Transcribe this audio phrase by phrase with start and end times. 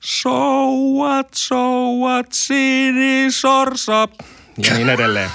[0.00, 0.30] So
[0.98, 4.08] what, so what, sinisorsa.
[4.58, 5.30] Ja niin edelleen.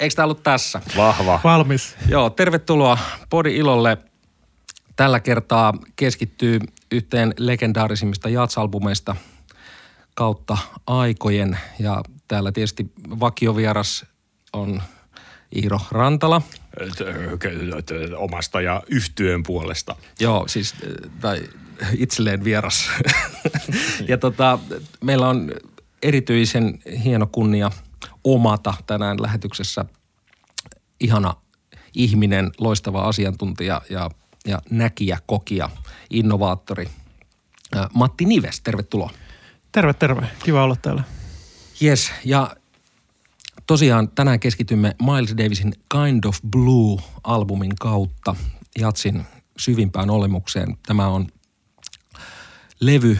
[0.00, 0.80] Eikö tämä ollut tässä?
[0.96, 1.40] Vahva.
[1.44, 1.96] Valmis.
[2.08, 2.98] Joo, tervetuloa
[3.30, 3.98] Podi Ilolle.
[4.96, 9.16] Tällä kertaa keskittyy yhteen legendaarisimmista jatsalbumeista
[10.14, 11.58] kautta aikojen.
[11.78, 14.04] Ja täällä tietysti vakiovieras
[14.52, 14.82] on
[15.56, 16.42] Iiro Rantala.
[18.16, 19.96] Omasta ja yhtyön puolesta.
[20.20, 20.74] Joo, siis
[21.20, 21.42] tai
[21.96, 22.90] itselleen vieras.
[24.08, 24.58] ja tota,
[25.04, 25.52] meillä on
[26.02, 27.70] erityisen hieno kunnia
[28.24, 29.84] omata tänään lähetyksessä
[31.00, 31.34] ihana
[31.94, 34.10] ihminen, loistava asiantuntija ja,
[34.46, 35.70] ja näkijä, kokija,
[36.10, 36.88] innovaattori
[37.94, 38.60] Matti Nives.
[38.60, 39.10] Tervetuloa.
[39.72, 40.28] Terve, terve.
[40.44, 41.02] Kiva olla täällä.
[41.82, 42.56] Yes, ja
[43.66, 48.36] tosiaan tänään keskitymme Miles Davisin Kind of Blue-albumin kautta
[48.78, 49.26] Jatsin
[49.58, 50.76] syvimpään olemukseen.
[50.86, 51.26] Tämä on
[52.80, 53.18] levy,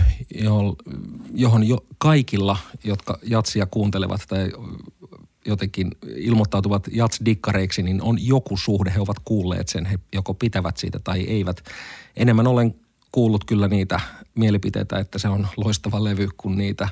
[1.34, 4.52] johon jo kaikilla, jotka jatsia kuuntelevat tai
[5.46, 8.92] jotenkin ilmoittautuvat jats-dikkareiksi, niin on joku suhde.
[8.94, 11.64] He ovat kuulleet sen, he joko pitävät siitä tai eivät.
[12.16, 12.74] Enemmän olen
[13.12, 14.00] kuullut kyllä niitä
[14.34, 16.88] mielipiteitä, että se on loistava levy, kuin niitä,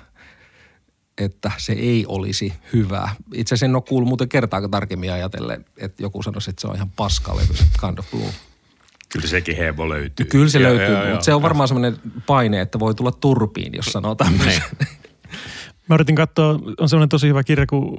[1.18, 3.10] että se ei olisi hyvä.
[3.34, 6.76] Itse asiassa en ole kuullut muuten kertaakaan tarkemmin ajatellen, että joku sanoisi, että se on
[6.76, 8.47] ihan paskalevy, Kind of Blue.
[9.08, 10.26] Kyllä sekin hebo löytyy.
[10.26, 13.72] Kyllä se ja, löytyy, ja, mutta se on varmaan semmoinen paine, että voi tulla turpiin,
[13.74, 14.62] jos sanoo tämmöisen.
[15.88, 17.96] Mä yritin katsoa, on semmoinen tosi hyvä kirja kuin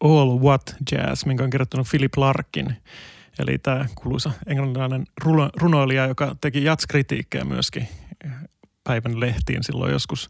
[0.00, 2.76] All What Jazz, minkä on kirjoittanut Philip Larkin.
[3.38, 5.04] Eli tämä kuuluisa englantilainen
[5.56, 7.88] runoilija, joka teki jatskritiikkejä myöskin
[8.84, 10.28] päivän lehtiin silloin joskus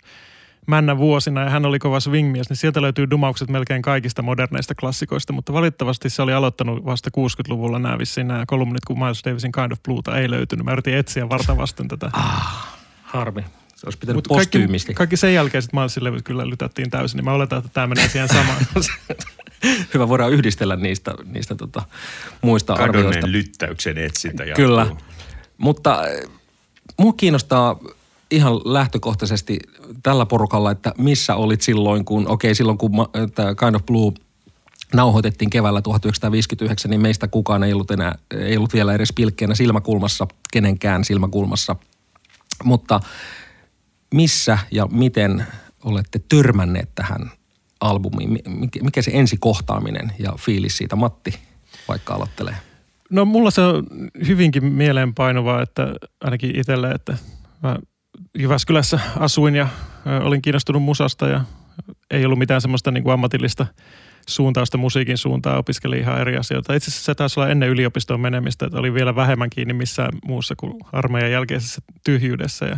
[0.67, 5.33] männä vuosina ja hän oli kova swingmies, niin sieltä löytyy dumaukset melkein kaikista moderneista klassikoista,
[5.33, 9.73] mutta valitettavasti se oli aloittanut vasta 60-luvulla nämä vissiin nämä kolumnit, kun Miles Davisin Kind
[9.73, 10.65] of Blueta ei löytynyt.
[10.65, 12.11] Mä yritin etsiä varta vasten tätä.
[12.13, 13.45] Ah, harmi.
[13.75, 14.59] Se olisi pitänyt Mut kaikki,
[14.95, 18.09] kaikki sen jälkeen sitten Milesin levyt kyllä lytättiin täysin, niin mä oletan, että tämä menee
[18.09, 18.67] siihen samaan.
[19.95, 21.83] Hyvä, voidaan yhdistellä niistä, niistä tota,
[22.43, 23.33] muista Kadonneen arvioista.
[23.33, 24.67] lyttäyksen etsintä jatkuu.
[24.67, 24.87] Kyllä,
[25.59, 26.29] mutta eh,
[26.99, 27.79] mua kiinnostaa
[28.33, 29.59] ihan lähtökohtaisesti
[30.03, 32.93] tällä porukalla, että missä olit silloin, kun, okei okay, silloin kun
[33.35, 34.13] tämä Kind of Blue
[34.95, 40.27] nauhoitettiin keväällä 1959, niin meistä kukaan ei ollut, enää, ei ollut vielä edes pilkkeenä silmäkulmassa,
[40.53, 41.77] kenenkään silmäkulmassa.
[42.65, 43.01] Mutta
[44.15, 45.47] missä ja miten
[45.85, 47.31] olette törmänneet tähän
[47.81, 48.39] albumiin?
[48.83, 50.97] Mikä se ensikohtaaminen ja fiilis siitä?
[50.97, 51.39] Matti,
[51.89, 52.57] vaikka aloittelee.
[53.11, 53.87] No mulla se on
[54.27, 57.17] hyvinkin mieleenpainuvaa, että ainakin itselle, että
[57.63, 57.77] mä
[58.39, 59.69] Jyväskylässä asuin ja
[60.23, 61.45] olin kiinnostunut musasta ja
[62.11, 63.67] ei ollut mitään semmoista niin kuin ammatillista
[64.29, 66.75] suuntausta musiikin suuntaan, opiskelin ihan eri asioita.
[66.75, 70.55] Itse asiassa se taisi olla ennen yliopistoon menemistä, että oli vielä vähemmän kiinni missään muussa
[70.57, 72.77] kuin armeijan jälkeisessä tyhjyydessä ja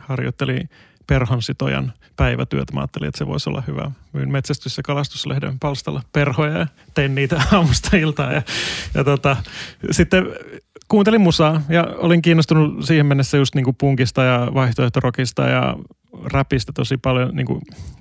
[0.00, 0.68] harjoittelin
[1.06, 2.72] perhonsitojan päivätyötä.
[2.72, 3.90] Mä ajattelin, että se voisi olla hyvä.
[4.12, 8.34] Myin metsästys- ja kalastuslehden palstalla perhoja ja tein niitä aamusta iltaan.
[8.34, 8.42] Ja,
[8.94, 9.36] ja tota,
[9.90, 10.26] sitten
[10.88, 15.76] kuuntelin musaa ja olin kiinnostunut siihen mennessä just niin kuin punkista ja vaihtoehtorokista ja
[16.24, 17.60] räpistä tosi paljon, niin kuin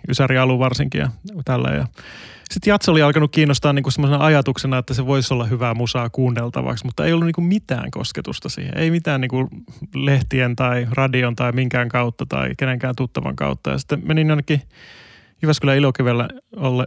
[0.09, 1.09] Ysäri Alu varsinkin ja
[1.45, 1.69] tällä.
[1.69, 1.87] Ja
[2.51, 6.85] sitten jatso oli alkanut kiinnostaa niin semmoisena ajatuksena, että se voisi olla hyvää musaa kuunneltavaksi,
[6.85, 8.77] mutta ei ollut niin kuin mitään kosketusta siihen.
[8.77, 9.47] Ei mitään niin kuin
[9.95, 13.69] lehtien tai radion tai minkään kautta tai kenenkään tuttavan kautta.
[13.69, 14.61] Ja sitten menin jonnekin
[15.41, 16.27] Jyväskylän Ilokivellä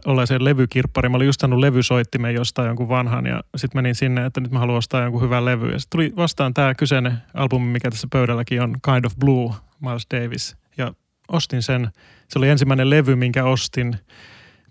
[0.05, 1.11] olleeseen levykirppariin.
[1.11, 4.59] Mä olin just saanut levysoittimen jostain jonkun vanhan ja sitten menin sinne, että nyt mä
[4.59, 5.71] haluan ostaa jonkun hyvän levy.
[5.71, 10.57] Ja tuli vastaan tämä kyseinen albumi, mikä tässä pöydälläkin on, Kind of Blue, Miles Davis.
[10.77, 10.93] Ja
[11.27, 11.89] ostin sen.
[12.29, 13.95] Se oli ensimmäinen levy, minkä ostin.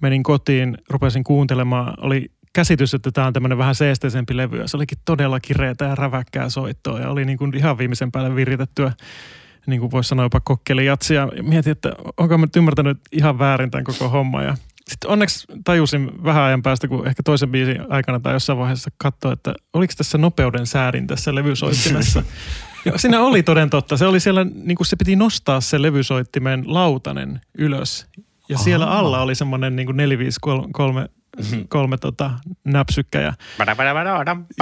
[0.00, 1.94] Menin kotiin, rupesin kuuntelemaan.
[2.00, 4.58] Oli käsitys, että tämä on tämmöinen vähän seesteisempi levy.
[4.58, 8.36] Ja se olikin todella kireetä ja räväkkää soittoa ja oli niin kuin ihan viimeisen päälle
[8.36, 8.92] viritettyä
[9.66, 13.70] niin kuin voisi sanoa jopa kokkelijatsi ja mietin, että onko mä nyt ymmärtänyt ihan väärin
[13.70, 14.56] tämän koko homma ja
[14.88, 19.32] sitten onneksi tajusin vähän ajan päästä, kun ehkä toisen biisin aikana tai jossain vaiheessa katsoa,
[19.32, 22.22] että oliko tässä nopeuden säädin tässä levysoittimessa.
[22.84, 23.96] Ja siinä oli toden totta.
[23.96, 28.06] Se oli siellä, niin kuin se piti nostaa se levysoittimen lautanen ylös.
[28.48, 28.64] Ja Aha.
[28.64, 31.19] siellä alla oli semmoinen niin 453 mm-hmm.
[31.68, 32.30] Kolme tota,
[32.64, 33.34] näpsykkäjä.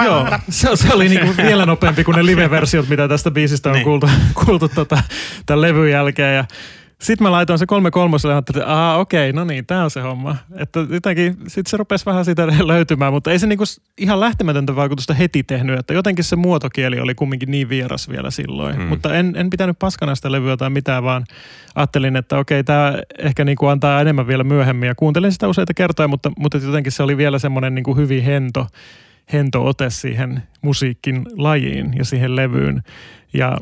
[0.03, 3.83] Joo, se, se oli niinku vielä nopeampi kuin ne live-versiot, mitä tästä biisistä on niin.
[3.83, 4.09] kuultu,
[4.45, 5.03] kuultu tota,
[5.45, 6.35] tämän levyn jälkeen.
[6.35, 6.45] Ja
[7.01, 10.01] sitten mä laitoin se kolme kolmoselle ja että aha okei, no niin, tämä on se
[10.01, 10.35] homma.
[10.57, 13.63] Että jotenkin sitten se rupesi vähän siitä löytymään, mutta ei se niinku
[13.97, 18.75] ihan lähtemätöntä vaikutusta heti tehnyt, että jotenkin se muotokieli oli kumminkin niin vieras vielä silloin.
[18.75, 18.85] Hmm.
[18.85, 21.23] Mutta en, en pitänyt paskana sitä levyä tai mitään, vaan
[21.75, 24.87] ajattelin, että okei, tämä ehkä niinku antaa enemmän vielä myöhemmin.
[24.87, 28.67] Ja kuuntelin sitä useita kertoja, mutta, mutta jotenkin se oli vielä semmoinen niinku hyvin hento,
[29.33, 32.83] hento ote siihen musiikin lajiin ja siihen levyyn.
[33.33, 33.57] Ja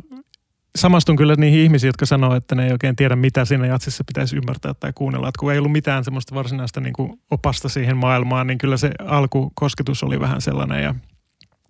[0.77, 4.35] samastun kyllä niihin ihmisiin, jotka sanoo, että ne ei oikein tiedä, mitä siinä jatsissa pitäisi
[4.35, 5.27] ymmärtää tai kuunnella.
[5.27, 8.91] Että kun ei ollut mitään semmoista varsinaista niin kuin opasta siihen maailmaan, niin kyllä se
[9.06, 10.83] alkukosketus oli vähän sellainen.
[10.83, 10.95] Ja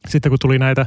[0.08, 0.86] sitten kun tuli näitä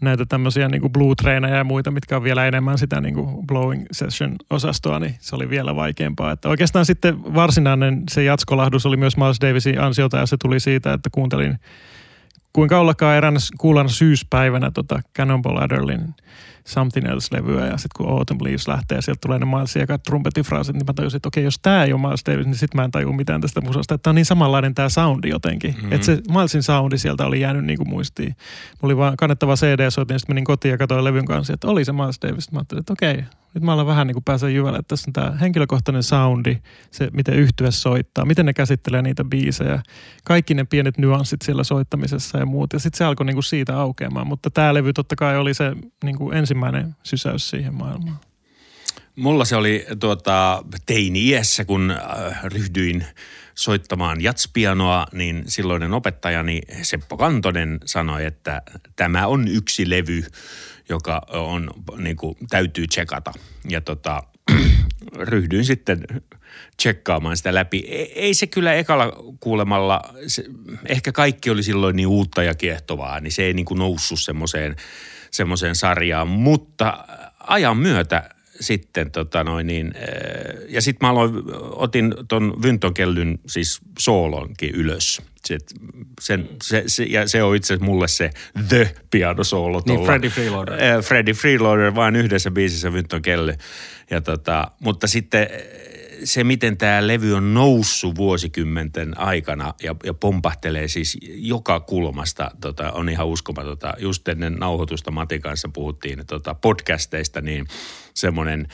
[0.00, 3.84] näitä tämmöisiä niin blue traineja ja muita, mitkä on vielä enemmän sitä niin kuin blowing
[3.92, 6.32] session osastoa, niin se oli vielä vaikeampaa.
[6.32, 10.92] Että oikeastaan sitten varsinainen se jatskolahdus oli myös Miles Davisin ansiota ja se tuli siitä,
[10.92, 11.58] että kuuntelin
[12.52, 16.14] kuinka ollakaan eräänä kuulana syyspäivänä tota Cannonball Adderlin
[16.66, 20.74] Something Else-levyä ja sitten kun Autumn Leaves lähtee ja sieltä tulee ne Milesin ja trumpetifraasit,
[20.76, 22.90] niin mä tajusin, että okei, jos tämä ei ole Miles Davis, niin sitten mä en
[22.90, 23.94] tajua mitään tästä musasta.
[23.94, 25.74] Että on niin samanlainen tämä soundi jotenkin.
[25.74, 25.92] Mm-hmm.
[25.92, 28.36] Että se Milesin soundi sieltä oli jäänyt niin kuin muistiin.
[28.82, 31.92] Mulla oli vaan kannettava CD-soitin, sitten menin kotiin ja katsoin levyn kanssa, että oli se
[31.92, 32.52] Miles Davis.
[32.52, 33.24] Mä ajattelin, että okei,
[33.56, 36.58] nyt mä olen vähän niin kuin pääsen jyvälle, että tässä on tämä henkilökohtainen soundi,
[36.90, 39.82] se miten yhtye soittaa, miten ne käsittelee niitä biisejä,
[40.24, 42.72] kaikki ne pienet nyanssit siellä soittamisessa ja muut.
[42.72, 45.72] Ja sitten se alkoi niin kuin siitä aukeamaan, mutta tämä levy totta kai oli se
[46.04, 48.18] niin kuin ensimmäinen sysäys siihen maailmaan.
[49.16, 53.04] Mulla se oli tuota, teini-iässä, kun äh, ryhdyin
[53.54, 58.62] soittamaan jatspianoa, niin silloinen opettajani Seppo Kantonen sanoi, että
[58.96, 60.24] tämä on yksi levy,
[60.88, 63.32] joka on, niin kuin, täytyy tsekata.
[63.68, 64.22] Ja tota,
[65.18, 66.04] ryhdyin sitten
[66.76, 67.78] tsekkaamaan sitä läpi.
[68.14, 70.44] Ei se kyllä ekalla kuulemalla, se,
[70.88, 74.76] ehkä kaikki oli silloin niin uutta ja kiehtovaa, niin se ei niin kuin noussut semmoiseen
[75.30, 77.06] semmoiseen sarjaan, mutta
[77.40, 78.30] ajan myötä
[78.60, 79.94] sitten tota noin niin,
[80.68, 81.32] ja sitten mä aloin,
[81.72, 85.22] otin ton Vyntonkellyn siis soolonkin ylös.
[85.44, 85.58] Se,
[86.20, 88.30] sen, se, se, ja se on itse asiassa mulle se
[88.68, 89.82] The piano soolo.
[89.86, 90.74] Niin Freddie Freeloader.
[90.74, 93.54] Äh, Freddie Freeloader vain yhdessä biisissä Vyntonkelly.
[94.10, 95.48] Ja tota, mutta sitten
[96.24, 102.92] se, miten tämä levy on noussut vuosikymmenten aikana ja, ja pompahtelee siis joka kulmasta, tota,
[102.92, 103.94] on ihan uskomatonta.
[103.98, 107.66] Just ennen nauhoitusta Matin kanssa puhuttiin tota, podcasteista, niin
[108.14, 108.68] semmoinen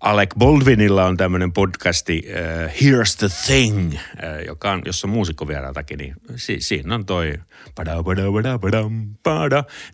[0.00, 3.98] Alec Baldwinilla on tämmöinen podcasti uh, Here's the Thing, uh,
[4.46, 7.34] joka on, jossa on muusikkovierailtakin, niin si, siinä on toi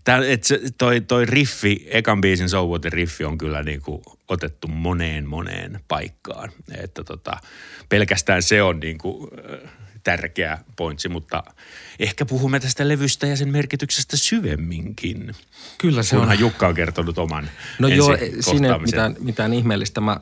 [0.04, 5.28] Tää, et se, toi, toi riffi, ekan biisin So riffi on kyllä niinku otettu moneen
[5.28, 6.50] moneen paikkaan.
[6.82, 7.36] Että tota,
[7.88, 9.30] pelkästään se on niinku, uh,
[10.04, 11.42] tärkeä pointsi, mutta
[11.98, 15.34] ehkä puhumme tästä levystä ja sen merkityksestä syvemminkin.
[15.78, 16.40] Kyllä se Kunhan on.
[16.40, 20.00] Jukka on kertonut oman No joo, siinä ei mitään, mitään ihmeellistä.
[20.00, 20.20] Mä,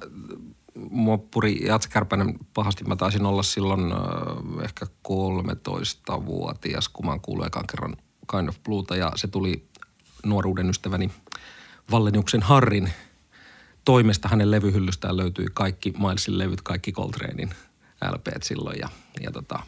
[0.91, 2.85] mua puri Jatskärpänen pahasti.
[2.85, 7.97] Mä taisin olla silloin äh, ehkä 13-vuotias, kun mä kuullut ekan kerran
[8.31, 9.65] Kind of Blueta ja se tuli
[10.25, 11.11] nuoruuden ystäväni
[11.91, 12.93] Valleniuksen Harrin
[13.87, 17.51] toimesta hänen levyhyllystään löytyi kaikki Milesin levyt, kaikki Coltranein
[18.13, 18.89] LPt silloin ja,
[19.21, 19.59] ja tota,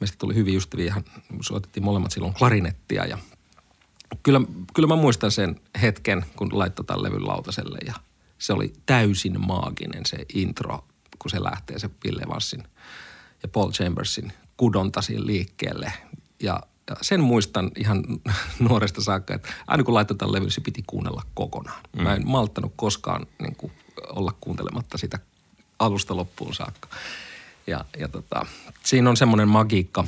[0.00, 0.92] meistä tuli hyvin ystäviä.
[0.92, 1.04] Hän
[1.42, 3.18] soitettiin molemmat silloin klarinettia ja
[4.22, 4.40] kyllä,
[4.74, 7.94] kyllä mä muistan sen hetken, kun laittoi tämän levyn lautaselle ja
[8.38, 10.84] se oli täysin maaginen se intro,
[11.18, 12.62] kun se lähtee se Ville Vassin
[13.42, 15.92] ja Paul Chambersin kudontasin liikkeelle.
[16.42, 16.60] Ja,
[16.90, 18.04] ja sen muistan ihan
[18.68, 21.82] nuoresta saakka, että aina kun laittoi tämän levyn, se piti kuunnella kokonaan.
[21.96, 22.02] Mm.
[22.02, 23.72] Mä en malttanut koskaan niin kuin,
[24.08, 25.18] olla kuuntelematta sitä
[25.78, 26.88] alusta loppuun saakka.
[27.66, 28.46] Ja, ja tota,
[28.84, 30.04] siinä on semmoinen magiikka,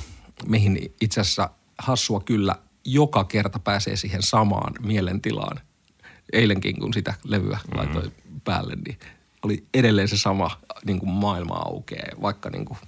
[0.46, 5.60] mihin itse asiassa hassua kyllä joka kerta pääsee siihen samaan mielentilaan.
[6.32, 7.78] Eilenkin, kun sitä levyä mm-hmm.
[7.78, 8.12] laitoin
[8.44, 8.98] päälle, niin
[9.42, 10.50] oli edelleen se sama
[10.84, 12.78] niin kuin maailma aukeaa, vaikka niin kuin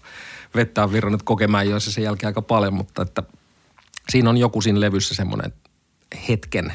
[0.55, 3.23] vettä on virrannut kokemaan joissa sen jälkeen aika paljon, mutta että
[4.09, 5.53] siinä on joku siinä levyssä semmoinen
[6.29, 6.73] hetken,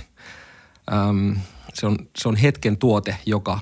[0.94, 1.36] äm,
[1.74, 3.60] se, on, se on hetken tuote, joka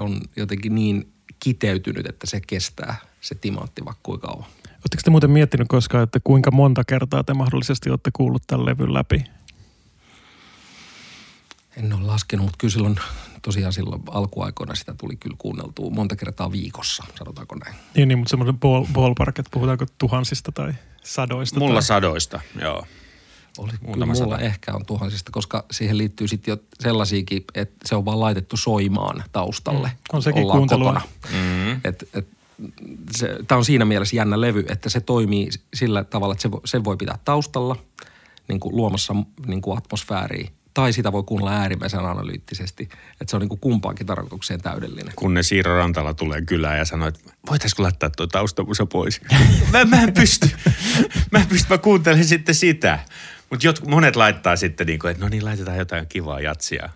[0.00, 4.46] on jotenkin niin kiteytynyt, että se kestää se timantti vaikka kuinka kauan.
[4.66, 8.94] Oletteko te muuten miettinyt koskaan, että kuinka monta kertaa te mahdollisesti olette kuullut tämän levyn
[8.94, 9.24] läpi?
[11.76, 12.96] En ole laskenut, mutta kyllä silloin
[13.42, 17.76] tosiaan silloin alkuaikoina sitä tuli kyllä kuunneltua monta kertaa viikossa, sanotaanko näin.
[17.94, 20.74] Niin, niin mutta semmoinen ball, ballpark, että puhutaanko tuhansista tai
[21.08, 21.58] sadoista?
[21.58, 21.82] Mulla tai...
[21.82, 22.86] sadoista, joo.
[23.58, 24.38] Oli, kyllä mulla sata.
[24.38, 29.24] ehkä on tuhansista, koska siihen liittyy sitten jo sellaisiakin, että se on vaan laitettu soimaan
[29.32, 29.88] taustalle.
[29.88, 29.96] Mm.
[30.12, 31.00] On sekin kuuntelua.
[31.32, 31.72] Mm.
[31.72, 32.28] Et, et,
[33.48, 36.84] Tämä on siinä mielessä jännä levy, että se toimii sillä tavalla, että se, voi, se
[36.84, 37.76] voi pitää taustalla
[38.48, 39.14] niin kuin luomassa
[39.46, 42.88] niin kuin atmosfääriä tai sitä voi kuunnella äärimmäisen analyyttisesti.
[43.20, 45.12] Että se on niin kuin kumpaankin tarkoitukseen täydellinen.
[45.16, 47.20] Kun ne Siiro Rantala tulee kylään ja sanoo, että
[47.50, 49.20] voitaisiko laittaa tuo taustamusa pois?
[49.72, 50.50] mä, mä en pysty.
[51.32, 52.98] Mä en pysty, mä kuuntelen sitten sitä.
[53.50, 56.88] Mutta monet laittaa sitten niin kuin, että no niin, laitetaan jotain kivaa jatsia.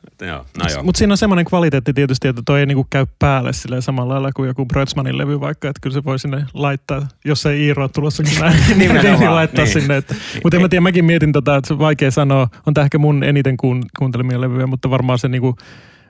[0.59, 3.81] no Mutta siinä on semmoinen kvaliteetti tietysti, että toi ei niin kuin käy päälle sille
[3.81, 7.65] samalla lailla kuin joku Brötsmanin levy vaikka, että kyllä se voi sinne laittaa, jos ei
[7.65, 9.73] Iiro tulossa näin, niin, niin laittaa niin.
[9.73, 9.97] sinne.
[9.97, 12.85] Että, mutta en mä tiedä, mäkin mietin tota, että se on vaikea sanoa, on tämä
[12.85, 15.57] ehkä mun eniten kuun, kuuntelemia levyjä, mutta varmaan se niin kuin,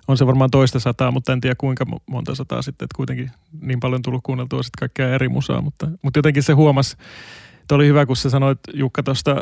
[0.09, 3.31] on se varmaan toista sataa, mutta en tiedä kuinka monta sataa sitten, että kuitenkin
[3.61, 6.97] niin paljon tullut kuunneltua sitten kaikkea eri musaa, mutta, mutta jotenkin se huomasi,
[7.61, 9.37] että oli hyvä, kun sä sanoit Jukka tuosta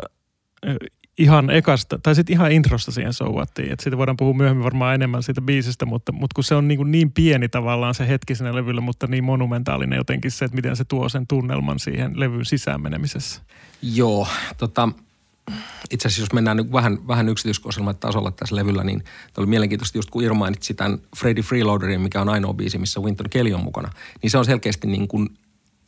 [1.19, 3.73] ihan ekasta, tai sitten ihan introsta siihen souvattiin.
[3.73, 6.79] Että siitä voidaan puhua myöhemmin varmaan enemmän siitä biisistä, mutta, mutta kun se on niin,
[6.79, 10.77] kuin niin pieni tavallaan se hetki sinne levylle, mutta niin monumentaalinen jotenkin se, että miten
[10.77, 13.41] se tuo sen tunnelman siihen levyn sisään menemisessä.
[13.83, 14.27] Joo,
[14.59, 14.89] tota,
[15.91, 19.05] itse asiassa jos mennään nyt vähän, vähän yksityiskohdellisella tasolla tässä levyllä, niin
[19.37, 23.31] oli mielenkiintoista just kun Irma mainitsi tämän Freddy Freeloaderin, mikä on ainoa biisi, missä Winton
[23.31, 23.91] Kelly on mukana,
[24.23, 25.29] niin se on selkeästi niin kuin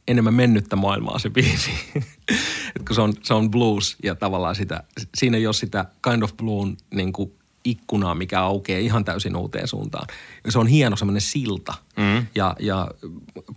[0.08, 1.70] enemmän mennyttä maailmaa se biisi.
[2.76, 4.82] Et kun se on, se on blues ja tavallaan sitä,
[5.14, 7.32] siinä ei ole sitä kind of blues niin kuin
[7.64, 10.06] ikkunaa, mikä aukeaa ihan täysin uuteen suuntaan.
[10.48, 11.74] Se on hieno semmoinen silta.
[11.96, 12.26] Mm.
[12.34, 12.88] Ja, ja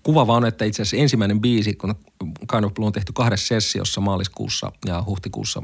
[0.03, 1.95] kuva vaan, että itse asiassa ensimmäinen biisi, kun
[2.51, 5.63] Kind of Blue on tehty kahdessa sessiossa maaliskuussa ja huhtikuussa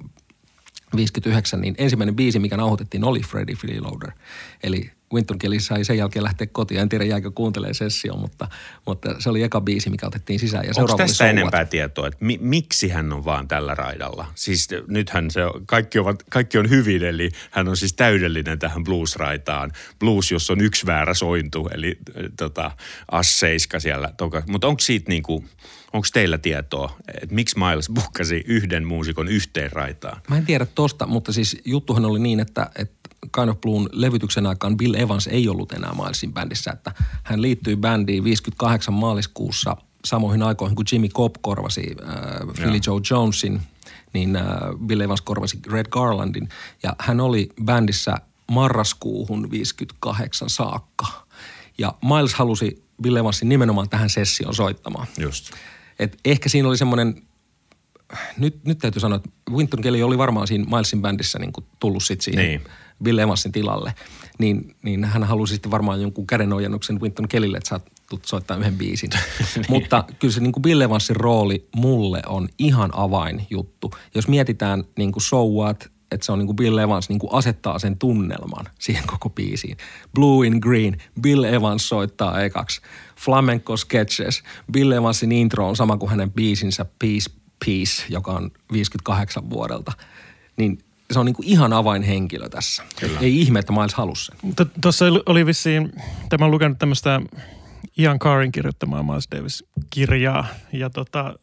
[0.96, 4.12] 59, niin ensimmäinen biisi, mikä nauhoitettiin, oli Freddy Freeloader.
[4.64, 6.80] Eli Winton Kelly sai sen jälkeen lähteä kotiin.
[6.80, 8.48] En tiedä, jäikö kuuntelemaan sessio, mutta,
[8.86, 10.66] mutta se oli eka biisi, mikä otettiin sisään.
[10.66, 14.26] Ja Onko tästä enempää tietoa, että mi, miksi hän on vaan tällä raidalla?
[14.36, 19.72] Siis nythän se kaikki, ovat, kaikki on hyvin, eli hän on siis täydellinen tähän blues-raitaan.
[20.00, 21.98] Blues, jos on yksi väärä sointu, eli
[22.38, 22.72] tota,
[23.12, 24.14] A7 siellä.
[24.48, 25.50] Mutta onko siitä niin kuin,
[25.94, 30.22] onko teillä tietoa, että miksi Miles bukkasi yhden muusikon yhteen raitaan?
[30.30, 34.46] Mä en tiedä tosta, mutta siis juttuhan oli niin, että, että Kind of Blue'n levytyksen
[34.46, 36.92] aikaan Bill Evans ei ollut enää Milesin bändissä, että
[37.24, 42.16] hän liittyi bändiin 58 maaliskuussa samoihin aikoihin, kun Jimmy Cobb korvasi äh,
[42.56, 43.62] Philly Joe Jonesin,
[44.14, 44.44] niin äh,
[44.86, 46.50] Bill Evans korvasi Red Garlandin
[46.84, 48.18] ja hän oli bändissä
[48.52, 51.06] marraskuuhun 58 saakka.
[51.78, 55.08] Ja Miles halusi Bill Evansin nimenomaan tähän sessioon soittamaan.
[55.18, 55.52] Just.
[56.00, 57.22] Et ehkä siinä oli semmoinen
[58.38, 62.04] nyt, nyt täytyy sanoa, että Winton Kelly oli varmaan siinä Milesin bändissä niin kuin tullut
[62.04, 62.62] sitten siihen niin.
[63.04, 63.94] Bill Evansin tilalle.
[64.40, 67.92] Niin, niin hän halusi sitten varmaan jonkun kädenojennuksen Winton Kellylle, että saat
[68.26, 69.10] soittaa yhden biisin.
[69.56, 69.66] niin.
[69.70, 73.92] Mutta kyllä se niin kuin Bill Evansin rooli mulle on ihan avainjuttu.
[74.16, 77.34] Jos mietitään niin kuin So What, että se on niin kuin Bill Evans niin kuin
[77.34, 79.78] asettaa sen tunnelman siihen koko biisiin.
[80.16, 82.82] Blue in Green, Bill Evans soittaa ekaksi.
[83.26, 89.50] Flamenco Sketches, Bill Evansin intro on sama kuin hänen biisinsä Peace Peace, joka on 58
[89.50, 89.92] vuodelta.
[90.58, 90.80] Niin
[91.12, 92.84] se on niin kuin ihan avainhenkilö tässä.
[93.00, 93.20] Kyllä.
[93.20, 94.38] Ei ihme, että Miles halusi sen.
[94.42, 95.92] Mutta tuossa oli vissiin,
[96.30, 97.22] tämä on lukenut tämmöistä
[97.98, 100.48] Ian Carrin kirjoittamaa Miles Davis-kirjaa.
[100.74, 101.36] Ja tota,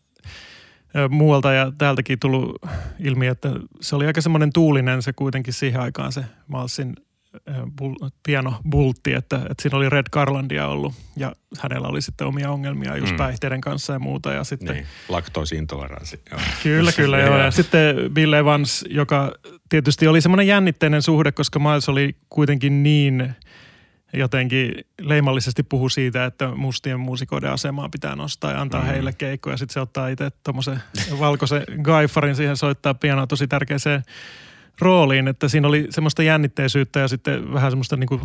[1.08, 2.56] muualta ja täältäkin tullut
[3.00, 3.48] ilmi, että
[3.80, 6.96] se oli aika semmoinen tuulinen se kuitenkin siihen aikaan se Milesin
[8.26, 12.96] piano bultti, että, että siinä oli Red Garlandia ollut ja hänellä oli sitten omia ongelmia
[12.96, 13.16] just mm.
[13.16, 14.32] päihteiden kanssa ja muuta.
[14.32, 16.20] Ja sitten, niin, laktoosiintoleranssi.
[16.62, 17.38] Kyllä, kyllä joo.
[17.38, 19.32] Ja sitten Bill Evans, joka
[19.68, 23.34] tietysti oli semmoinen jännitteinen suhde, koska Miles oli kuitenkin niin
[24.12, 28.86] jotenkin leimallisesti puhu siitä, että mustien muusikoiden asemaa pitää nostaa ja antaa mm.
[28.86, 29.56] heille keikkoja.
[29.56, 30.82] Sitten se ottaa itse tuommoisen
[31.18, 34.02] valkoisen gaifarin siihen soittaa pianoa tosi tärkeäseen
[34.80, 38.20] rooliin, että siinä oli semmoista jännitteisyyttä ja sitten vähän semmoista niin kuin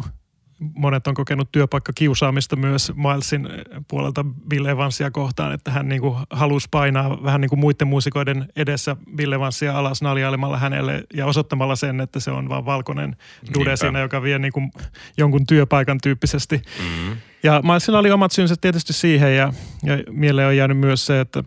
[0.76, 3.50] monet on kokenut työpaikkakiusaamista myös Milesin
[3.88, 8.50] puolelta Bill Evansia kohtaan, että hän niin kuin halusi painaa vähän niin kuin muiden muusikoiden
[8.56, 13.16] edessä Bill Evansia alas naljailemalla hänelle ja osoittamalla sen, että se on vaan valkoinen
[13.54, 14.72] dude siinä, joka vie niin kuin
[15.18, 16.58] jonkun työpaikan tyyppisesti.
[16.58, 17.18] Mm-hmm.
[17.44, 21.44] Ja Milesilla oli omat syynsä tietysti siihen ja, ja mieleen on jäänyt myös se, että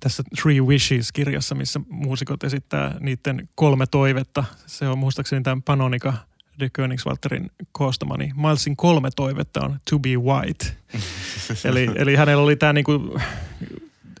[0.00, 4.44] tässä Three Wishes-kirjassa, missä muusikot esittää niiden kolme toivetta.
[4.66, 6.12] Se on muistaakseni tämän Panonika
[6.60, 10.76] de Königswalterin koostama, niin Milesin kolme toivetta on to be white.
[11.68, 13.18] eli, eli hänellä oli tämä niinku,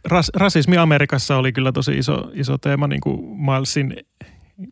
[0.04, 3.96] ras, rasismi Amerikassa oli kyllä tosi iso, iso teema niinku Milesin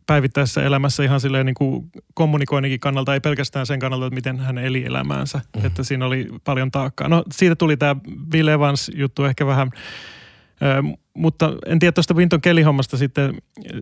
[0.07, 4.57] päivittäisessä elämässä ihan silleen niin kuin kommunikoinninkin kannalta, ei pelkästään sen kannalta, että miten hän
[4.57, 5.65] eli elämäänsä, mm.
[5.65, 7.07] että siinä oli paljon taakkaa.
[7.07, 7.95] No siitä tuli tämä
[8.29, 9.71] Bill Evans juttu ehkä vähän
[11.13, 13.37] mutta en tiedä tuosta Winton Kelly-hommasta sitten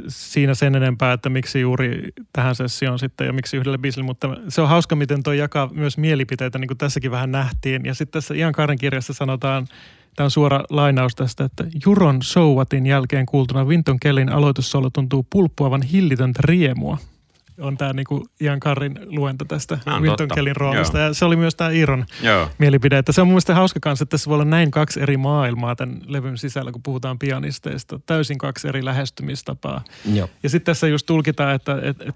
[0.07, 4.61] siinä sen enempää, että miksi juuri tähän sessioon sitten ja miksi yhdelle biisille, mutta se
[4.61, 7.85] on hauska, miten toi jakaa myös mielipiteitä, niin kuin tässäkin vähän nähtiin.
[7.85, 9.67] Ja sitten tässä Ian Kaaren kirjassa sanotaan,
[10.15, 15.81] tämä on suora lainaus tästä, että Juron Showatin jälkeen kuultuna Winton Kellin aloitussolo tuntuu pulppuavan
[15.81, 16.97] hillitöntä riemua–
[17.59, 20.97] on tämä niinku Ian Karrin luento tästä Winton Kellin roolista.
[20.97, 21.07] Joo.
[21.07, 22.49] Ja se oli myös tämä Iron Joo.
[22.57, 22.97] mielipide.
[22.97, 25.75] Että se on mun mielestä hauska kanssa, että tässä voi olla näin kaksi eri maailmaa
[25.75, 27.99] tämän levyn sisällä, kun puhutaan pianisteista.
[28.05, 29.83] Täysin kaksi eri lähestymistapaa.
[30.13, 30.29] Joo.
[30.43, 32.15] Ja sitten tässä just tulkitaan, että et, et,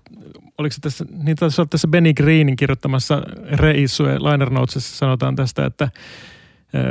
[0.57, 5.65] oliko se tässä, niin tässä on tässä Benny Greenin kirjoittamassa Reissue Liner Notesissa sanotaan tästä,
[5.65, 5.89] että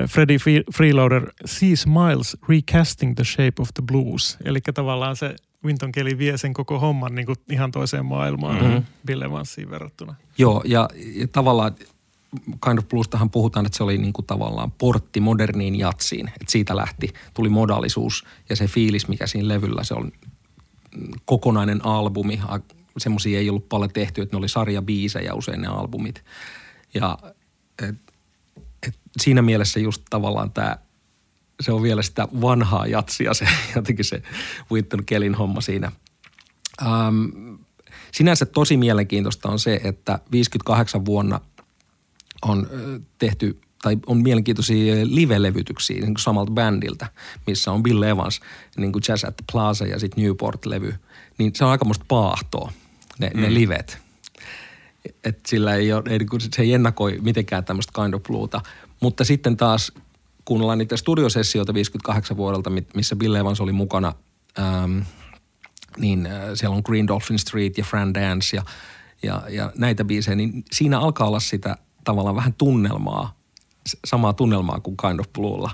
[0.08, 0.38] Freddie
[0.76, 4.38] Freeloader sees Miles recasting the shape of the blues.
[4.44, 8.84] Eli tavallaan se Winton Kelly vie sen koko homman niin kuin ihan toiseen maailmaan mm-hmm.
[9.06, 10.14] Bill Evansiin verrattuna.
[10.38, 11.74] Joo, ja, ja tavallaan
[12.64, 16.28] Kind of Bluestahan puhutaan, että se oli niin kuin tavallaan portti moderniin jatsiin.
[16.28, 20.12] Että siitä lähti, tuli modaalisuus ja se fiilis, mikä siinä levyllä, se on
[21.24, 22.40] kokonainen albumi.
[22.98, 26.24] Semmoisia ei ollut paljon tehty, että ne oli sarjabiisejä usein ne albumit.
[26.94, 27.18] Ja
[27.82, 27.96] et,
[28.86, 30.76] et siinä mielessä just tavallaan tämä,
[31.60, 34.22] se on vielä sitä vanhaa jatsia se jotenkin se
[34.72, 35.92] Winton Kellin homma siinä.
[36.82, 37.54] Ähm,
[38.12, 41.40] sinänsä tosi mielenkiintoista on se, että 58 vuonna
[42.42, 42.70] on
[43.18, 47.06] tehty tai on mielenkiintoisia live-levytyksiä niin kuin samalta bändiltä,
[47.46, 48.40] missä on Bill Evans,
[48.76, 50.94] niin kuin Jazz at the Plaza ja sitten Newport-levy.
[51.38, 52.72] Niin se on aikamoista paahtoa,
[53.18, 53.40] ne, mm.
[53.40, 53.98] ne livet.
[55.24, 58.60] Et sillä ei ole, ei, niinku, se ei ennakoi mitenkään tämmöistä kind of blueta.
[59.00, 59.92] Mutta sitten taas
[60.46, 64.12] kuunnellaan niitä studiosessioita 58 vuodelta, missä Bill Evans oli mukana,
[64.58, 64.98] ähm,
[65.98, 68.62] niin äh, siellä on Green Dolphin Street ja Fran Dance ja,
[69.22, 73.36] ja, ja näitä biisejä, niin siinä alkaa olla sitä tavallaan vähän tunnelmaa,
[74.04, 75.70] samaa tunnelmaa kuin Kind of Bluella.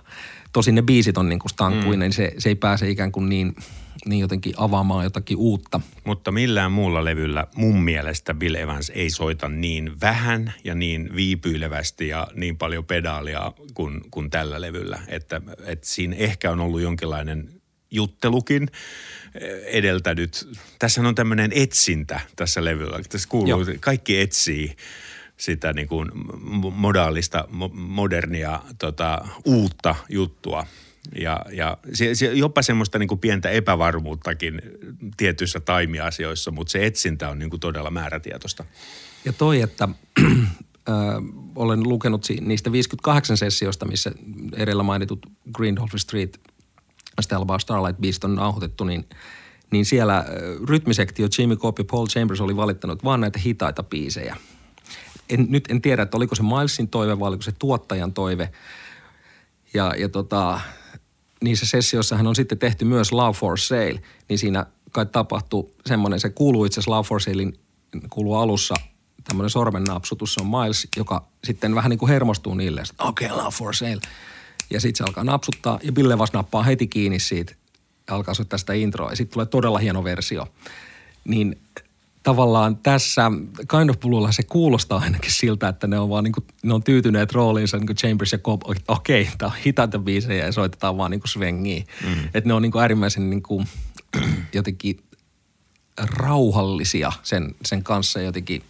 [0.52, 2.00] Tosin ne biisit on niin kuin stankkuinen, mm.
[2.00, 3.56] niin se, se ei pääse ikään kuin niin,
[4.06, 5.80] niin jotenkin avaamaan jotakin uutta.
[6.04, 12.08] Mutta millään muulla levyllä mun mielestä Bill Evans ei soita niin vähän ja niin viipyilevästi
[12.08, 14.98] ja niin paljon pedaalia kuin, kuin tällä levyllä.
[15.08, 17.48] Että, että siinä ehkä on ollut jonkinlainen
[17.90, 18.68] juttelukin
[19.64, 20.48] edeltänyt.
[20.78, 23.00] Tässä on tämmöinen etsintä tässä levyllä.
[23.08, 23.64] Tässä kuuluu, Joo.
[23.80, 24.76] kaikki etsii
[25.36, 26.10] sitä niin kuin
[26.74, 30.66] modaalista, modernia, tota, uutta juttua.
[31.20, 34.62] Ja, ja se, se, jopa semmoista niin kuin pientä epävarmuuttakin
[35.16, 38.64] tietyissä taimiasioissa, mutta se etsintä on niin kuin todella määrätietoista.
[39.24, 39.84] Ja toi, että
[40.24, 40.94] äh,
[41.54, 44.12] olen lukenut niistä 58 sessiosta, missä
[44.56, 46.40] edellä mainitut Green Dolphin Street,
[47.20, 49.08] Stelbar Starlight Beast on nauhoitettu, niin,
[49.70, 50.24] niin siellä
[50.68, 54.36] rytmisektio Jimmy Cobb ja Paul Chambers oli valittanut vaan näitä hitaita biisejä–
[55.32, 58.50] en, nyt en tiedä, että oliko se Milesin toive vai oliko se tuottajan toive.
[59.74, 60.60] Ja, ja tota,
[61.42, 66.30] niissä sessioissahan on sitten tehty myös Love for Sale, niin siinä kai tapahtui semmoinen, se
[66.30, 67.58] kuuluu itse asiassa Love for Salein,
[68.10, 68.74] kuuluu alussa
[69.24, 73.26] tämmöinen sormen napsutus, se on Miles, joka sitten vähän niin kuin hermostuu niille, että okei,
[73.26, 74.00] okay, Love for Sale.
[74.70, 77.54] Ja sitten se alkaa napsuttaa ja Bille vasta nappaa heti kiinni siitä
[78.08, 80.46] ja alkaa soittaa sitä introa ja sitten tulee todella hieno versio.
[81.24, 81.60] Niin
[82.22, 83.30] tavallaan tässä
[83.70, 86.82] Kind of Bluella se kuulostaa ainakin siltä, että ne on vaan niin kuin, ne on
[86.82, 90.96] tyytyneet rooliinsa niin kuin Chambers ja Cobb, okei, okay, tämä on hitaita biisejä ja soitetaan
[90.96, 91.84] vaan niin kuin svengiä.
[92.04, 92.24] Mm.
[92.34, 93.66] Että ne on niin kuin äärimmäisen niin kuin,
[94.54, 95.00] jotenkin
[96.16, 98.62] rauhallisia sen, sen kanssa jotenkin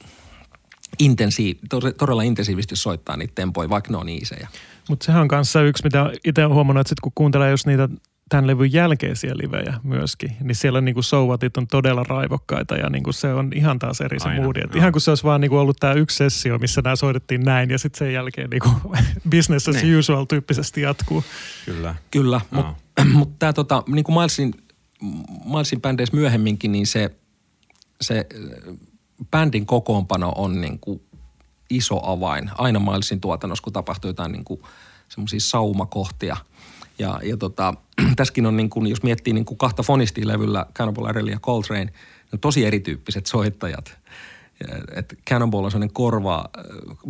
[0.99, 1.57] intensiiv,
[1.99, 4.49] todella intensiivisesti soittaa niitä tempoja, vaikka ne on iisejä.
[4.89, 7.89] Mutta sehän on kanssa yksi, mitä itse olen huomannut, että sit kun kuuntelee just niitä
[8.29, 13.03] tämän levyn jälkeisiä livejä myöskin, niin siellä niin kuin souvatit on todella raivokkaita ja niin
[13.03, 14.61] kuin se on ihan taas eri se moodi.
[14.75, 17.71] Ihan kuin se olisi vaan niin kuin ollut tämä yksi sessio, missä nämä soitettiin näin
[17.71, 18.75] ja sitten sen jälkeen niin kuin
[19.37, 19.99] business as niin.
[19.99, 21.25] usual tyyppisesti jatkuu.
[21.65, 21.95] Kyllä.
[22.11, 22.63] Kyllä, no.
[22.63, 24.55] mutta mut tämä tota, niin kuin Milesin,
[25.45, 27.11] Milesin bändeissä myöhemminkin, niin se,
[28.01, 28.27] se
[29.31, 31.03] bändin kokoonpano on niin kuin
[31.71, 32.51] iso avain.
[32.59, 34.63] Aina Milesin tuotannossa, kun tapahtuu jotain niin kuin
[35.09, 36.37] semmoisia saumakohtia–
[37.03, 37.75] ja, ja tota,
[38.17, 41.93] tässäkin on, niin kuin, jos miettii niin kuin kahta fonistia-levyllä, Cannibal Adderley ja Coltrane,
[42.33, 43.99] ne tosi erityyppiset soittajat.
[44.97, 46.65] Et Cannonball on sellainen korva äh,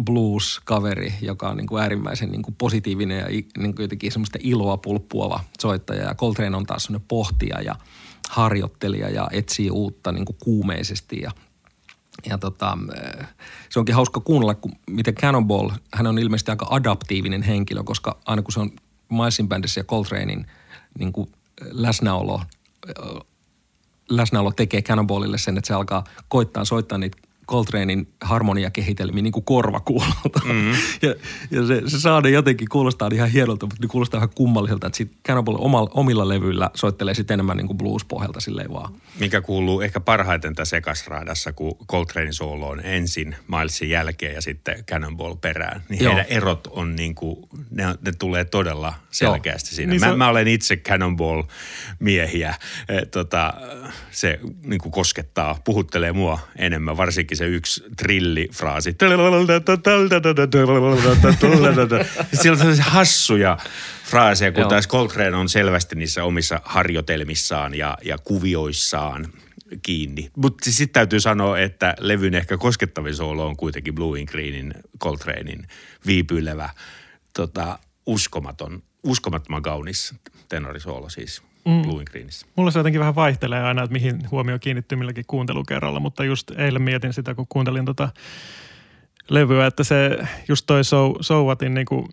[0.04, 3.26] blues-kaveri, joka on niin kuin äärimmäisen niin kuin positiivinen ja
[3.58, 6.02] niin kuin jotenkin semmoista iloa pulppuava soittaja.
[6.02, 7.74] Ja Coltrane on taas sellainen pohtija ja
[8.30, 11.30] harjoittelija ja etsii uutta niin kuin kuumeisesti ja
[12.26, 13.28] ja tota, äh,
[13.68, 18.42] se onkin hauska kuunnella, kun miten Cannonball, hän on ilmeisesti aika adaptiivinen henkilö, koska aina
[18.42, 18.70] kun se on
[19.12, 20.46] Milesin bändissä ja Coltranein
[20.98, 22.42] niin kuin läsnäolo,
[24.08, 27.18] läsnäolo tekee Cannonballille sen, että se alkaa koittaa soittaa niitä
[27.52, 30.40] Coltranein harmoniakehitelmiä niin kuin korvakuulolta.
[30.44, 30.72] Mm-hmm.
[31.02, 31.14] Ja,
[31.50, 34.96] ja se, se saa ne jotenkin kuulostaa ihan hienolta, mutta ne kuulostaa ihan kummalliselta, että
[34.96, 38.94] sitten Cannibal omalla, omilla levyillä soittelee sitten enemmän niin kuin blues-pohjalta silleen vaan.
[39.20, 44.84] Mikä kuuluu ehkä parhaiten tässä sekasraadassa, kun Coltranein soolo on ensin Milesin jälkeen ja sitten
[44.84, 45.82] Cannonball perään.
[45.88, 46.14] Niin Joo.
[46.14, 47.36] heidän erot on niin kuin,
[47.70, 49.76] ne, ne tulee todella selkeästi Joo.
[49.76, 49.90] siinä.
[49.90, 50.16] Niin mä, se...
[50.16, 52.54] mä olen itse Cannonball-miehiä.
[52.88, 53.54] E, tota,
[54.10, 58.96] se niin kuin koskettaa, puhuttelee mua enemmän, varsinkin se yksi trillifraasi.
[62.32, 63.58] Siellä on hassuja
[64.04, 69.26] fraaseja, kun taas Coltrane on selvästi niissä omissa harjoitelmissaan ja, ja kuvioissaan
[69.82, 70.30] kiinni.
[70.36, 75.66] Mutta sitten täytyy sanoa, että levyn ehkä koskettavin soolo on kuitenkin Blue in Greenin, Coltranein
[76.06, 76.70] viipylevä,
[77.34, 80.14] tota, uskomaton, uskomattoman kaunis
[80.48, 81.42] tenorisoolo siis.
[81.64, 81.82] Mm.
[81.82, 82.46] Blue Greenissä.
[82.56, 86.82] Mulla se jotenkin vähän vaihtelee aina, että mihin huomio kiinnittyy milläkin kuuntelukerralla, mutta just eilen
[86.82, 88.08] mietin sitä, kun kuuntelin tota
[89.30, 92.08] levyä, että se just toi so, Sowatin niinku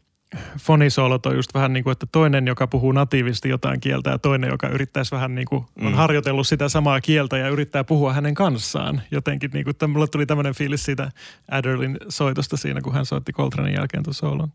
[0.59, 4.49] fonisoolot on just vähän niin kuin, että toinen, joka puhuu natiivisti jotain kieltä ja toinen,
[4.49, 5.93] joka yrittäisi vähän niin kuin, on mm.
[5.93, 9.01] harjoitellut sitä samaa kieltä ja yrittää puhua hänen kanssaan.
[9.11, 11.11] Jotenkin niin kuin, että mulle tuli tämmöinen fiilis siitä
[11.51, 14.51] Adderlin soitosta siinä, kun hän soitti Coltranein jälkeen tuon soolon.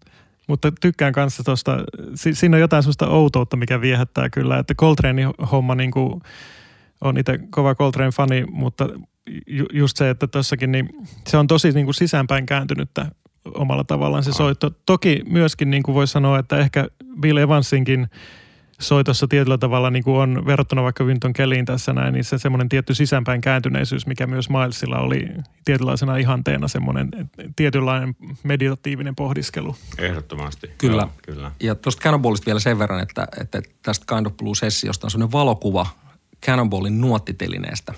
[0.46, 1.76] Mutta tykkään kanssa tuosta,
[2.14, 6.22] si, siinä on jotain sellaista outoutta, mikä viehättää kyllä, että Coltranein homma niin kuin,
[7.00, 8.88] on itse kova Coltrane-fani, mutta
[9.46, 10.88] ju, just se, että tossakin niin
[11.26, 13.06] se on tosi niin kuin sisäänpäin kääntynyttä
[13.54, 14.70] omalla tavallaan se soitto.
[14.86, 16.88] Toki myöskin niin kuin voi sanoa, että ehkä
[17.20, 18.08] Bill Evansinkin
[18.80, 22.68] soitossa tietyllä tavalla niin kuin on verrattuna vaikka Winton Kellyin tässä näin, niin se semmoinen
[22.68, 25.28] tietty sisäänpäin kääntyneisyys, mikä myös Milesilla oli
[25.64, 27.10] tietynlaisena ihanteena semmoinen
[27.56, 29.76] tietynlainen meditatiivinen pohdiskelu.
[29.98, 30.70] Ehdottomasti.
[30.78, 31.02] Kyllä.
[31.02, 31.52] Joo, kyllä.
[31.60, 35.86] Ja tuosta Cannonballista vielä sen verran, että, että tästä Kind of Blue-sessiosta on semmoinen valokuva
[36.46, 37.94] Cannonballin nuottitelineestä.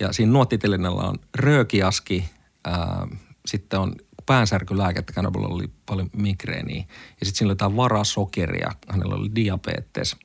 [0.00, 2.24] Ja siinä nuottitelineellä on röökiaski,
[2.64, 3.06] ää,
[3.46, 3.92] sitten on
[4.30, 6.84] päänsärkylääkettä, Cannibal oli paljon migreeniä.
[7.20, 10.16] Ja sitten siinä oli jotain varasokeria, hänellä oli diabetes.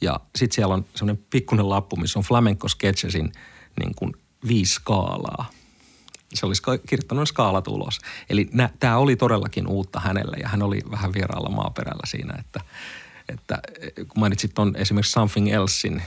[0.00, 3.32] Ja sitten siellä on semmoinen pikkuinen lappu, missä on Flamenco Sketchesin
[3.80, 4.12] niin kuin
[4.48, 5.50] viisi skaalaa.
[6.34, 7.98] Se olisi kirjoittanut skaalat ulos.
[8.30, 8.50] Eli
[8.80, 12.60] tämä oli todellakin uutta hänelle ja hän oli vähän vieraalla maaperällä siinä, että,
[13.28, 13.58] että
[13.96, 16.02] kun mainitsit on esimerkiksi Something Elsein,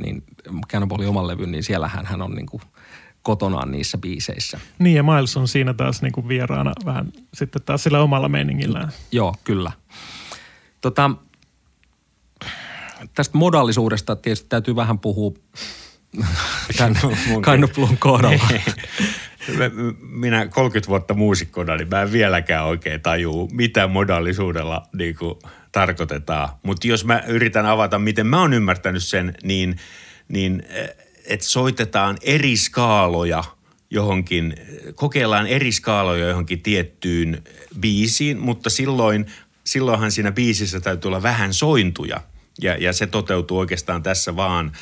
[0.00, 0.24] niin
[0.68, 2.62] Cannibal oman levyn, niin siellähän hän on niin kuin–
[3.28, 4.60] kotonaan niissä biiseissä.
[4.78, 8.92] Niin ja Miles on siinä taas niin kuin vieraana vähän sitten taas sillä omalla meiningillään.
[9.12, 9.72] Joo, kyllä.
[10.80, 11.10] Tota,
[13.14, 15.32] tästä modallisuudesta tietysti täytyy vähän puhua
[16.78, 16.94] tämän
[17.40, 18.48] Kainopulun kohdalla.
[20.00, 25.34] Minä 30 vuotta muusikkona, niin mä en vieläkään oikein tajuu, mitä modallisuudella niin kuin
[25.72, 26.48] tarkoitetaan.
[26.62, 29.76] Mutta jos mä yritän avata, miten mä oon ymmärtänyt sen, niin,
[30.28, 30.62] niin
[31.28, 33.44] että soitetaan eri skaaloja
[33.90, 34.54] johonkin,
[34.94, 37.42] kokeillaan eri skaaloja johonkin tiettyyn
[37.80, 39.26] biisiin, mutta silloin,
[39.64, 42.20] silloinhan siinä biisissä täytyy olla vähän sointuja.
[42.62, 44.72] Ja, ja se toteutuu oikeastaan tässä vaan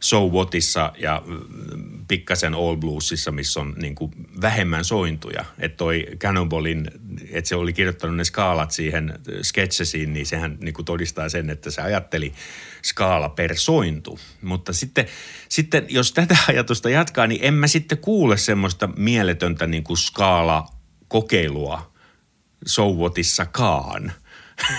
[0.00, 5.44] So Whatissa ja mm, pikkasen All Bluesissa, missä on niin kuin vähemmän sointuja.
[5.58, 6.90] Että toi Cannonballin,
[7.30, 11.70] että se oli kirjoittanut ne skaalat siihen sketsesiin, niin sehän niin kuin todistaa sen, että
[11.70, 12.32] se ajatteli
[12.86, 14.18] skaala per sointu.
[14.42, 15.06] Mutta sitten,
[15.48, 21.92] sitten jos tätä ajatusta jatkaa, niin en mä sitten kuule semmoista mieletöntä niin kuin skaala-kokeilua
[22.66, 24.12] So Whatissakaan.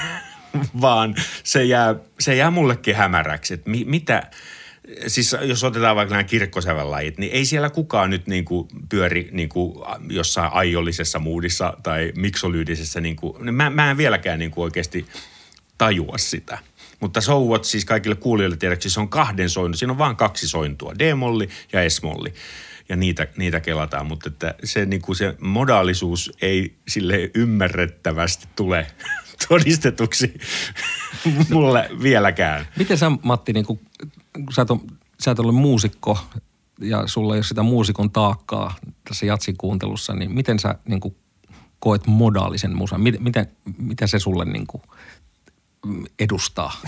[0.82, 4.24] vaan se jää, se jää mullekin hämäräksi, että mi, mitä–
[5.08, 9.30] siis jos otetaan vaikka nämä kirkkosävän lajit, niin ei siellä kukaan nyt niin kuin pyöri
[9.32, 13.02] niin kuin jossain aiollisessa muudissa tai miksolyydisessä.
[13.02, 15.06] Niin kuin, mä, mä en vieläkään niin kuin oikeasti
[15.78, 16.58] tajua sitä.
[17.00, 19.78] Mutta so what, siis kaikille kuulijoille tiedäksi, se on kahden sointu.
[19.78, 22.34] Siinä on vain kaksi sointua, D-molli ja S-molli.
[22.90, 28.88] Ja niitä, niitä kelataan, mutta että se, niin kuin se modaalisuus ei sille ymmärrettävästi tule
[29.50, 30.34] todistetuksi
[31.52, 32.68] mulle vieläkään.
[32.78, 33.80] Miten sä Matti, niin kuin
[34.34, 34.80] kun sä et, ole,
[35.20, 36.18] sä et ole muusikko
[36.82, 38.76] ja sulla ei ole sitä muusikon taakkaa
[39.10, 41.16] tässä jatsin kuuntelussa, niin miten sä niin kuin,
[41.80, 43.02] koet modaalisen musan?
[43.02, 44.84] Miten, miten, mitä se sulle niin kuin,
[46.20, 46.82] edustaa?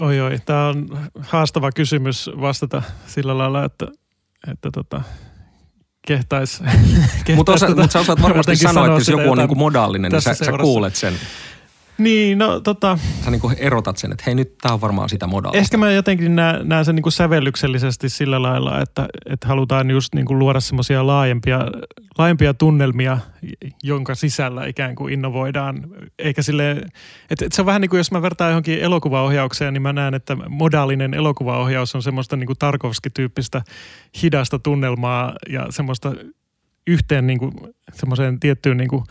[0.00, 3.86] Oi oi, tämä on haastava kysymys vastata sillä lailla, että,
[4.52, 5.02] että tota,
[6.06, 6.62] kehtais,
[7.24, 10.22] kehtais Mutta mut sä osaat varmasti sanoa, että jos joku on niin kuin modaalinen, niin
[10.22, 11.14] sä, sä kuulet sen.
[11.98, 12.98] Niin, no tota...
[13.24, 15.58] Sä niin erotat sen, että hei nyt tää on varmaan sitä modaalista.
[15.58, 20.14] Ehkä mä jotenkin näen, näen sen niin kuin sävellyksellisesti sillä lailla, että, että halutaan just
[20.14, 21.60] niin kuin luoda semmoisia laajempia,
[22.18, 23.18] laajempia tunnelmia,
[23.82, 25.86] jonka sisällä ikään kuin innovoidaan.
[26.18, 29.82] Eikä sille, että, että se on vähän niin kuin jos mä vertaan johonkin elokuvaohjaukseen, niin
[29.82, 33.62] mä näen, että modaalinen elokuvaohjaus on semmoista niin kuin Tarkovski-tyyppistä
[34.22, 36.12] hidasta tunnelmaa ja semmoista
[36.86, 37.52] yhteen niin kuin,
[37.92, 39.04] semmoiseen tiettyyn niin kuin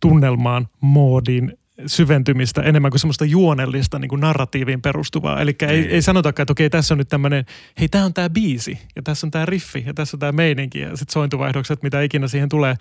[0.00, 5.40] tunnelmaan, moodiin syventymistä enemmän kuin semmoista juonellista niin kuin narratiiviin perustuvaa.
[5.40, 5.90] Eli ei, niin.
[5.90, 7.44] ei sanotakaan, että okei, tässä on nyt tämmöinen,
[7.80, 10.80] hei, tämä on tämä biisi ja tässä on tämä riffi ja tässä on tämä meininki
[10.80, 12.74] ja sitten sointuvaihdokset, mitä ikinä siihen tulee,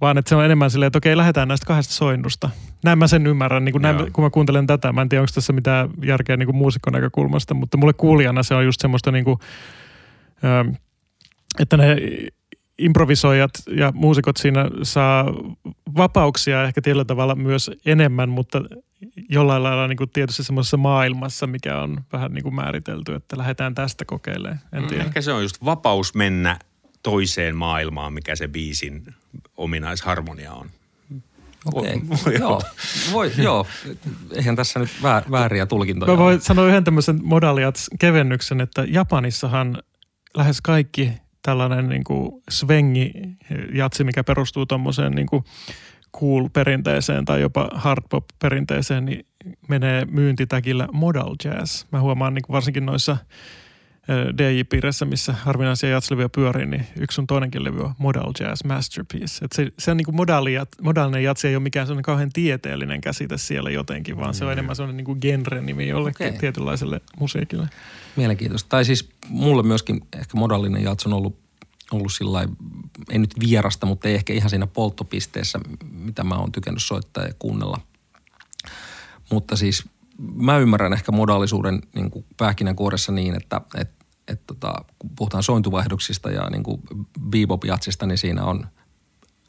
[0.00, 2.50] vaan että se on enemmän silleen, että okei, lähdetään näistä kahdesta soinnusta.
[2.84, 4.92] Näin mä sen ymmärrän, niin kuin näin, kun mä kuuntelen tätä.
[4.92, 8.54] Mä en tiedä, onko tässä mitään järkeä niin kuin muusikon näkökulmasta, mutta mulle kuulijana se
[8.54, 9.38] on just semmoista niin kuin,
[11.58, 11.96] että ne
[12.78, 15.24] improvisoijat ja muusikot siinä saa
[15.96, 18.62] vapauksia ehkä tietyllä tavalla myös enemmän, mutta
[19.28, 23.74] jollain lailla niin kuin tietysti semmoisessa maailmassa, mikä on vähän niin kuin määritelty, että lähdetään
[23.74, 24.60] tästä kokeilemaan.
[24.72, 25.04] En mm, tiedä.
[25.04, 26.58] Ehkä se on just vapaus mennä
[27.02, 29.14] toiseen maailmaan, mikä se biisin
[29.56, 30.70] ominaisharmonia on.
[31.74, 32.62] Okei, Voi joo.
[33.12, 33.66] Voi, joo.
[34.32, 39.82] Eihän tässä nyt väär, vääriä tulkintoja Mä voin sanoa yhden tämmöisen modaaliat kevennyksen, että Japanissahan
[40.34, 41.12] lähes kaikki
[41.46, 43.12] tällainen niin kuin svengi
[43.72, 45.26] jatsi, mikä perustuu tuommoiseen niin
[46.16, 49.26] cool-perinteeseen tai jopa hardpop-perinteeseen, niin
[49.68, 51.84] menee myyntitäkillä modal jazz.
[51.92, 53.16] Mä huomaan niin kuin varsinkin noissa
[54.10, 59.44] ö, DJ-piireissä, missä harvinaisia jatslevyjä pyörii, niin yksi sun toinenkin levy on Modal Jazz Masterpiece.
[59.44, 63.00] Et se, se on niin kuin modaali, modaalinen jatsi ei ole mikään sellainen kauhean tieteellinen
[63.00, 66.38] käsite siellä jotenkin, vaan se on enemmän sellainen niin kuin genre-nimi jollekin Okei.
[66.38, 67.68] tietynlaiselle musiikille.
[68.16, 68.68] Mielenkiintoista.
[68.68, 71.38] Tai siis mulle myöskin ehkä modallinen jats on ollut,
[71.92, 72.48] ollut sillä
[73.10, 77.34] ei nyt vierasta, mutta ei ehkä ihan siinä polttopisteessä, mitä mä oon tykännyt soittaa ja
[77.38, 77.80] kuunnella.
[79.30, 79.84] Mutta siis
[80.34, 83.90] mä ymmärrän ehkä modaalisuuden niin kuin pähkinänkuoressa niin, että et,
[84.28, 86.80] et, tota, kun puhutaan sointuvaihdoksista ja niin kuin
[87.20, 88.66] bebop-jatsista, niin siinä on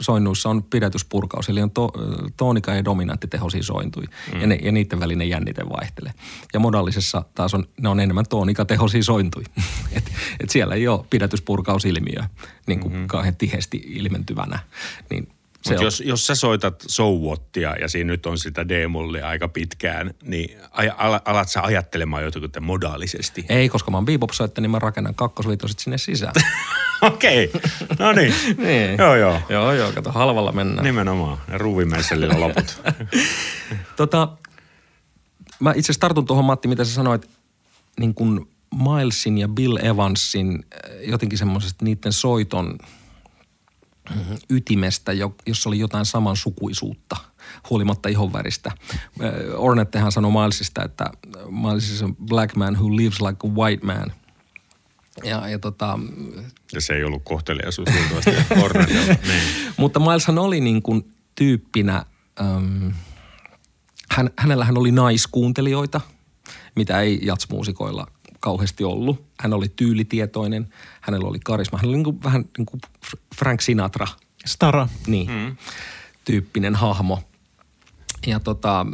[0.02, 1.92] soinnuissa on pidätyspurkaus, eli on to,
[2.38, 4.42] toonika- ja dominanttitehoisia sointuja, mm.
[4.42, 6.14] ja, ne, ja niiden välinen jännite vaihtelee.
[6.54, 9.48] Ja modallisessa taas on, ne on enemmän toonikatehoisia sointuja.
[9.98, 12.24] et, et siellä ei ole pidätyspurkausilmiö
[12.68, 13.08] niin kuin mm-hmm.
[13.08, 14.60] kauhean tiheesti ilmentyvänä.
[15.10, 15.28] Niin
[15.68, 20.58] Mutta jos, jos sä soitat sowottia ja siinä nyt on sitä D-mollia aika pitkään, niin
[20.72, 23.46] aj, al, alat sä ajattelemaan jotenkin modaalisesti?
[23.50, 26.34] ei, koska mä oon bebop niin mä rakennan kakkosviitoset sinne sisään.
[27.02, 27.52] Okei,
[28.00, 28.34] no niin.
[28.68, 28.98] niin.
[28.98, 29.40] Joo, joo.
[29.50, 30.86] Joo, joo, kato, halvalla mennään.
[30.86, 31.38] Nimenomaan.
[31.52, 32.82] Ja ruuvimeisselillä loput.
[33.96, 34.30] Tota,
[35.60, 37.30] mä itse asiassa tartun tuohon Matti, mitä sä sanoit,
[38.00, 42.78] niin kuin Milesin ja Bill Evansin äh, jotenkin semmoisesta niiden soiton
[44.50, 47.18] ytimestä, jo- jossa oli jotain samansukuisuutta
[47.70, 48.72] huolimatta ihonväristä.
[48.72, 51.06] Äh, Ornettehan sanoi Milesista, että
[51.50, 54.14] Miles is a black man who lives like a white man.
[55.24, 56.00] Ja, ja tota,
[56.74, 58.32] Ja se ei ollut kohteliaisuus luultavasti.
[59.28, 59.42] Niin.
[59.78, 62.06] mutta Mileshan oli niin kuin tyyppinä,
[62.42, 62.92] äm,
[64.12, 66.02] hän, hänellähän oli naiskuuntelijoita,
[66.76, 68.08] mitä ei jatsmuusikoilla
[68.40, 69.27] kauheasti ollut.
[69.40, 71.78] Hän oli tyylitietoinen, hänellä oli karisma.
[71.78, 72.82] Hän oli niin kuin, vähän niin kuin
[73.36, 74.08] Frank Sinatra,
[74.46, 74.88] Stara.
[75.08, 75.56] niin, mm.
[76.26, 77.24] tyyppinen hahmo.
[78.28, 78.86] Ja tota,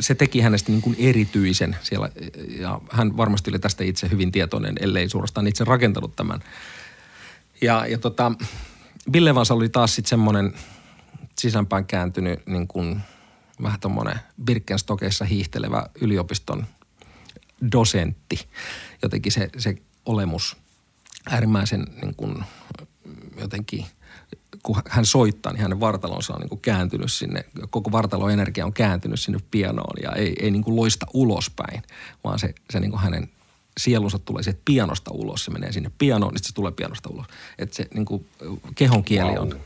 [0.00, 2.10] se teki hänestä niin kuin erityisen siellä,
[2.58, 6.40] ja hän varmasti oli tästä itse hyvin tietoinen, ellei suorastaan itse rakentanut tämän.
[7.62, 8.32] Ja, ja tota,
[9.10, 10.52] Bill Evans oli taas sitten semmoinen
[11.38, 13.00] sisäänpäin kääntynyt niin kuin
[13.62, 16.66] vähän tommonen Birkenstockeissa hiihtelevä yliopiston
[17.72, 18.48] dosentti.
[19.02, 19.74] Jotenkin se, se
[20.06, 20.56] olemus
[21.30, 22.44] äärimmäisen niin kuin,
[23.40, 23.86] jotenkin,
[24.62, 28.72] kun hän soittaa, niin hänen vartalonsa on niin kuin kääntynyt sinne, koko vartalon energia on
[28.72, 31.82] kääntynyt sinne pianoon ja ei, ei niin kuin loista ulospäin,
[32.24, 33.30] vaan se, se niin kuin hänen
[33.80, 37.26] sielunsa tulee sieltä pianosta ulos, se menee sinne pianoon, niin se tulee pianosta ulos.
[37.58, 38.28] Että se niin kuin,
[38.74, 39.60] kehon kieli on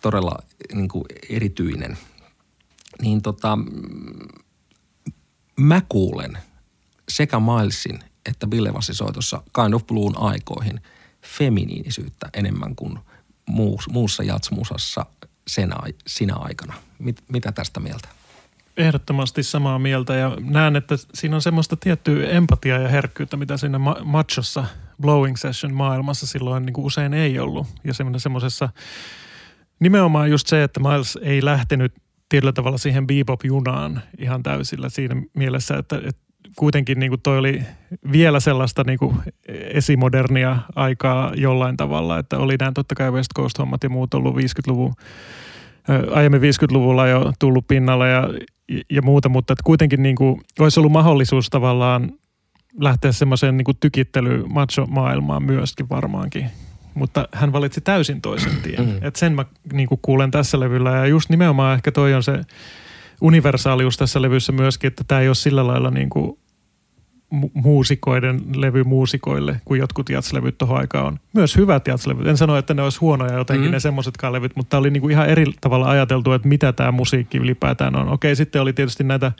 [0.00, 0.38] todella
[0.74, 1.98] niin kuin erityinen.
[3.02, 3.58] Niin tota,
[5.56, 6.38] mä kuulen
[7.08, 7.98] sekä Milesin
[8.30, 10.80] että Bill Evansin soitossa Kind of Bluun aikoihin
[11.26, 12.98] feminiinisyyttä enemmän kuin
[13.46, 15.06] muus, muussa jatsmusassa
[15.46, 15.70] sen,
[16.06, 16.74] sinä aikana.
[16.98, 18.08] Mit, mitä tästä mieltä?
[18.76, 23.78] Ehdottomasti samaa mieltä ja näen, että siinä on semmoista tiettyä empatiaa ja herkkyyttä, mitä siinä
[23.78, 24.64] ma- machossa
[25.00, 27.66] blowing session maailmassa silloin niin kuin usein ei ollut.
[27.84, 28.68] Ja semmoisessa
[29.80, 31.94] nimenomaan just se, että Miles ei lähtenyt
[32.28, 37.62] tietyllä tavalla siihen bebop-junaan ihan täysillä siinä mielessä, että, että kuitenkin niin kuin toi oli
[38.12, 39.16] vielä sellaista niin kuin
[39.48, 44.94] esimodernia aikaa jollain tavalla, että oli nämä totta kai West Coast-hommat ja muut ollut 50-luvun
[45.90, 48.28] ö, aiemmin 50-luvulla jo tullut pinnalle ja,
[48.90, 52.12] ja muuta, mutta että kuitenkin niin kuin olisi ollut mahdollisuus tavallaan
[52.80, 56.50] lähteä semmoiseen niin tykittely macho-maailmaan myöskin varmaankin.
[56.94, 58.86] Mutta hän valitsi täysin toisen tien.
[58.86, 58.98] Mm.
[59.02, 62.40] Et sen mä niin kuin kuulen tässä levyllä ja just nimenomaan ehkä toi on se
[63.20, 66.38] universaalius tässä levyssä myöskin, että tämä ei ole sillä lailla niin kuin
[67.34, 71.20] mu- muusikoiden levy muusikoille, kuin jotkut jatslevyt tuohon aikaan on.
[71.32, 72.26] Myös hyvät jatslevyt.
[72.26, 73.72] En sano, että ne olisi huonoja jotenkin Mm.
[73.72, 77.38] ne semmoisetkaan levyt, mutta tämä oli niinku ihan eri tavalla ajateltu, että mitä tämä musiikki
[77.38, 78.08] ylipäätään on.
[78.08, 79.32] Okei, sitten oli tietysti näitä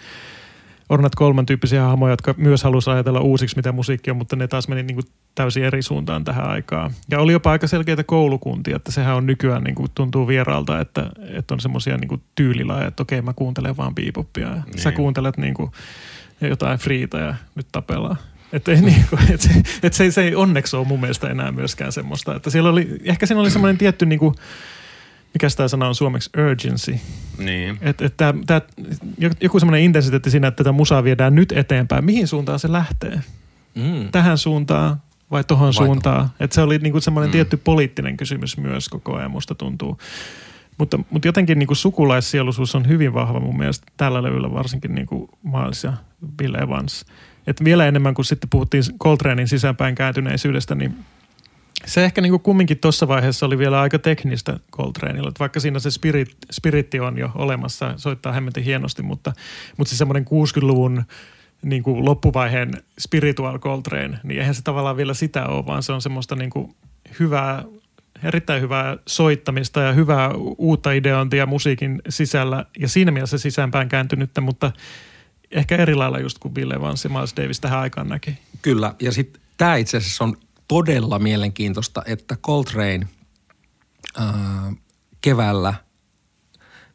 [0.90, 4.68] Ornat kolman tyyppisiä hahmoja, jotka myös halusivat ajatella uusiksi, mitä musiikki on, mutta ne taas
[4.68, 5.02] meni niinku
[5.34, 6.90] täysin eri suuntaan tähän aikaan.
[7.10, 11.54] Ja oli jopa aika selkeitä koulukuntia, että sehän on nykyään niinku, tuntuu vieraalta, että, että
[11.54, 13.92] on semmoisia niinku tyylilajeja, että okei mä kuuntelen vaan
[14.40, 14.78] ja niin.
[14.78, 14.96] sä Niin.
[14.96, 15.70] kuuntelet niinku
[16.40, 18.16] jotain friita ja nyt tapellaan.
[18.52, 19.50] Että ei niinku, et se,
[19.82, 22.34] et se, se ei onneksi ole mun mielestä enää myöskään semmoista.
[22.34, 24.34] Että siellä oli, ehkä siinä oli semmoinen tietty, niinku,
[25.34, 26.98] mikä tämä sana on suomeksi, urgency.
[27.38, 27.78] Niin.
[27.80, 28.60] Että et tää, tää,
[29.40, 32.04] joku semmoinen intensiteetti siinä, että tätä musaa viedään nyt eteenpäin.
[32.04, 33.20] Mihin suuntaan se lähtee?
[33.74, 34.08] Mm.
[34.12, 36.30] Tähän suuntaan vai tohon Vai suuntaan?
[36.40, 37.32] Että se oli niinku semmoinen Mm.
[37.32, 39.98] tietty poliittinen kysymys myös koko ajan, musta tuntuu.
[40.78, 45.06] Mutta, mutta jotenkin niin kuin sukulaissieluisuus on hyvin vahva mun mielestä tällä levyllä, varsinkin niin
[45.06, 45.92] kuin Miles ja
[46.36, 47.04] Bill Evans.
[47.46, 50.96] Et vielä enemmän kuin sitten puhuttiin Coltranein sisäänpäin kääntyneisyydestä, niin
[51.86, 55.28] se ehkä niin kuin kumminkin tuossa vaiheessa oli vielä aika teknistä Coltraneilla.
[55.28, 59.32] Että vaikka siinä se spirit, spiritti on jo olemassa, soittaa hemmetin hienosti, mutta,
[59.76, 61.04] mutta se semmoinen 60-luvun
[61.62, 66.02] niin kuin loppuvaiheen spiritual Coltrane, niin eihän se tavallaan vielä sitä ole, vaan se on
[66.02, 66.74] semmoista niin kuin
[67.20, 67.64] hyvää,
[68.24, 74.72] erittäin hyvää soittamista ja hyvää uutta ideointia musiikin sisällä ja siinä mielessä sisäänpäin kääntynyttä, mutta
[75.50, 78.38] ehkä eri lailla just kuin Bill Evans ja Miles Davis tähän aikaan näki.
[78.62, 80.36] Kyllä, ja sitten tämä itse asiassa on
[80.70, 83.08] todella mielenkiintoista, että Coltrane
[84.16, 84.72] ää,
[85.20, 85.74] keväällä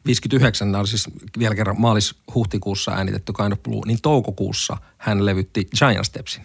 [0.06, 1.08] 59, nämä oli siis
[1.38, 6.44] vielä kerran maalis-huhtikuussa äänitetty Kind of Blue, niin toukokuussa hän levytti Giant Stepsin.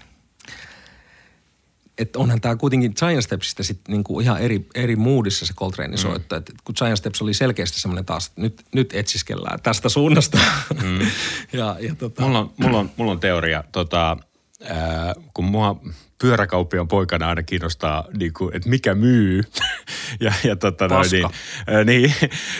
[1.97, 6.39] Että onhan tämä kuitenkin Giant Stepsistä sitten niinku ihan eri, eri moodissa se Coltrane soitto.
[6.39, 6.45] Mm.
[6.63, 10.37] kun Giant Steps oli selkeästi semmoinen taas, että nyt, nyt etsiskellään tästä suunnasta.
[10.83, 10.99] Mm.
[11.59, 12.21] ja, ja tota...
[12.21, 13.63] mulla, on, mulla, on, mulla on teoria.
[13.71, 14.17] Tota,
[14.63, 15.81] ää, kun mua
[16.21, 19.41] pyöräkauppion poikana aina kiinnostaa, niin kuin, että mikä myy.
[20.19, 21.25] ja, ja tota noin, niin,
[21.67, 22.13] ää, niin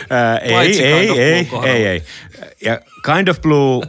[0.09, 2.03] ää, ei, ei, ei, ei, ei, ei.
[2.61, 3.85] Ja Kind of Blue,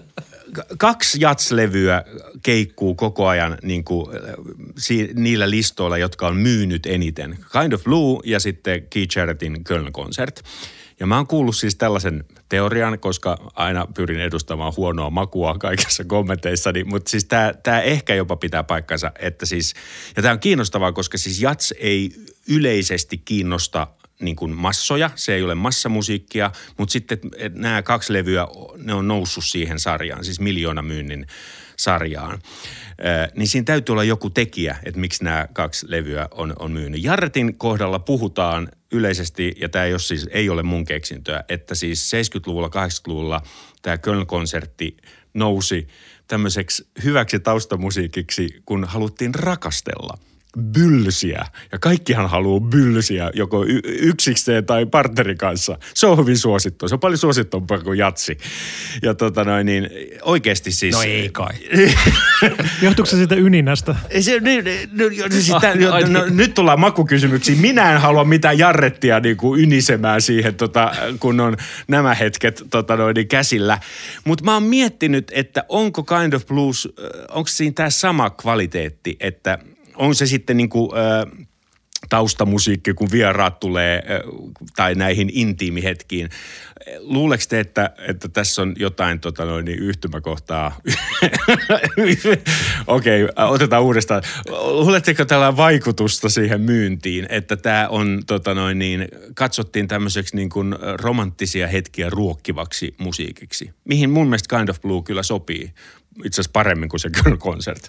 [0.79, 2.05] kaksi jatslevyä
[2.43, 4.07] keikkuu koko ajan niin kuin,
[4.79, 7.39] si, niillä listoilla, jotka on myynyt eniten.
[7.61, 10.43] Kind of Blue ja sitten Keith Jarrettin Köln-konsert.
[11.03, 16.85] Ja mä oon kuullut siis tällaisen teorian, koska aina pyrin edustamaan huonoa makua kaikissa kommenteissani,
[16.85, 17.27] mutta siis
[17.63, 19.75] tämä ehkä jopa pitää paikkansa, että siis,
[20.17, 22.11] ja tämä on kiinnostavaa, koska siis jats ei
[22.49, 23.87] yleisesti kiinnosta
[24.21, 27.19] niin kuin massoja, se ei ole massamusiikkia, mutta sitten
[27.55, 31.27] nämä kaksi levyä, ne on noussut siihen sarjaan, siis miljoona myynnin
[31.83, 32.39] sarjaan.
[33.37, 37.05] niin siinä täytyy olla joku tekijä, että miksi nämä kaksi levyä on, on myynyt.
[37.05, 42.13] Jarretin kohdalla puhutaan yleisesti, ja tämä ei ole, siis, ei ole mun keksintöä, että siis
[42.15, 43.41] 70-luvulla, 80-luvulla
[43.83, 44.97] tämä Köln-konsertti
[45.35, 45.89] nousi
[46.29, 50.19] tämmöiseksi hyväksi taustamusiikiksi, kun haluttiin rakastella–
[50.61, 51.45] bylsiä.
[51.73, 55.79] Ja kaikkihan haluaa bylsiä joko y- yksikseen tai partnerin kanssa.
[55.95, 56.89] Se on hyvin suosittu.
[56.89, 58.39] Se on paljon suosittumpaa kuin jatsi.
[59.03, 59.91] Ja tota noin, niin
[60.23, 60.95] oikeasti siis...
[60.95, 61.53] No ei kai.
[62.83, 63.97] Johtuuko se siitä yninästä?
[64.11, 64.41] Se,
[65.31, 67.59] siis tämän, no, nyt tullaan makukysymyksiin.
[67.59, 71.57] Minä en halua mitään jarrettia niin kuin ynisemään siihen, tota, kun on
[71.89, 73.79] nämä hetket tota noin, niin käsillä.
[74.25, 76.89] Mutta mä oon miettinyt, että onko Kind of Blues,
[77.29, 79.59] onko siinä tämä sama kvaliteetti, että–
[79.95, 81.47] on se sitten niin kuin, äh,
[82.09, 84.03] taustamusiikki, kun vieraat tulee
[84.77, 86.31] tai näihin intiimihetkiin.
[86.99, 90.77] Luuleeko te, että, että tässä on jotain tota noin, niin yhtymäkohtaa?
[92.87, 94.23] Okei, okay, otetaan uudestaan.
[94.63, 100.75] Luuletteko tällä vaikutusta siihen myyntiin, että tämä on tota noin, niin, katsottiin tämmöiseksi niin kuin
[101.01, 105.73] romanttisia hetkiä ruokkivaksi musiikiksi, mihin mun mielestä Kind of Blue kyllä sopii
[106.25, 107.89] itse asiassa paremmin kuin se Girl-konsert.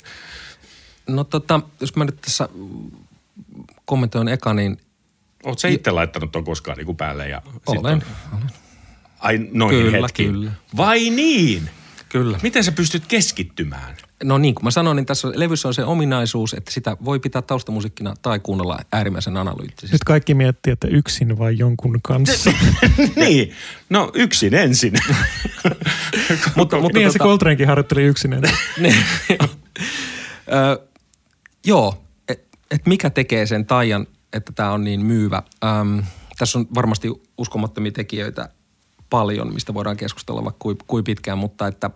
[1.07, 2.49] No tota, jos mä nyt tässä
[3.85, 4.77] kommentoin eka, niin...
[5.43, 7.29] Oletko sä itse laittanut ton koskaan niin kuin päälle?
[7.29, 8.03] Ja olen, olen.
[9.19, 10.25] Ai noin kyllä, hetki.
[10.25, 10.51] Kyllä.
[10.77, 11.69] Vai niin?
[12.09, 12.39] Kyllä.
[12.43, 13.95] Miten sä pystyt keskittymään?
[14.23, 17.41] No niin kuin mä sanoin, niin tässä levyssä on se ominaisuus, että sitä voi pitää
[17.41, 19.93] taustamusiikkina tai kuunnella äärimmäisen analyyttisesti.
[19.93, 22.51] Nyt kaikki miettii, että yksin vai jonkun kanssa.
[23.15, 23.53] niin,
[23.89, 24.93] no yksin ensin.
[26.55, 27.11] mutta, mutta niin tota...
[27.11, 28.57] se Coltranekin harjoitteli yksin ensin.
[31.65, 35.43] Joo, että et mikä tekee sen taian, että tämä on niin myyvä.
[35.63, 36.03] Öm,
[36.37, 38.49] tässä on varmasti uskomattomia tekijöitä
[39.09, 41.89] paljon, mistä voidaan keskustella vaikka kuin, kuin pitkään, mutta että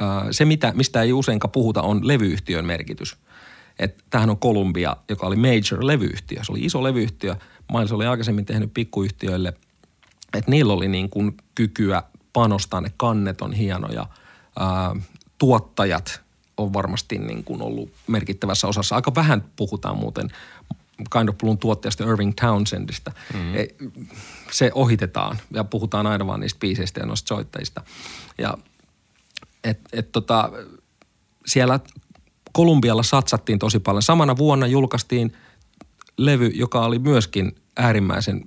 [0.00, 3.16] ö, se, mitä, mistä ei useinkaan puhuta, on levyyhtiön merkitys.
[3.78, 6.44] Että tämähän on Columbia, joka oli major-levyyhtiö.
[6.44, 7.36] Se oli iso levyyhtiö.
[7.72, 9.48] Miles oli aikaisemmin tehnyt pikkuyhtiöille,
[10.34, 14.06] että niillä oli niin kuin kykyä panostaa, ne kannet on hienoja,
[14.56, 15.00] ö,
[15.38, 16.20] tuottajat–
[16.62, 18.94] on varmasti niin kuin ollut merkittävässä osassa.
[18.94, 20.28] Aika vähän puhutaan muuten
[21.12, 23.12] Kind of Blue'n tuottajasta Irving Townsendista.
[23.34, 23.90] Mm-hmm.
[24.52, 27.82] Se ohitetaan ja puhutaan aina vaan niistä biiseistä ja noista soittajista.
[28.38, 28.58] Ja
[29.64, 30.52] et, et tota,
[31.46, 31.80] siellä
[32.52, 34.02] Kolumbialla satsattiin tosi paljon.
[34.02, 35.32] Samana vuonna julkaistiin
[36.16, 38.44] levy, joka oli myöskin äärimmäisen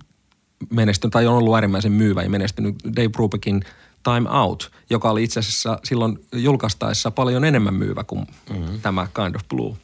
[0.69, 3.63] menestynyt, tai on ollut äärimmäisen myyvä ja menestynyt Dave Brubeckin–
[4.03, 8.81] Time Out, joka oli itse asiassa silloin julkaistaessa paljon enemmän myyvä kuin mm-hmm.
[8.81, 9.77] tämä Kind of Blue.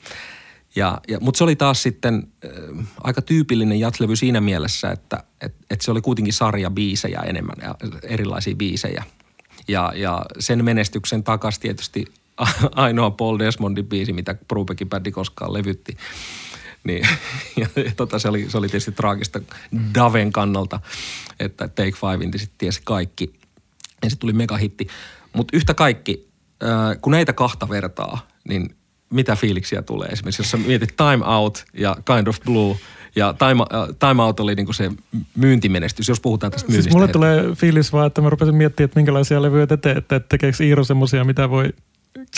[0.76, 5.56] Ja, ja, Mutta se oli taas sitten äh, aika tyypillinen jatslevy siinä mielessä, että et,
[5.70, 9.04] et se oli kuitenkin sarja biisejä enemmän ja erilaisia biisejä.
[9.68, 12.06] Ja, ja sen menestyksen takas tietysti
[12.76, 15.98] ainoa Paul Desmondin biisi, mitä Brubeckin bändi koskaan levytti.
[16.84, 17.08] Niin,
[17.60, 19.40] ja, tota, se, oli, se oli tietysti traagista
[19.94, 20.80] Daven kannalta,
[21.40, 23.34] että Take Five niin sitten tiesi kaikki.
[24.04, 24.88] Ja sitten tuli megahitti.
[25.34, 26.30] Mutta yhtä kaikki,
[27.02, 28.76] kun näitä kahta vertaa, niin
[29.10, 30.10] mitä fiiliksiä tulee?
[30.10, 32.78] Esimerkiksi jos sä mietit Time Out ja Kind of Blue–
[33.16, 33.64] ja Time,
[34.00, 34.92] time Out oli niinku se
[35.36, 36.84] myyntimenestys, jos puhutaan tästä myynnistä.
[36.84, 40.30] Siis mulle tulee fiilis vaan, että mä rupesin miettimään, että minkälaisia levyjä te teette, että
[40.30, 41.70] tekeekö Iiro semmoisia, mitä voi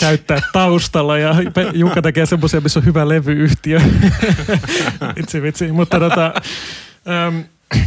[0.00, 1.34] käyttää taustalla ja
[1.72, 3.80] Jukka tekee semmoisia, missä on hyvä levyyhtiö.
[5.16, 5.72] vitsi, vitsi.
[5.72, 6.34] Mutta tota,
[7.28, 7.44] um,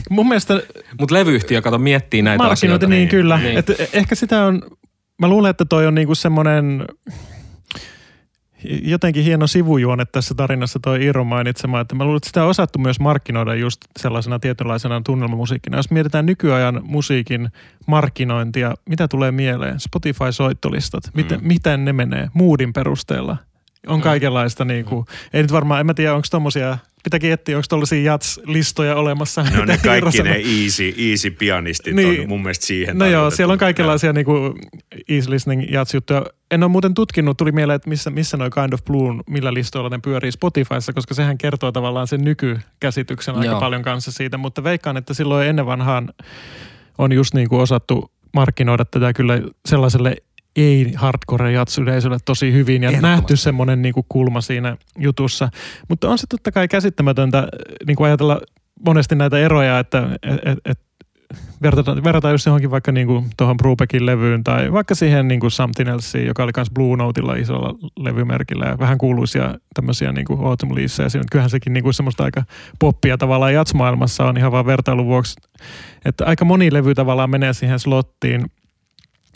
[0.09, 0.61] mun mielestä...
[0.99, 2.87] Mutta levyyhtiö, kato, miettii näitä asioita.
[2.87, 3.37] niin, niin kyllä.
[3.37, 3.57] Niin.
[3.57, 4.61] Et ehkä sitä on,
[5.17, 6.85] mä luulen, että toi on niinku semmoinen
[8.81, 12.79] jotenkin hieno sivujuone tässä tarinassa toi Iiro mainitsema, että mä luulen, että sitä on osattu
[12.79, 15.77] myös markkinoida just sellaisena tietynlaisena tunnelmamusiikkina.
[15.77, 17.49] Jos mietitään nykyajan musiikin
[17.87, 19.79] markkinointia, mitä tulee mieleen?
[19.79, 21.47] Spotify-soittolistat, miten, mm.
[21.47, 22.29] miten ne menee?
[22.33, 23.37] Moodin perusteella.
[23.87, 24.03] On mm.
[24.03, 28.13] kaikenlaista niin kuin, ei nyt varmaan, en mä tiedä onko tommosia pitääkin etsiä, onko tuollaisia
[28.13, 29.45] jats-listoja olemassa.
[29.57, 32.21] No ne kaikki ne easy, easy pianistit niin.
[32.21, 34.33] on mun mielestä siihen No joo, siellä on kaikenlaisia niinku
[35.09, 36.25] easy listening jats-juttuja.
[36.51, 39.89] En ole muuten tutkinut, tuli mieleen, että missä, missä noin Kind of Blue, millä listoilla
[39.89, 43.59] ne pyörii Spotifyssa, koska sehän kertoo tavallaan sen nykykäsityksen aika joo.
[43.59, 46.13] paljon kanssa siitä, mutta veikkaan, että silloin ennen vanhaan
[46.97, 50.15] on just niin kuin osattu markkinoida tätä kyllä sellaiselle
[50.55, 55.49] ei hardcore jats yleisölle tosi hyvin ja nähty semmoinen niin kuin kulma siinä jutussa.
[55.89, 57.47] Mutta on se totta kai käsittämätöntä
[57.87, 58.41] niin kuin ajatella
[58.85, 60.79] monesti näitä eroja, että et, et,
[61.61, 65.51] verrataan, verrataan just johonkin vaikka niin kuin tuohon Brubeckin levyyn tai vaikka siihen niin kuin
[65.51, 70.45] Something Else, joka oli myös Blue Noteilla isolla levymerkillä ja vähän kuuluisia tämmöisiä niin kuin
[70.45, 71.09] Autumn Leaseja.
[71.31, 72.43] Kyllähän sekin niin kuin semmoista aika
[72.79, 75.35] poppia tavallaan jatsmaailmassa on ihan vaan vertailun vuoksi,
[76.05, 78.45] että aika moni levy tavallaan menee siihen slottiin–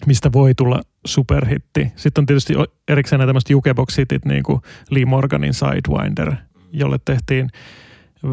[0.06, 1.92] mistä voi tulla superhitti.
[1.96, 2.54] Sitten on tietysti
[2.88, 6.34] erikseen nämä tämmöiset jukebox-hitit, niin kuin Lee Morganin Sidewinder,
[6.72, 7.50] jolle tehtiin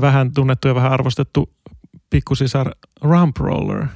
[0.01, 1.51] vähän tunnettu ja vähän arvostettu
[2.11, 2.71] pikkusisar
[3.03, 3.87] Rump Roller.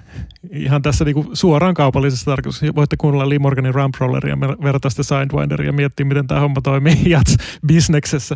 [0.50, 2.74] Ihan tässä niinku suoraan kaupallisessa tarkoituksessa.
[2.74, 7.02] Voitte kuunnella Lee Morganin Rump Rolleria, verrata sitä Sidewinderia ja miettiä, miten tämä homma toimii
[7.14, 8.34] jats-bisneksessä.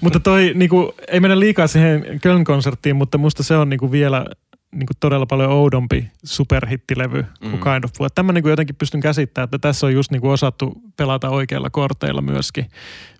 [0.00, 4.26] mutta toi niinku, ei mennä liikaa siihen Köln-konserttiin, mutta musta se on niinku vielä
[4.72, 7.60] niin kuin todella paljon oudompi superhittilevy kuin mm.
[7.60, 8.08] Kind of Blue.
[8.14, 11.70] Tämä niin kuin jotenkin pystyn käsittämään, että tässä on just niin kuin osattu pelata oikeilla
[11.70, 12.66] korteilla myöskin,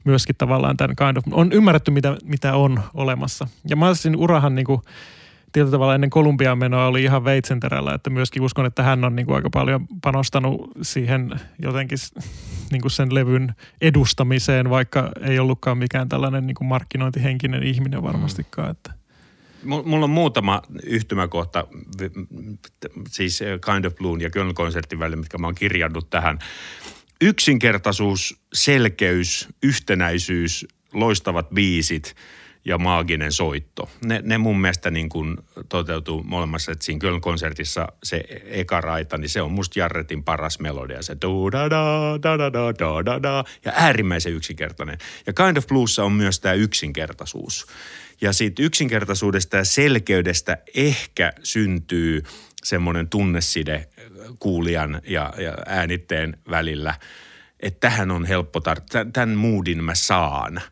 [0.04, 3.48] myöskin tavallaan tämän Kind of On ymmärretty, mitä, mitä on olemassa.
[3.68, 4.80] Ja mä olisin urahan niin kuin,
[5.52, 9.26] tietyllä tavalla ennen Kolumbian menoa oli ihan veitsenterällä, että myöskin uskon, että hän on niin
[9.26, 11.98] kuin aika paljon panostanut siihen jotenkin
[12.72, 18.70] niin kuin sen levyn edustamiseen, vaikka ei ollutkaan mikään tällainen niin kuin markkinointihenkinen ihminen varmastikaan.
[18.70, 19.05] Että.
[19.66, 21.66] Mulla on muutama yhtymäkohta,
[23.08, 26.38] siis Kind of Blue ja Köln konsertin välillä, mitkä mä oon kirjannut tähän.
[27.20, 32.14] Yksinkertaisuus, selkeys, yhtenäisyys, loistavat biisit
[32.64, 33.90] ja maaginen soitto.
[34.04, 35.36] Ne, ne mun mielestä niin kuin
[35.68, 40.58] toteutuu molemmassa, että siinä Köln konsertissa se eka raita, niin se on musta Jarretin paras
[40.58, 41.02] melodia.
[41.02, 41.70] Se da da
[42.22, 44.98] da da da da da da ja äärimmäisen yksinkertainen.
[45.26, 47.66] Ja Kind of Bluessa on myös tämä yksinkertaisuus.
[48.20, 52.22] Ja siitä yksinkertaisuudesta ja selkeydestä ehkä syntyy
[52.64, 53.88] semmoinen tunneside
[54.38, 56.94] kuulijan ja, ja äänitteen välillä,
[57.60, 60.62] että tähän on helppo tar- tämän moodin mä saan.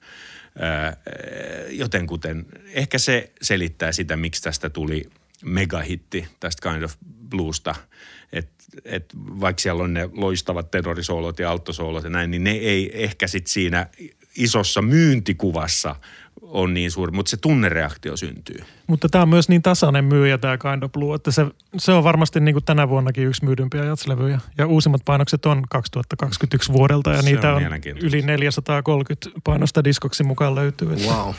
[1.71, 5.11] jotenkuten ehkä se selittää sitä, miksi tästä tuli
[5.45, 6.95] megahitti tästä Kind of
[7.31, 7.75] Bluesta.
[8.33, 13.05] Että et vaikka siellä on ne loistavat terrorisoolot ja alttosoolot ja näin, niin ne ei
[13.05, 13.87] ehkä sitten siinä
[14.37, 15.97] isossa myyntikuvassa
[16.43, 18.59] on niin suuri, mutta se tunnereaktio syntyy.
[18.87, 22.05] Mutta tämä on myös niin tasainen myyjä tämä Kind of Blue, että se, se on
[22.05, 24.41] varmasti niin kuin tänä vuonnakin yksi myydympiä jatslevyjä.
[24.59, 30.25] Ja uusimmat painokset on 2021 vuodelta ja se niitä on, on yli 430 painosta diskoksi
[30.25, 30.93] mukaan löytyy.
[30.93, 31.35] Että, wow.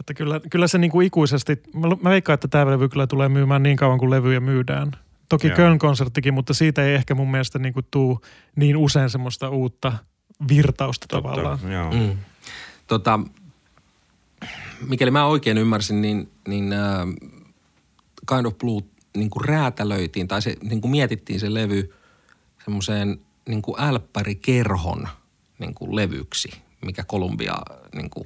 [0.00, 3.28] Että kyllä, kyllä se niin kuin ikuisesti, mä, mä veikkaan, että tämä levy kyllä tulee
[3.28, 4.90] myymään niin kauan kuin levyjä myydään.
[5.28, 8.20] Toki Köln-konserttikin, mutta siitä ei ehkä mun mielestä niin kuin tuu
[8.56, 9.92] niin usein semmoista uutta
[10.48, 11.72] virtausta Totta, tavallaan.
[11.72, 11.92] Joo.
[11.92, 12.18] Mm.
[12.92, 13.20] Tota,
[14.88, 16.80] mikäli mä oikein ymmärsin, niin, niin äh,
[18.28, 18.82] Kind of Blue
[19.16, 21.94] niin kuin räätälöitiin tai se niin kuin mietittiin se levy
[22.64, 25.08] semmoiseen niin kuin älppärikerhon
[25.58, 26.50] niin kuin levyksi,
[26.84, 27.54] mikä Kolumbia,
[27.94, 28.24] niin kuin,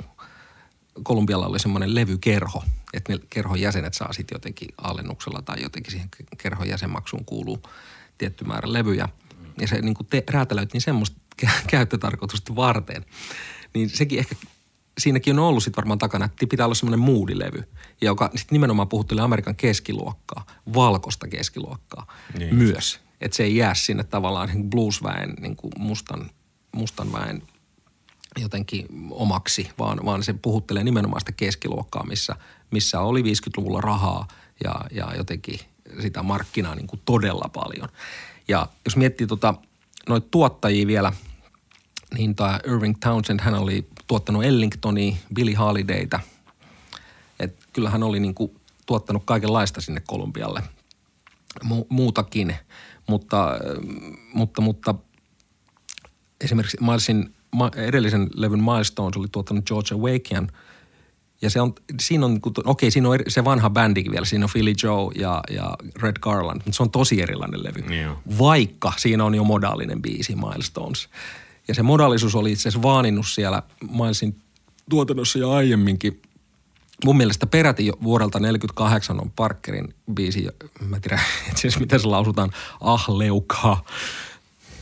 [1.03, 2.62] Kolumbialla oli semmoinen levykerho,
[2.93, 6.09] että ne kerhon jäsenet saa sitten jotenkin alennuksella tai jotenkin siihen
[6.39, 7.62] kerhon jäsenmaksuun kuuluu
[8.19, 9.09] tietty määrä levyjä.
[9.61, 11.17] Ja se niin kuin te, räätälöitiin semmoista
[11.71, 13.05] käyttötarkoitusta varten.
[13.75, 14.35] Niin sekin ehkä
[14.99, 17.65] siinäkin on ollut sitten varmaan takana, että pitää olla semmoinen moodilevy,
[18.01, 22.07] joka sitten nimenomaan puhuttelee Amerikan keskiluokkaa, valkoista keskiluokkaa
[22.39, 22.55] niin.
[22.55, 23.01] myös.
[23.21, 26.31] Että se ei jää sinne tavallaan niin bluesväen, niin kuin mustan,
[26.73, 27.43] mustan väen
[28.41, 32.37] jotenkin omaksi, vaan, vaan se puhuttelee nimenomaan sitä keskiluokkaa, missä,
[32.71, 34.29] missä oli 50-luvulla rahaa
[34.65, 35.61] ja, ja jotenkin
[36.03, 37.89] sitä markkinaa niin kuin todella paljon.
[38.49, 39.55] Ja jos miettii tota,
[40.09, 41.13] noita tuottajia vielä,
[42.15, 46.21] niin tämä Irving Townsend, hän oli tuottanut Ellingtonia, Billy Holidayta.
[47.41, 50.63] Et kyllä hän oli niin kuin tuottanut kaikenlaista sinne Kolumbialle,
[51.65, 52.57] Mu- muutakin.
[53.07, 53.59] Mutta,
[54.35, 54.95] mutta, mutta
[56.41, 57.35] esimerkiksi Milesin
[57.77, 60.49] edellisen levyn Milestones oli tuottanut George Awakean–
[61.43, 64.51] ja se on, siinä on, okei, okay, siinä on se vanha bändikin vielä, siinä on
[64.53, 68.03] Philly Joe ja, ja Red Garland, mutta se on tosi erilainen levy.
[68.03, 68.19] Joo.
[68.39, 71.09] Vaikka siinä on jo modaalinen biisi Milestones.
[71.69, 74.37] Ja se modaalisuus oli itse asiassa vaaninnut siellä Milesin
[74.91, 76.23] tuotannossa jo aiemminkin.
[77.05, 80.49] Mun mielestä peräti jo vuodelta 48 on Parkerin biisi,
[80.81, 82.51] mä en tiedä itse miten se lausutaan,
[82.81, 83.85] ah leukaa,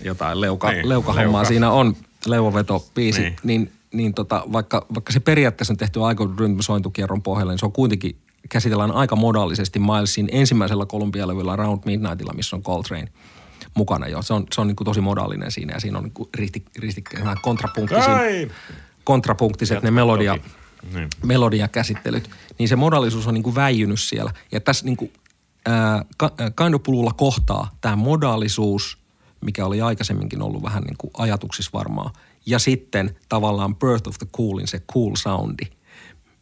[0.05, 1.49] jotain leuka, niin, leukahommaa leuka.
[1.49, 6.29] siinä on, leuvoveto biisi, niin, niin niin tota, vaikka, vaikka se periaatteessa on tehty aika
[6.39, 8.17] rytmisointukierron pohjalle, niin se on kuitenkin
[8.49, 13.09] käsitellään aika modaalisesti Milesin ensimmäisellä Columbia-levyllä Round Midnightilla, missä on Coltrane
[13.75, 14.23] mukana jo.
[14.23, 17.25] Se on, se on niin kuin tosi modaalinen siinä ja siinä on niin risti, ristikkeet,
[19.05, 20.39] kontrapunktiset, ne melodia,
[20.95, 21.09] niin.
[21.25, 22.31] melodiakäsittelyt.
[22.59, 24.33] Niin se modaalisuus on niin kuin väijynyt siellä.
[24.53, 25.13] Ja tässä niin kuin,
[25.67, 26.05] ää,
[26.55, 28.99] Kaindopululla kohtaa tämä modaalisuus,
[29.41, 32.11] mikä oli aikaisemminkin ollut vähän niin kuin ajatuksissa varmaan–
[32.47, 35.65] ja sitten tavallaan Birth of the Coolin se cool soundi,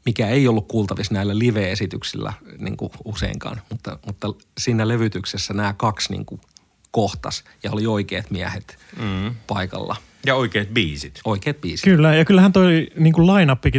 [0.07, 4.28] mikä ei ollut kuultavissa näillä live-esityksillä niin kuin useinkaan, mutta, mutta
[4.59, 6.41] siinä levytyksessä nämä kaksi niin kuin
[6.93, 9.34] kohtas ja oli oikeat miehet mm.
[9.47, 9.97] paikalla.
[10.26, 11.20] Ja oikeat biisit.
[11.24, 11.84] Oikeat biisit.
[11.84, 13.28] Kyllä, ja kyllähän toi niin kuin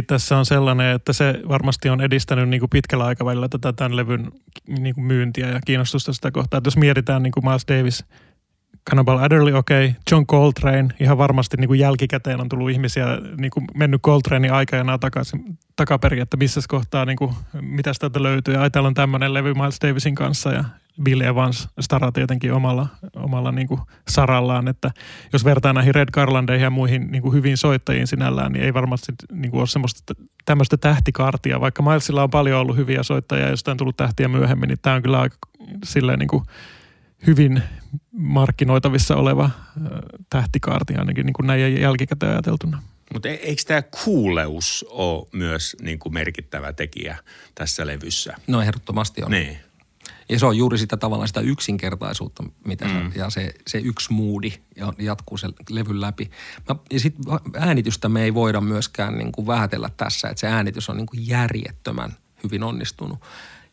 [0.06, 4.32] tässä on sellainen, että se varmasti on edistänyt niin kuin pitkällä aikavälillä tätä tämän levyn
[4.78, 6.58] niin kuin myyntiä ja kiinnostusta sitä kohtaa.
[6.58, 8.04] Että jos mietitään niin kuin Miles Davis–
[8.90, 9.86] Cannibal Adderley, okei.
[9.86, 10.00] Okay.
[10.10, 13.06] John Coltrane, ihan varmasti niin kuin jälkikäteen on tullut ihmisiä,
[13.38, 18.54] niin kuin mennyt Coltranein aikajana takaisin, takaperin, että missä kohtaa, niin kuin, mitä täältä löytyy.
[18.54, 20.64] Ja täällä on tämmöinen levy Miles Davisin kanssa ja
[21.02, 22.86] Bill Evans stara tietenkin omalla,
[23.16, 24.90] omalla niin kuin sarallaan, että
[25.32, 29.12] jos vertaa näihin Red Garlandeihin ja muihin niin kuin hyvin soittajiin sinällään, niin ei varmasti
[29.32, 30.14] niin kuin ole semmoista
[30.44, 34.78] tämmöistä tähtikaartia, vaikka Milesilla on paljon ollut hyviä soittajia, joista on tullut tähtiä myöhemmin, niin
[34.82, 35.36] tämä on kyllä aika
[35.84, 36.44] silleen niin kuin
[37.26, 37.62] hyvin
[38.12, 39.50] markkinoitavissa oleva
[40.30, 42.82] tähtikaarti ainakin niin kuin näin jälkikäteen ajateltuna.
[43.12, 47.18] Mutta e-, eikö tämä kuuleus ole myös niin kuin merkittävä tekijä
[47.54, 48.34] tässä levyssä?
[48.46, 49.30] No ehdottomasti on.
[49.30, 49.58] Niin.
[50.28, 53.12] Ja se on juuri sitä tavallaan sitä yksinkertaisuutta, mitä mm.
[53.12, 54.52] se, ja se, se yksi moodi
[54.98, 56.30] jatkuu sen levyn läpi.
[56.68, 57.24] Mä, ja sitten
[57.56, 61.28] äänitystä me ei voida myöskään niin kuin vähätellä tässä, että se äänitys on niin kuin
[61.28, 63.18] järjettömän hyvin onnistunut.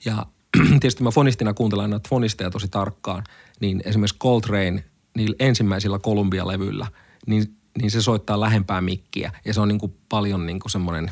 [0.06, 0.26] Ja
[0.80, 3.24] tietysti mä fonistina kuuntelen näitä fonisteja tosi tarkkaan,
[3.60, 4.84] niin esimerkiksi Coltrane
[5.18, 6.88] niillä ensimmäisillä Columbia-levyillä,
[7.28, 11.12] niin, niin se soittaa lähempää mikkiä ja se on niin kuin paljon niin kuin semmoinen,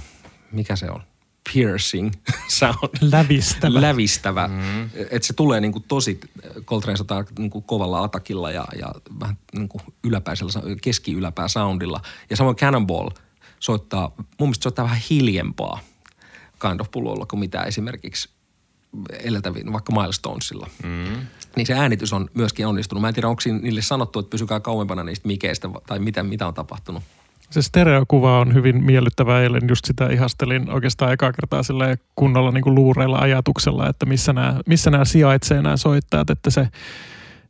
[0.52, 1.02] mikä se on,
[1.54, 2.12] piercing
[2.60, 2.98] sound.
[3.02, 3.82] Lävistävä.
[3.82, 4.48] Lävistävä.
[4.48, 4.90] Mm.
[4.94, 6.20] Että se tulee niin kuin tosi,
[6.66, 12.02] Coltrane soittaa niin kuin kovalla atakilla ja, ja vähän niin kuin yläpäisellä, keski-yläpää soundilla.
[12.30, 13.10] Ja samoin Cannonball
[13.60, 15.80] soittaa, mun mielestä soittaa vähän hiljempaa
[16.62, 18.30] kind of pullolla kuin mitä esimerkiksi
[19.10, 20.70] edeltäviin, vaikka Milestonesilla.
[20.84, 21.28] Mm.
[21.56, 23.02] Niin se äänitys on myöskin onnistunut.
[23.02, 26.54] Mä en tiedä, onko niille sanottu, että pysykää kauempana niistä mikeistä tai mitä, mitä on
[26.54, 27.04] tapahtunut.
[27.50, 29.42] Se stereokuva on hyvin miellyttävä.
[29.42, 34.34] Eilen just sitä ihastelin oikeastaan eka kertaa sillä kunnolla niin kuin luureilla ajatuksella, että missä
[34.34, 36.30] nämä, missä nämä sijaitsee nämä soittajat.
[36.30, 36.68] Että se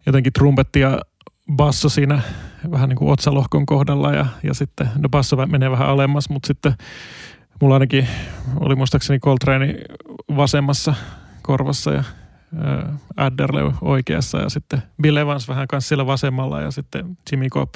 [0.05, 0.99] jotenkin trumpetti ja
[1.55, 2.21] basso siinä
[2.71, 6.73] vähän niin kuin otsalohkon kohdalla ja, ja sitten, no basso menee vähän alemmas, mutta sitten
[7.61, 8.07] mulla ainakin
[8.59, 9.75] oli muistaakseni Coltrane
[10.35, 10.93] vasemmassa
[11.41, 12.03] korvassa ja
[13.17, 17.75] Adderley oikeassa ja sitten Bill Evans vähän kanssa siellä vasemmalla ja sitten Jimmy Cobb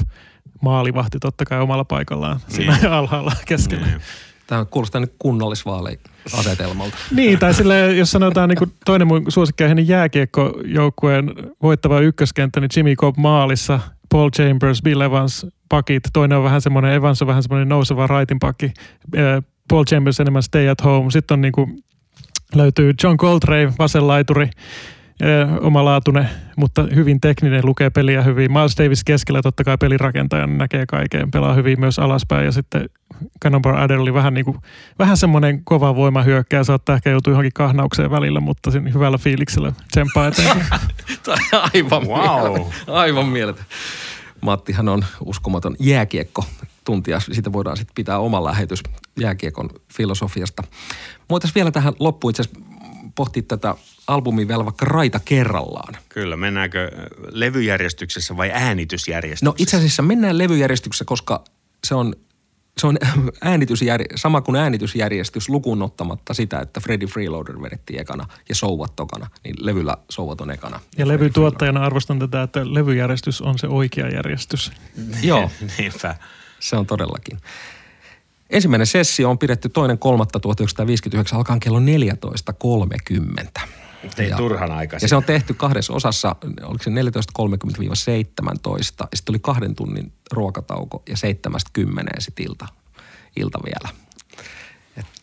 [0.62, 2.56] maalivahti totta kai omalla paikallaan niin.
[2.56, 3.88] siinä alhaalla keskellä.
[3.88, 4.02] Niin.
[4.48, 6.98] Tämä kuulostaa nyt kunnallisvaali-asetelmalta.
[7.12, 12.96] niin, tai sille, jos sanotaan niin kuin toinen mun suosikkeihin jääkiekkojoukkueen voittava ykköskenttä, niin Jimmy
[12.96, 13.80] Cobb maalissa,
[14.10, 16.04] Paul Chambers, Bill Evans, pakit.
[16.14, 18.74] Toinen on vähän semmoinen, Evans on vähän semmoinen nouseva raitin pakki.
[19.68, 21.12] Paul Chambers enemmän stay at home.
[21.12, 21.84] Sitten on niin kuin
[22.56, 24.50] löytyy John Coltrane, vasenlaituri,
[25.62, 28.52] omalaatuinen, mutta hyvin tekninen, lukee peliä hyvin.
[28.52, 32.90] Miles Davis keskellä totta kai pelirakentajana näkee kaiken, pelaa hyvin myös alaspäin ja sitten
[33.44, 34.58] Cannonball Adderley vähän, niin kuin,
[35.00, 39.74] vähän semmoinen kova voima hyökkää, saattaa ehkä joutua johonkin kahnaukseen välillä, mutta siinä hyvällä fiiliksellä
[39.92, 40.82] tsemppaa eteenpäin.
[41.74, 42.68] aivan wow.
[42.88, 43.66] Aivan mieletön.
[44.42, 46.46] Mattihan on uskomaton jääkiekko
[46.86, 47.20] tuntia.
[47.20, 48.84] Siitä voidaan sitten pitää oma lähetys
[49.20, 50.64] jääkiekon filosofiasta.
[51.30, 52.44] Voitaisiin vielä tähän loppuun itse
[53.16, 53.76] pohtia tätä
[54.08, 55.98] albumia vielä vaikka raita kerrallaan.
[56.10, 56.92] Kyllä, mennäänkö
[57.32, 59.46] levyjärjestyksessä vai äänitysjärjestyksessä?
[59.46, 61.44] No itse asiassa mennään levyjärjestyksessä, koska
[61.84, 62.16] se on
[62.78, 62.98] se on
[63.42, 69.28] äänitysjär, sama kuin äänitysjärjestys lukuun ottamatta sitä, että Freddy Freeloader vedettiin ekana ja Souvat tokana,
[69.44, 70.80] niin levyllä Souvat on ekana.
[70.98, 74.72] Ja levytuottajana arvostan tätä, että levyjärjestys on se oikea järjestys.
[75.24, 76.16] Joo, Niinpä.
[76.60, 77.40] se on todellakin.
[78.54, 79.98] Ensimmäinen sessio on pidetty toinen
[81.32, 83.62] 3.1959 alkaen kello 14.30.
[84.16, 85.06] Tein Ja- turhan aikaisin.
[85.06, 86.94] Ja se on tehty kahdessa osassa, oliko se 14.30-17,
[89.00, 92.66] ja sitten oli kahden tunnin ruokatauko ja 7.10 sitten ilta,
[93.36, 93.90] ilta vielä.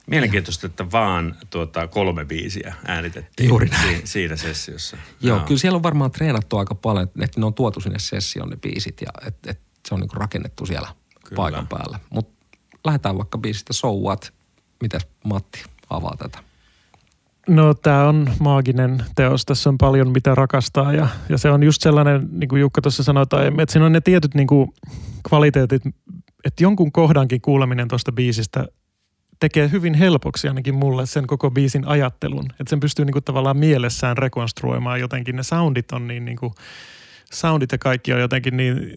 [0.07, 3.97] Mielenkiintoista, että vaan tuota, kolme biisiä äänitettiin Juuri näin.
[3.97, 4.97] si- siinä sessiossa.
[5.21, 8.57] Joo, kyllä siellä on varmaan treenattu aika paljon, että ne on tuotu sinne sessioon ne
[8.57, 10.89] biisit ja et, et se on niinku rakennettu siellä.
[11.25, 11.37] Kyllä.
[11.37, 11.99] paikan päällä.
[12.11, 12.40] Mutta
[12.85, 14.33] lähdetään vaikka biisistä So What.
[14.83, 16.39] Mitäs Matti avaa tätä?
[17.49, 19.45] No tämä on maaginen teos.
[19.45, 23.03] Tässä on paljon mitä rakastaa ja, ja se on just sellainen, niin kuin Jukka tuossa
[23.03, 24.71] sanoi, että siinä on ne tietyt niin kuin
[25.29, 25.83] kvaliteetit,
[26.45, 28.67] että jonkun kohdankin kuuleminen tuosta biisistä
[29.41, 32.45] tekee hyvin helpoksi ainakin mulle sen koko biisin ajattelun.
[32.51, 35.37] Että sen pystyy niin kuin tavallaan mielessään rekonstruoimaan jotenkin.
[35.37, 36.53] Ne soundit on niin, niin kuin,
[37.33, 38.95] soundit ja kaikki on jotenkin niin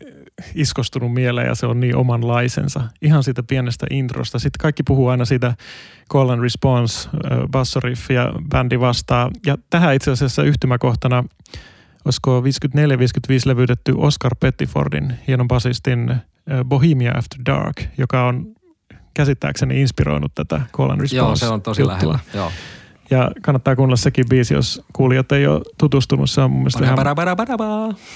[0.55, 2.81] iskostunut mieleen ja se on niin omanlaisensa.
[3.01, 4.39] Ihan siitä pienestä introsta.
[4.39, 5.55] Sitten kaikki puhuu aina siitä
[6.11, 7.09] call and response,
[7.51, 9.31] bassoriff ja bändi vastaa.
[9.45, 11.23] Ja tähän itse asiassa yhtymäkohtana,
[12.05, 12.43] olisiko 54-55
[13.45, 16.15] levytetty Oscar Pettifordin, hienon basistin
[16.65, 18.45] Bohemia After Dark, joka on
[19.13, 21.95] käsittääkseni inspiroinut tätä call and response Joo, se on tosi juttua.
[21.95, 22.19] lähellä.
[22.33, 22.51] Joo.
[23.09, 26.29] Ja kannattaa kuunnella sekin biisi, jos kuulijat ei ole tutustunut.
[26.29, 26.97] Se on mun mielestä ihan,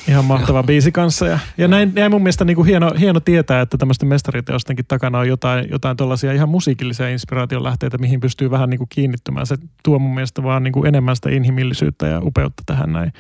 [0.07, 1.27] ihan mahtava biisi kanssa.
[1.27, 5.19] Ja, ja näin, näin mun mielestä niin kuin hieno, hieno tietää, että tämmöisten mestariteostenkin takana
[5.19, 9.45] on jotain, jotain tuollaisia ihan musiikillisia inspiraation lähteitä, mihin pystyy vähän niin kuin kiinnittymään.
[9.45, 13.13] Se tuo mun mielestä vaan niin kuin enemmän sitä inhimillisyyttä ja upeutta tähän näin.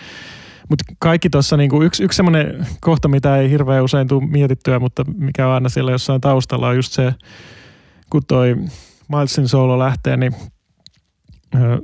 [0.69, 5.03] Mutta kaikki tuossa, niinku yksi, yksi semmoinen kohta, mitä ei hirveän usein tule mietittyä, mutta
[5.17, 7.13] mikä on aina siellä jossain taustalla, on just se,
[8.09, 8.55] kun toi
[9.07, 10.35] Milesin solo lähtee, niin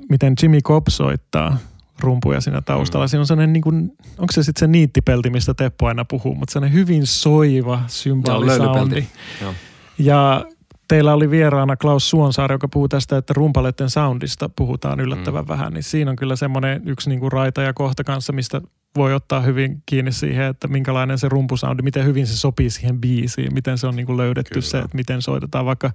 [0.09, 1.57] miten Jimmy Cobb soittaa
[1.99, 3.07] rumpuja siinä taustalla.
[3.07, 6.53] Siinä on sellainen, niin kuin, onko se sitten se niittipelti, mistä Teppo aina puhuu, mutta
[6.53, 7.81] sellainen hyvin soiva.
[9.41, 9.53] Joo.
[9.97, 10.45] Ja
[10.87, 15.47] teillä oli vieraana Klaus Suonsaari, joka puhuu tästä, että rumpaleiden soundista puhutaan yllättävän mm.
[15.47, 15.73] vähän.
[15.73, 18.61] Niin siinä on kyllä semmoinen yksi niin kuin raita ja kohta kanssa, mistä
[18.95, 23.53] voi ottaa hyvin kiinni siihen, että minkälainen se rumpusoundi, miten hyvin se sopii siihen biisiin,
[23.53, 24.65] miten se on niin kuin löydetty Kyllä.
[24.65, 25.65] se, että miten soitetaan.
[25.65, 25.91] Vaikka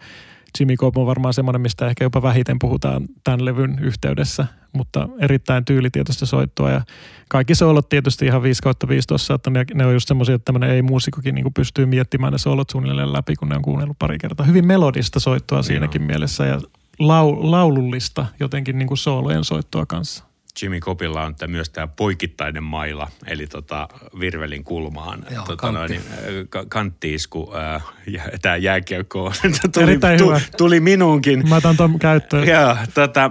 [0.61, 5.65] Jimmy Cobb on varmaan semmoinen, mistä ehkä jopa vähiten puhutaan tämän levyn yhteydessä, mutta erittäin
[5.65, 6.81] tyylitietoista soittoa ja
[7.29, 10.45] kaikki soolot tietysti ihan 5 kautta 5 tuossa, että ne, ne on just semmoisia, että
[10.45, 14.47] tämmöinen ei-muusikokin niin pystyy miettimään ne soolot suunnilleen läpi, kun ne on kuunnellut pari kertaa.
[14.47, 16.61] Hyvin melodista soittoa siinäkin mielessä ja
[16.99, 20.28] lau, laulullista jotenkin niin kuin soolojen soittoa kanssa.
[20.63, 23.89] Jimmy Copilla on myös tämä poikittainen maila, eli tota,
[24.21, 25.95] virvelin kulmaan Joo, tota, kantti.
[25.95, 29.33] noin, äh, ka- kanttiisku, äh, ja, tämä jääkiekko
[29.75, 30.41] tuli, hyvä.
[30.57, 31.49] tuli minuunkin.
[31.49, 32.49] Mä otan tuon käyttöön.
[32.49, 33.31] Joo, tota,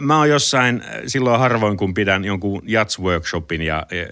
[0.00, 4.06] mä oon jossain, silloin harvoin kun pidän jonkun jats-workshopin ja, ja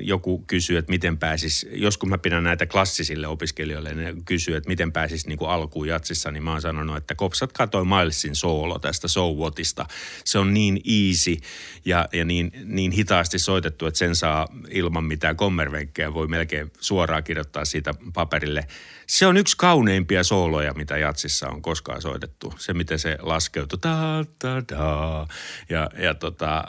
[0.00, 4.92] joku kysyy, että miten pääsis, joskus mä pidän näitä klassisille opiskelijoille, ne kysyy, että miten
[4.92, 9.08] pääsis niin kuin alkuun jatsissa, niin mä oon sanonut, että kopsat katoi Milesin soolo tästä
[9.08, 9.86] So Whatista.
[10.24, 11.36] Se on niin easy
[11.84, 17.24] ja, ja niin, niin hitaasti soitettu, että sen saa ilman mitään kommervenkkejä, voi melkein suoraan
[17.24, 18.66] kirjoittaa siitä paperille.
[19.06, 22.54] Se on yksi kauneimpia sooloja, mitä jatsissa on koskaan soitettu.
[22.58, 23.78] Se, miten se laskeutuu.
[23.78, 25.26] Ta, ta, da.
[25.68, 26.64] Ja, ja tota,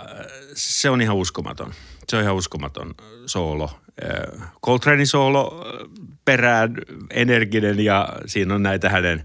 [0.53, 1.73] se on ihan uskomaton.
[2.09, 3.79] Se on ihan uskomaton soolo.
[4.03, 5.89] Äh, Coltranein soolo äh,
[6.25, 6.75] perään
[7.09, 9.23] energinen ja siinä on näitä hänen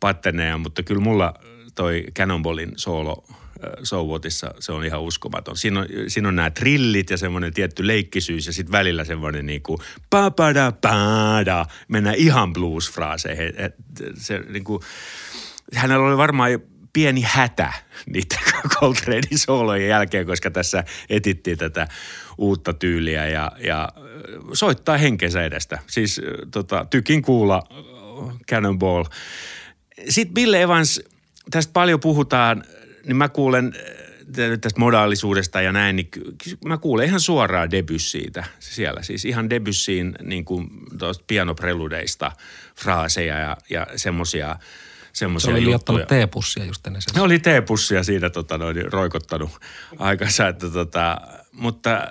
[0.00, 1.34] patterneja, mutta kyllä mulla
[1.74, 3.24] toi Cannonballin soolo
[3.64, 5.56] äh, So Whatissa, se on ihan uskomaton.
[5.56, 9.78] Siinä on, siinä on nämä trillit ja semmoinen tietty leikkisyys ja sitten välillä semmoinen niinku
[10.10, 13.52] pa pa da mennään ihan blues-fraaseihin.
[14.14, 14.82] Se niinku,
[15.74, 16.50] hänellä oli varmaan
[16.92, 17.72] pieni hätä
[18.06, 18.38] niiden
[18.74, 21.88] Coltranein soolojen jälkeen, koska tässä etittiin tätä
[22.38, 23.88] uutta tyyliä ja, ja
[24.52, 25.78] soittaa henkensä edestä.
[25.86, 27.62] Siis tota, tykin kuulla
[28.50, 29.04] Cannonball.
[30.08, 31.00] Sitten Bill Evans,
[31.50, 32.64] tästä paljon puhutaan,
[33.06, 36.08] niin mä kuulen äh, tästä modaalisuudesta ja näin, niin
[36.64, 39.02] mä kuulen ihan suoraan Debussyitä siellä.
[39.02, 40.70] Siis ihan Debussyin niin kuin
[41.26, 42.32] pianopreludeista
[42.76, 45.70] fraaseja ja, ja semmosia Se semmoisia oli juttuja.
[45.70, 47.14] liottanut teepussia just ennen sen.
[47.14, 49.50] Ne oli teepussia siinä tota, noin, roikottanut
[49.98, 51.16] aikansa, että tota,
[51.52, 52.08] mutta äh,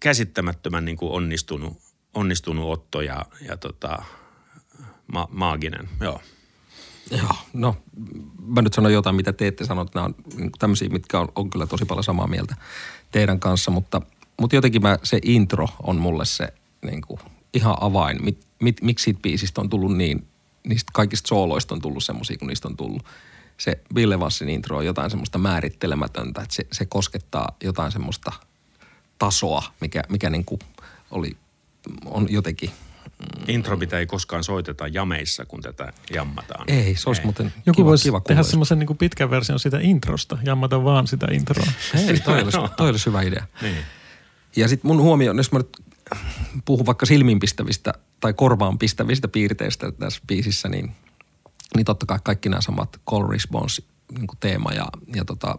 [0.00, 1.78] käsittämättömän niin kuin onnistunut,
[2.14, 4.02] onnistunut otto ja, ja tota,
[5.12, 6.20] ma- maaginen, joo.
[7.10, 7.76] Joo, no
[8.46, 11.28] mä nyt sanon jotain, mitä te ette sano, että nämä on niin tämmöisiä, mitkä on,
[11.34, 12.56] on kyllä tosi paljon samaa mieltä
[13.12, 14.02] teidän kanssa, mutta,
[14.40, 16.48] mutta jotenkin mä, se intro on mulle se
[16.82, 17.20] niin kuin,
[17.54, 20.26] ihan avain, mit, mit, miksi siitä biisistä on tullut niin,
[20.68, 23.04] niistä kaikista sooloista on tullut semmoisia, kun niistä on tullut.
[23.58, 28.32] Se Bill Evansin intro on jotain semmoista määrittelemätöntä, että se, se koskettaa jotain semmoista
[29.18, 30.58] tasoa, mikä, mikä niin kuin
[31.10, 31.36] oli,
[32.04, 32.70] on jotenkin
[33.48, 36.70] Intro, mitä ei koskaan soiteta jameissa, kun tätä jammataan.
[36.70, 40.38] Ei, se olisi muuten Joku kiva, voisi kiva tehdä semmoisen niin pitkän version sitä introsta,
[40.44, 41.66] jammata vaan sitä introa.
[42.08, 43.44] Ei, toi olisi, toi olisi hyvä idea.
[43.62, 43.76] Niin.
[44.56, 45.76] Ja sitten mun huomio, jos mä nyt
[46.64, 50.92] puhun vaikka silmiinpistävistä tai korvaan pistävistä piirteistä tässä biisissä, niin,
[51.76, 53.82] niin totta kai kaikki nämä samat call response
[54.18, 55.58] niin teema ja, ja tota,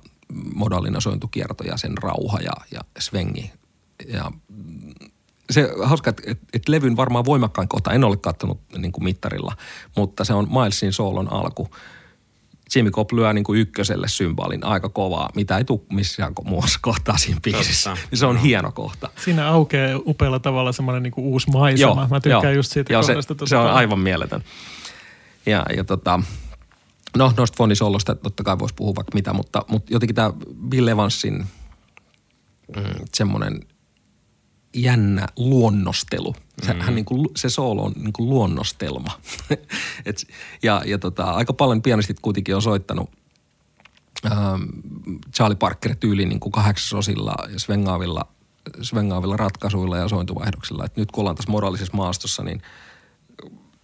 [0.54, 3.52] modaalinen sointukierto ja sen rauha ja, ja svengi.
[4.08, 4.32] Ja
[5.50, 9.56] se hauska, että, että, että levyn varmaan voimakkain kohta, en ole katsonut niin kuin mittarilla,
[9.98, 11.70] mutta se on Milesin soolon alku.
[12.76, 17.18] Jimmy Cobb lyö niin kuin ykköselle symbolin aika kovaa, mitä ei tule missään muussa kohtaa
[17.18, 17.90] siinä biisissä.
[17.90, 18.08] Totta.
[18.12, 18.44] Niin se on Joo.
[18.44, 19.10] hieno kohta.
[19.26, 22.08] Siinä aukeaa upealla tavalla semmoinen niin uusi maisema.
[22.12, 22.54] Mä tykkään joo.
[22.54, 23.14] just siitä joo, se,
[23.46, 23.78] se on paljon.
[23.78, 24.44] aivan mieletön.
[25.46, 26.20] Ja, ja tota,
[27.18, 30.34] no noista fonisolosta totta kai voisi puhua vaikka mitä, mutta, mutta jotenkin tämä
[30.70, 31.46] Bill Evansin
[32.76, 32.84] mm,
[33.14, 33.60] semmoinen
[34.74, 36.36] jännä luonnostelu.
[36.64, 36.80] Se, mm.
[36.80, 39.20] hän niin kuin, se soolo on niin kuin luonnostelma.
[40.06, 40.28] Et,
[40.64, 43.10] ja ja tota, aika paljon pianistit kuitenkin on soittanut
[44.26, 44.64] ähm,
[45.36, 48.28] Charlie Parker tyyliin niin kuin kahdeksasosilla ja svengaavilla,
[48.82, 50.86] svengaavilla ratkaisuilla ja sointuvaihdoksilla.
[50.86, 52.62] Et nyt kun ollaan tässä moraalisessa maastossa, niin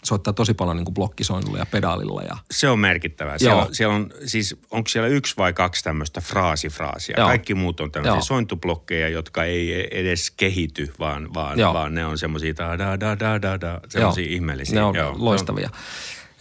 [0.05, 2.21] soittaa tosi paljon niin kuin blokkisoinnulla ja pedaalilla.
[2.21, 3.37] Ja, Se on merkittävää.
[3.37, 3.67] Siellä, Joo.
[3.71, 7.15] siellä on, siis onko siellä yksi vai kaksi tämmöistä fraasifraasia?
[7.17, 7.27] Joo.
[7.27, 8.21] Kaikki muut on tämmöisiä Joo.
[8.21, 11.73] sointublokkeja, jotka ei edes kehity, vaan, vaan, Joo.
[11.73, 14.75] vaan ne on semmoisia da da da da da da, semmoisia ihmeellisiä.
[14.75, 15.15] Ne on Joo.
[15.17, 15.69] loistavia.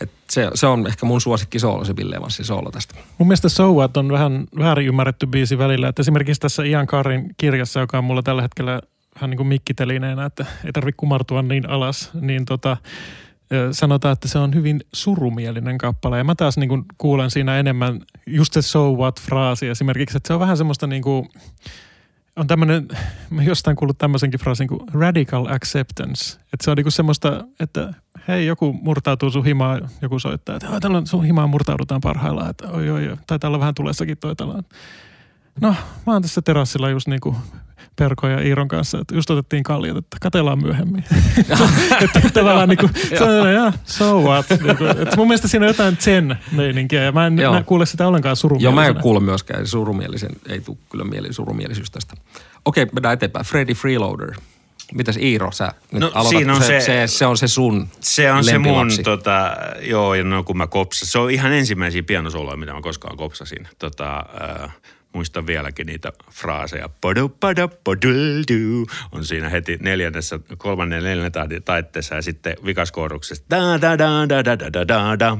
[0.01, 2.95] Et se, se on ehkä mun suosikki soolo, se Bill Evansin soolo tästä.
[3.19, 5.89] Mun mielestä So What on vähän väärin ymmärretty biisi välillä.
[5.89, 8.81] Että esimerkiksi tässä Ian Carrin kirjassa, joka on mulla tällä hetkellä
[9.15, 12.77] vähän niin kuin mikkitelineenä, että ei tarvitse kumartua niin alas, niin tota,
[13.73, 16.19] sanotaan, että se on hyvin surumielinen kappale.
[16.19, 20.35] Ja mä taas niin kuin kuulen siinä enemmän just se so what-fraasi esimerkiksi, että se
[20.35, 21.29] on vähän semmoista niin kuin,
[22.37, 22.89] on tämmöinen,
[23.31, 26.39] mä jostain kuullut tämmöisenkin fraasin kuin radical acceptance.
[26.53, 27.95] Että se on niinku semmoista, että
[28.29, 32.51] hei joku murtautuu sun himaan, joku soittaa, että "Oi, tällä on sun himaan murtaudutaan parhaillaan,
[32.51, 34.65] että oi oi oi, tai täällä on vähän tulessakin toi tällainen.
[35.61, 35.75] No,
[36.07, 37.37] mä oon tässä terassilla just niinku
[37.97, 41.05] Perko ja Iiron kanssa, että just otettiin kaljat, että katellaan myöhemmin.
[42.05, 44.47] että tavallaan niinku, se on ja, so what.
[44.51, 47.55] Niinku, että mun mielestä siinä on jotain zen meininkiä ja mä en Joo.
[47.55, 48.75] mä kuule sitä ollenkaan Joo, surumielisena.
[48.83, 52.15] mä en kuule myöskään surumielisen, ei tule kyllä mieli, surumielisyys tästä.
[52.65, 53.47] Okei, mennään eteenpäin.
[53.47, 54.33] Freddy Freeloader.
[54.95, 57.89] Mitäs Iiro, sä nyt No, aloitat, siinä on se, se- se, se, on se sun
[58.01, 61.13] Se on se mun, tota, joo, ja no kun mä kopsasin.
[61.13, 63.69] Se on ihan ensimmäisiä pianosoloja, mitä mä koskaan kopsasin.
[63.79, 64.25] Tota,
[64.65, 64.75] äh,
[65.15, 66.89] muistan vieläkin niitä fraaseja.
[69.13, 71.33] On siinä heti neljännessä, kolmannen neljännen
[71.65, 73.45] taitteessa ja sitten vikaskooruksessa.
[73.51, 74.89] Da, da, da, da, da, da, da,
[75.19, 75.39] da, da.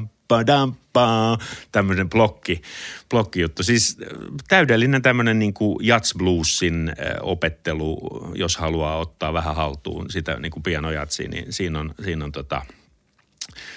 [1.73, 2.63] Tämmöinen blokki,
[3.11, 3.63] blokkijuttu.
[3.63, 4.09] Siis äh,
[4.49, 7.99] täydellinen tämmöinen niin kuin jats bluesin äh, opettelu,
[8.35, 12.63] jos haluaa ottaa vähän haltuun sitä niin kuin pianojatsia, niin siinä on, siinä on tota,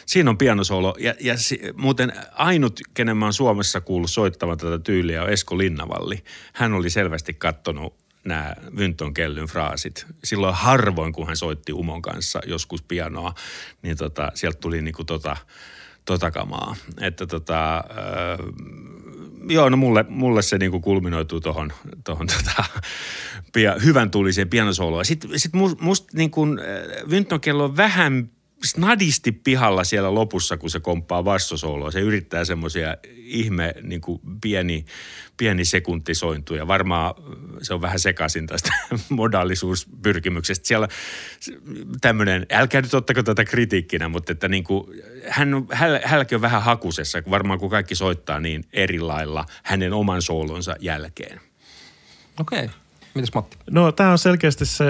[0.06, 0.96] Siinä on pianosolo.
[1.00, 5.58] Ja, ja si, muuten ainut, kenen mä oon Suomessa kuullut soittavan tätä tyyliä, on Esko
[5.58, 6.24] Linnavalli.
[6.54, 10.06] Hän oli selvästi kattonut nämä Vynton kellyn fraasit.
[10.24, 13.34] Silloin harvoin, kun hän soitti Umon kanssa joskus pianoa,
[13.82, 15.38] niin tota, sieltä tuli niinku tota,
[16.06, 16.76] tota kamaa.
[17.02, 18.38] Että tota, öö,
[19.50, 21.74] joo, no mulle, mulle se niinku kulminoituu tuohon
[22.04, 22.64] tohon tota,
[23.54, 25.06] pia, hyvän tuliseen pianosoloon.
[25.06, 26.48] Sitten sit must, must niinku,
[27.10, 28.30] Vynton kello on vähän
[28.64, 31.92] snadisti pihalla siellä lopussa, kun se komppaa bassosooloa.
[31.92, 34.86] Se yrittää semmoisia ihme niin kuin pieni,
[35.38, 36.68] pieni sekuntisointuja.
[36.68, 37.16] Varmaan
[37.62, 38.74] se on vähän sekaisin tästä
[39.10, 40.68] modaalisuuspyrkimyksestä.
[40.68, 40.88] Siellä
[42.02, 46.64] tämmöinen, älkää nyt ottako tätä kritiikkinä, mutta että niin kuin, hän on, häl, on vähän
[46.64, 51.42] hakusessa, kun varmaan kun kaikki soittaa niin eri lailla hänen oman soolonsa jälkeen.
[52.40, 52.70] Okei.
[53.18, 53.58] Mitäs Matti?
[53.70, 54.86] No tämä on selkeästi se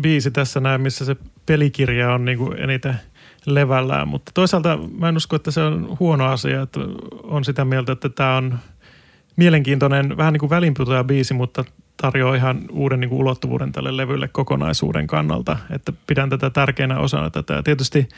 [0.00, 1.16] biisi tässä näin, missä se
[1.50, 2.94] pelikirja on niinku eniten
[3.46, 6.80] levällään, mutta toisaalta mä en usko, että se on huono asia, että
[7.22, 8.58] on sitä mieltä, että tämä on
[9.36, 11.64] mielenkiintoinen, vähän niin kuin välinputoja biisi, mutta
[11.96, 17.30] tarjoaa ihan uuden niin kuin ulottuvuuden tälle levylle kokonaisuuden kannalta, että pidän tätä tärkeänä osana
[17.30, 17.54] tätä.
[17.54, 18.08] Ja tietysti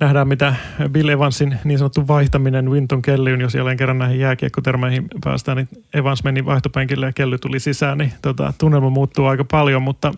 [0.00, 0.54] nähdään, mitä
[0.88, 6.24] Bill Evansin niin sanottu vaihtaminen Winton Kellyyn, jos jälleen kerran näihin jääkiekkotermeihin päästään, niin Evans
[6.24, 10.12] meni vaihtopenkille ja Kelly tuli sisään, niin tota, tunnelma muuttuu aika paljon, mutta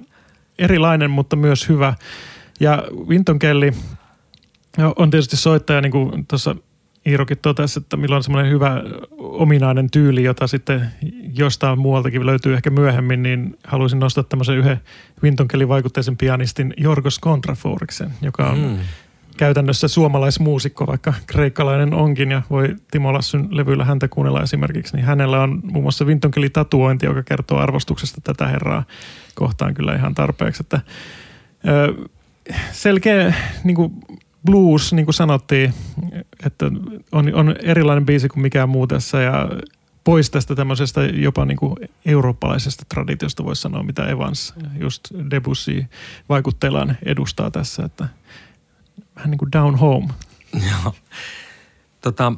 [0.59, 1.95] erilainen, mutta myös hyvä.
[2.61, 3.71] Ja Winton Kelly
[4.97, 6.57] on tietysti soittaja, niin kuin tuossa
[7.07, 8.83] Iirokin totesi, että milloin on semmoinen hyvä
[9.19, 10.91] ominainen tyyli, jota sitten
[11.39, 14.81] jostain muualtakin löytyy ehkä myöhemmin, niin haluaisin nostaa tämmöisen yhden
[15.23, 18.79] Winton Kelly vaikutteisen pianistin Jorgos Kontraforiksen, joka on Mm.
[19.37, 25.43] käytännössä suomalaismuusikko, vaikka kreikkalainen onkin ja voi Timo Lassyn levyllä häntä kuunnella esimerkiksi, niin hänellä
[25.43, 28.85] on muun muassa Vintonkeli tatuointi, joka kertoo arvostuksesta tätä herraa
[29.35, 30.63] kohtaan kyllä ihan tarpeeksi.
[30.63, 30.81] Että,
[32.73, 33.35] selkeä
[33.65, 33.93] niin kuin
[34.47, 35.75] blues, niin kuin sanottiin,
[36.47, 36.67] että
[37.13, 39.49] on, on erilainen biisi kuin mikään muu tässä ja
[40.05, 41.77] pois tästä tämmöisestä jopa niin kuin
[42.07, 45.85] eurooppalaisesta traditiosta voisi sanoa, mitä Evans just Debussy
[46.29, 48.09] vaikutteillaan edustaa tässä, että
[49.17, 50.09] vähän niin kuin down home.
[50.71, 50.95] Joo.
[52.01, 52.33] Tota,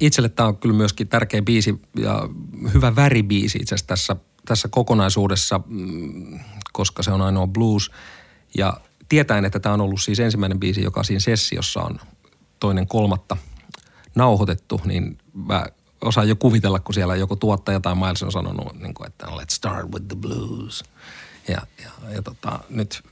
[0.00, 2.28] itselle tämä on kyllä myöskin tärkeä biisi ja
[2.74, 6.40] hyvä väribiisi itse asiassa tässä, tässä kokonaisuudessa, mm,
[6.72, 7.90] koska se on ainoa blues.
[8.58, 8.80] Ja
[9.12, 12.00] tietäen, että tämä on ollut siis ensimmäinen biisi, joka siinä sessiossa on
[12.60, 13.36] toinen kolmatta
[14.14, 15.66] nauhoitettu, niin mä
[16.00, 19.50] osaan jo kuvitella, kun siellä joku tuottaja tai Miles on sanonut, niin kuin, että let's
[19.54, 20.84] start with the blues.
[21.48, 23.02] Ja, ja, ja tota, nyt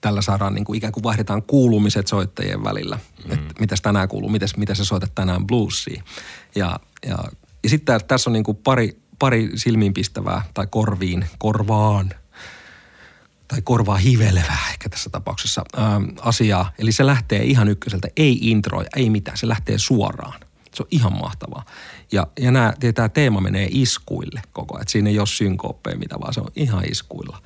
[0.00, 2.98] tällä saadaan niin kuin ikään kuin vaihdetaan kuulumiset soittajien välillä.
[3.24, 3.32] Mm.
[3.32, 6.02] Että mitäs tänään kuuluu, mitäs, mitä sä soitat tänään bluesia.
[6.54, 7.18] Ja, ja,
[7.62, 12.10] ja sitten tässä on niin kuin pari, pari silmiinpistävää tai korviin, korvaan–
[13.48, 16.72] tai korvaa hivelevää ehkä tässä tapauksessa ää, asiaa.
[16.78, 20.40] Eli se lähtee ihan ykköseltä, ei introja, ei mitään, se lähtee suoraan.
[20.74, 21.64] Se on ihan mahtavaa.
[22.12, 24.88] Ja, ja nämä, tämä teema menee iskuille koko ajan.
[24.88, 27.42] Siinä ei ole synkooppeja mitä, vaan se on ihan iskuilla.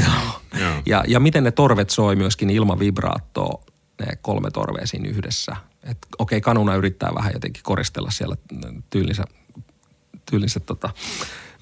[0.00, 0.40] Ja,
[0.86, 3.64] ja, ja miten ne torvet soi myöskin ilman vibraattoa,
[4.00, 5.56] ne kolme torvea siinä yhdessä.
[5.82, 8.36] Okei, okay, kanuna yrittää vähän jotenkin koristella siellä
[8.90, 9.24] tyylinsä,
[10.30, 10.90] tyylinsä tota,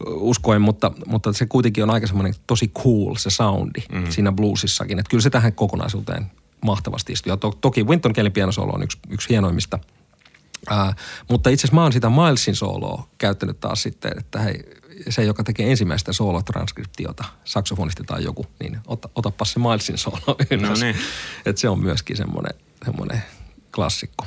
[0.07, 4.11] uskoen, mutta, mutta se kuitenkin on aika semmoinen tosi cool se soundi mm.
[4.11, 4.99] siinä bluesissakin.
[4.99, 6.31] Että kyllä se tähän kokonaisuuteen
[6.65, 7.33] mahtavasti istuu.
[7.33, 9.79] Ja to, toki Winton Kellin pianosolo on yksi, yksi hienoimmista.
[10.69, 10.95] Ää,
[11.31, 14.65] mutta itse asiassa mä oon sitä Milesin soloa käyttänyt taas sitten, että hei,
[15.09, 20.81] se, joka tekee ensimmäistä soolotranskriptiota, saksofonisti tai joku, niin ota, otapa se Milesin solo ylös.
[20.81, 20.97] No niin.
[21.47, 23.23] Että se on myöskin semmoinen, semmoinen
[23.75, 24.27] klassikko.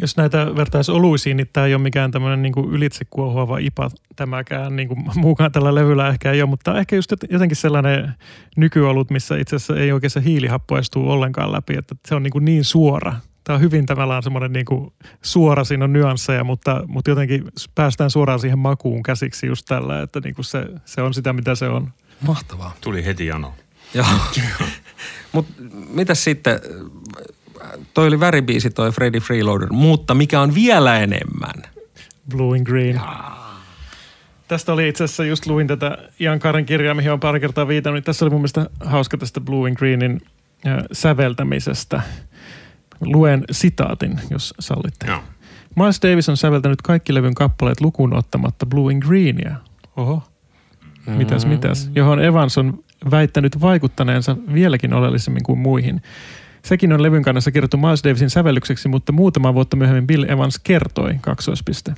[0.00, 4.76] Jos näitä vertaisi oluisiin, niin tämä ei ole mikään tämmöinen niin ylitse kuohuava ipa tämäkään,
[4.76, 8.14] niin kuin muukaan tällä levyllä ehkä ei ole, mutta ehkä just jotenkin sellainen
[8.56, 12.30] nykyolut, missä itse asiassa ei oikein se hiilihappo estuu ollenkaan läpi, että se on niin,
[12.30, 13.14] kuin niin suora.
[13.44, 14.92] Tämä on hyvin tavallaan semmoinen niin kuin
[15.22, 17.44] suora, siinä on nyansseja, mutta, mutta jotenkin
[17.74, 21.54] päästään suoraan siihen makuun käsiksi just tällä, että niin kuin se, se on sitä, mitä
[21.54, 21.92] se on.
[22.26, 22.74] Mahtavaa.
[22.80, 23.54] Tuli heti jano.
[23.94, 24.06] Joo.
[25.32, 25.52] Mutta
[25.90, 26.60] mitä sitten,
[27.94, 31.62] toi oli väribiisi toi Freddy Freeloader, mutta mikä on vielä enemmän?
[32.30, 32.94] Blue and Green.
[32.94, 33.38] Jaa.
[34.48, 37.96] Tästä oli itse asiassa, just luin tätä Ian Karen kirjaa, mihin on pari kertaa viitannut.
[37.96, 40.20] Niin tässä oli mun mielestä hauska tästä Blue and Greenin
[40.66, 42.02] äh, säveltämisestä.
[43.00, 45.06] Luen sitaatin, jos sallitte.
[45.06, 45.20] Joo.
[45.76, 49.56] Miles Davis on säveltänyt kaikki levyn kappaleet lukuun ottamatta Blue and Greenia.
[49.96, 50.22] Oho.
[51.06, 51.90] Mitäs, mitäs?
[51.94, 56.02] Johon Evans on väittänyt vaikuttaneensa vieläkin oleellisemmin kuin muihin.
[56.68, 61.14] Sekin on levyn kannassa kirjoittu Miles Davisin sävellykseksi, mutta muutama vuotta myöhemmin Bill Evans kertoi,
[61.20, 61.94] kaksoispiste.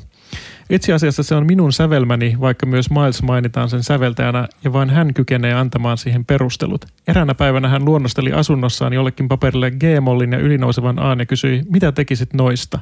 [0.70, 5.14] Itse asiassa se on minun sävelmäni, vaikka myös Miles mainitaan sen säveltäjänä, ja vain hän
[5.14, 6.84] kykenee antamaan siihen perustelut.
[7.08, 12.34] Eräänä päivänä hän luonnosteli asunnossaan jollekin paperille G-mollin ja ylinousevan A ja kysyi, mitä tekisit
[12.34, 12.78] noista?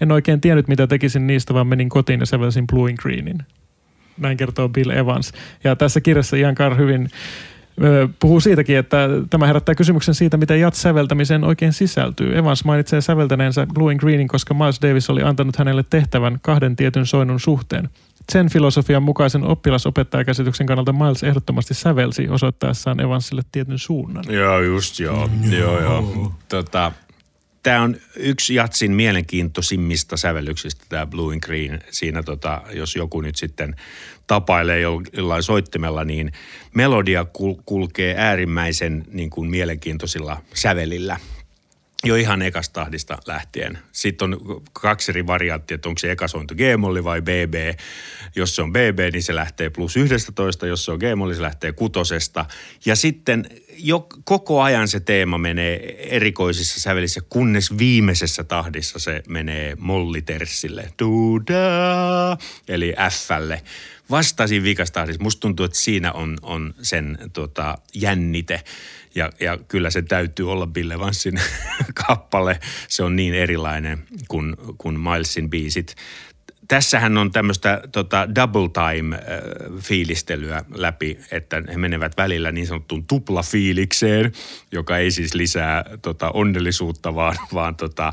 [0.00, 3.38] En oikein tiennyt, mitä tekisin niistä, vaan menin kotiin ja sävelsin Blue and Greenin.
[4.18, 5.32] Näin kertoo Bill Evans.
[5.64, 7.08] Ja tässä kirjassa Ian Carr hyvin
[8.20, 12.38] puhuu siitäkin, että tämä herättää kysymyksen siitä, mitä jats-säveltämiseen oikein sisältyy.
[12.38, 17.06] Evans mainitsee säveltäneensä Blue and Greenin, koska Miles Davis oli antanut hänelle tehtävän kahden tietyn
[17.06, 17.88] soinnun suhteen.
[18.32, 24.24] Sen filosofian mukaisen oppilasopettajakäsityksen kannalta Miles ehdottomasti sävelsi osoittaessaan Evansille tietyn suunnan.
[24.28, 25.26] Joo, just joo.
[25.26, 25.52] Mm.
[25.52, 26.32] Joo, joo.
[26.48, 26.92] Tota,
[27.62, 31.80] tämä on yksi Jatsin mielenkiintoisimmista sävellyksistä, tämä Blue and Green.
[31.90, 33.76] Siinä tota, jos joku nyt sitten
[34.26, 36.32] tapailee jollain soittimella, niin
[36.74, 41.16] melodia kul- kulkee äärimmäisen niin kuin mielenkiintoisilla sävelillä
[42.04, 43.78] jo ihan ekastahdista lähtien.
[43.92, 47.78] Sitten on kaksi eri varianttia, että onko se ekasointu G-molli vai BB.
[48.36, 51.72] Jos se on BB, niin se lähtee plus 11, jos se on G-molli, se lähtee
[51.72, 52.44] kutosesta.
[52.84, 53.46] Ja sitten
[53.82, 60.92] jo koko ajan se teema menee erikoisissa sävelissä, kunnes viimeisessä tahdissa se menee molliterssille.
[60.96, 62.36] Tuda,
[62.68, 63.62] eli Flle
[64.12, 65.22] vasta siinä vikastahdissa.
[65.22, 68.64] Musta tuntuu, että siinä on, on sen tota, jännite.
[69.14, 71.40] Ja, ja kyllä se täytyy olla Bill Evansin
[72.06, 72.60] kappale.
[72.88, 75.96] Se on niin erilainen kuin, kuin Milesin biisit.
[76.72, 79.22] Tässähän on tämmöistä tota, double time äh,
[79.78, 84.32] fiilistelyä läpi, että he menevät välillä niin sanottuun tuplafiilikseen,
[84.72, 88.12] joka ei siis lisää tota, onnellisuutta, vaan, vaan tota,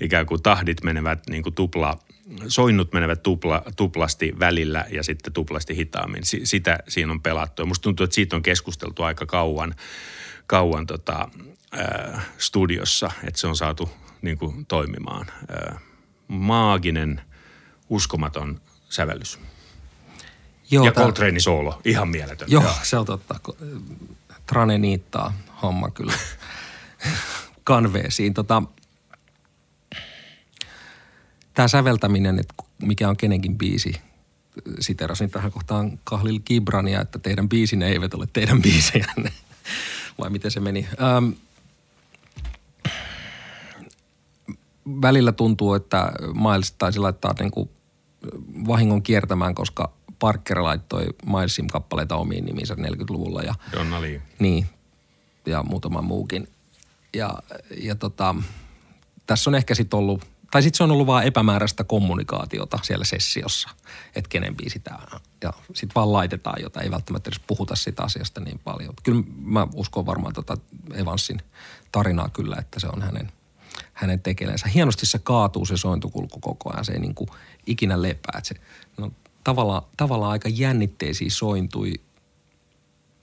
[0.00, 1.98] ikään kuin tahdit menevät niin kuin tupla,
[2.46, 6.24] soinnut menevät tupla, tuplasti välillä ja sitten tuplasti hitaammin.
[6.24, 7.62] S- sitä siinä on pelattu.
[7.62, 9.74] Ja musta tuntuu, että siitä on keskusteltu aika kauan,
[10.46, 11.28] kauan tota,
[11.72, 13.90] ää, studiossa, että se on saatu
[14.22, 15.26] niin kuin, toimimaan.
[15.48, 15.78] Ää,
[16.28, 17.20] maaginen,
[17.90, 19.38] uskomaton sävellys.
[20.70, 22.50] Joo, ja Coltrane soolo, ihan mieletön.
[22.50, 23.40] Joo, se on totta.
[24.46, 26.12] Trane niittaa homma kyllä
[27.64, 28.34] kanveesiin.
[28.34, 28.62] Tota,
[31.58, 33.94] Tämä säveltäminen, että mikä on kenenkin biisi,
[34.80, 39.32] siterasin tähän kohtaan Kahlil Gibrania, että teidän biisinne eivät ole teidän biisejänne.
[40.20, 40.88] Vai miten se meni?
[41.02, 41.30] Ähm,
[45.02, 47.70] välillä tuntuu, että Miles taisi laittaa niin kuin
[48.66, 54.22] vahingon kiertämään, koska Parker laittoi Milesin kappaleita omiin nimiinsä 40-luvulla ja Donna Lee.
[54.38, 54.66] niin,
[55.46, 56.48] ja muutama muukin.
[57.14, 57.34] Ja,
[57.76, 58.34] ja tota,
[59.26, 63.68] tässä on ehkä sitten ollut, tai sitten se on ollut vaan epämääräistä kommunikaatiota siellä sessiossa,
[64.14, 65.20] että kenen biisi tämä on.
[65.42, 68.94] Ja sitten vaan laitetaan jotain, ei välttämättä edes puhuta siitä asiasta niin paljon.
[69.02, 70.56] Kyllä mä uskon varmaan tota
[70.94, 71.42] Evansin
[71.92, 73.32] tarinaa kyllä, että se on hänen,
[73.98, 74.68] hänen tekeleensä.
[74.68, 77.26] Hienosti se kaatuu se sointukulku koko ajan, se ei niinku
[77.66, 78.40] ikinä lepää.
[78.42, 78.54] Se,
[78.98, 79.12] no,
[79.44, 81.94] tavallaan, tavallaan aika jännitteisiä sointui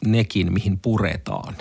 [0.06, 1.56] nekin, mihin puretaan.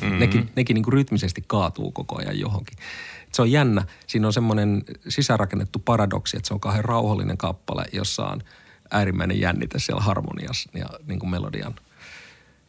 [0.00, 0.18] Mm-hmm.
[0.18, 2.78] Nekin, nekin niin kuin rytmisesti kaatuu koko ajan johonkin.
[3.26, 3.86] Et se on jännä.
[4.06, 8.42] Siinä on semmoinen sisärakennettu paradoksi, että se on kauhean rauhallinen kappale, jossa on
[8.90, 11.74] äärimmäinen jännite siellä harmoniassa ja niin kuin melodian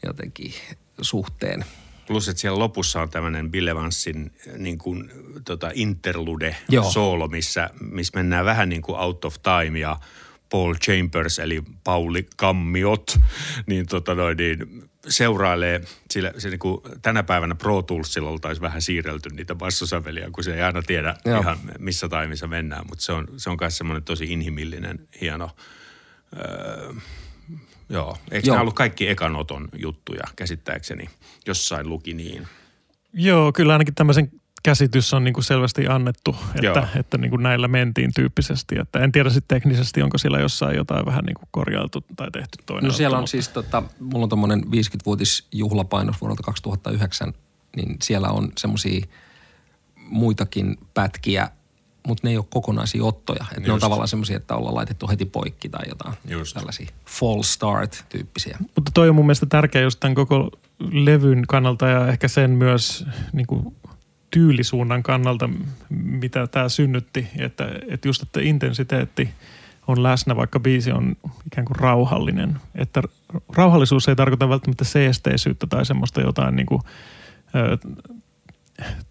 [0.05, 0.53] jotenkin
[1.01, 1.65] suhteen.
[2.13, 5.11] Plus, että siellä lopussa on tämmöinen Bill Evansin niin kuin,
[5.45, 6.91] tota interlude Joo.
[6.91, 9.99] soolo, missä, missä mennään vähän niin kuin out of time ja
[10.49, 13.19] Paul Chambers eli Pauli Kammiot,
[13.65, 18.81] niin, tota noin, niin seurailee, sillä, se niin kuin, tänä päivänä Pro Toolsilla oltaisiin vähän
[18.81, 21.39] siirrelty niitä bassosäveliä, kun se ei aina tiedä Joo.
[21.39, 25.49] ihan missä taimissa mennään, mutta se on, se on myös semmoinen tosi inhimillinen, hieno,
[26.37, 26.93] öö,
[27.89, 28.17] joo.
[28.31, 28.53] Eikö Joo.
[28.53, 31.09] nämä ollut kaikki ekanoton juttuja käsittääkseni?
[31.47, 32.47] Jossain luki niin.
[33.13, 34.31] Joo, kyllä ainakin tämmöisen
[34.63, 36.75] käsitys on niin kuin selvästi annettu, Joo.
[36.77, 38.75] että, että niin kuin näillä mentiin tyyppisesti.
[38.79, 42.57] Että en tiedä sitten teknisesti, onko siellä jossain jotain vähän niin kuin korjailtu tai tehty
[42.65, 42.87] toinen.
[42.87, 47.33] No siellä on mutta- siis, tota, mulla on tommonen 50-vuotisjuhlapainos vuodelta 2009,
[47.75, 49.05] niin siellä on semmosia
[49.95, 51.49] muitakin pätkiä,
[52.07, 53.45] mutta ne ei ole kokonaisia ottoja.
[53.57, 56.53] Et ne on tavallaan semmoisia, että ollaan laitettu heti poikki tai jotain Just.
[56.53, 58.57] tällaisia fall start-tyyppisiä.
[58.75, 60.51] Mutta toi on mun mielestä tärkeä just tämän koko
[60.91, 63.75] levyn kannalta ja ehkä sen myös niin kuin
[64.31, 65.49] tyylisuunnan kannalta,
[65.89, 67.27] mitä tämä synnytti.
[67.37, 69.29] Että, että just, että intensiteetti
[69.87, 72.57] on läsnä, vaikka biisi on ikään kuin rauhallinen.
[72.75, 73.03] Että
[73.55, 76.81] rauhallisuus ei tarkoita välttämättä seesteisyyttä tai semmoista jotain niin kuin,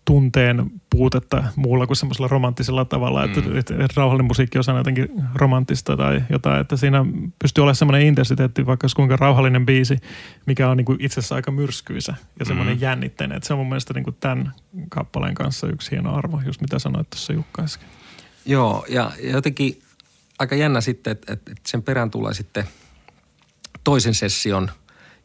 [0.04, 3.58] tunteen puutetta muulla kuin semmoisella romanttisella tavalla, että, Mm.
[3.58, 7.04] että, että rauhallinen musiikki on jotenkin romanttista tai jotain, että siinä
[7.38, 9.98] pystyy olemaan semmoinen intensiteetti, vaikka olisi kuinka rauhallinen biisi,
[10.46, 12.80] mikä on niin kuin itse asiassa aika myrskyisä ja semmoinen Mm.
[12.80, 13.36] jännitteinen.
[13.36, 14.52] Että se on mun mielestä niin kuin tämän
[14.88, 17.88] kappaleen kanssa yksi hieno arvo, just mitä sanoit tuossa Jukka äsken.
[18.46, 19.82] Joo, ja, jotenkin
[20.38, 22.64] aika jännä sitten, että, että että sen perään tulee sitten
[23.84, 24.70] toisen session,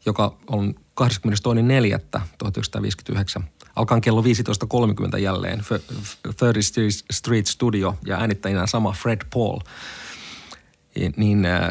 [0.06, 3.42] joka on 22.4.1959.
[3.78, 9.58] Alkaa kello 15.30 jälleen F- F- 30th Street Studio ja äänittäjänä sama Fred Paul.
[11.16, 11.68] Niin äh,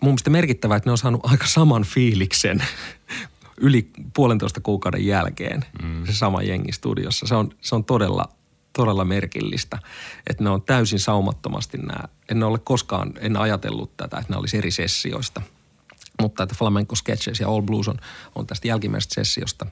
[0.00, 2.64] mun mielestä merkittävää, että ne on saanut aika saman fiiliksen
[3.56, 6.06] yli puolentoista kuukauden jälkeen mm.
[6.06, 7.26] se sama jengi studiossa.
[7.26, 8.28] Se on, se on todella,
[8.72, 9.78] todella merkillistä,
[10.26, 12.04] että ne on täysin saumattomasti nämä.
[12.30, 15.42] En ole koskaan, en ajatellut tätä, että ne olisi eri sessioista.
[16.20, 17.98] Mutta että Flamenco Sketches ja All Blues on,
[18.34, 19.66] on tästä jälkimmäisestä sessiosta.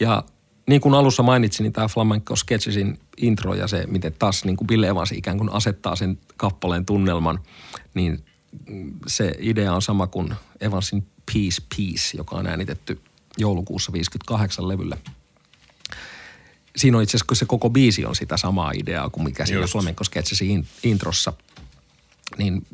[0.00, 0.24] Ja
[0.68, 4.66] niin kuin alussa mainitsin, niin tämä Flamenco Sketchesin intro ja se, miten taas niin kuin
[4.66, 7.40] Bill Evans ikään kuin asettaa sen kappaleen tunnelman,
[7.94, 8.24] niin
[9.06, 13.00] se idea on sama kuin Evansin Peace Peace, joka on äänitetty
[13.36, 14.96] joulukuussa 58 levyllä.
[16.76, 19.66] Siinä on itse asiassa, se koko biisi on sitä samaa ideaa kuin mikä siinä.
[19.66, 21.32] Flamenco Sketchesin in- introssa.
[22.38, 22.66] Niin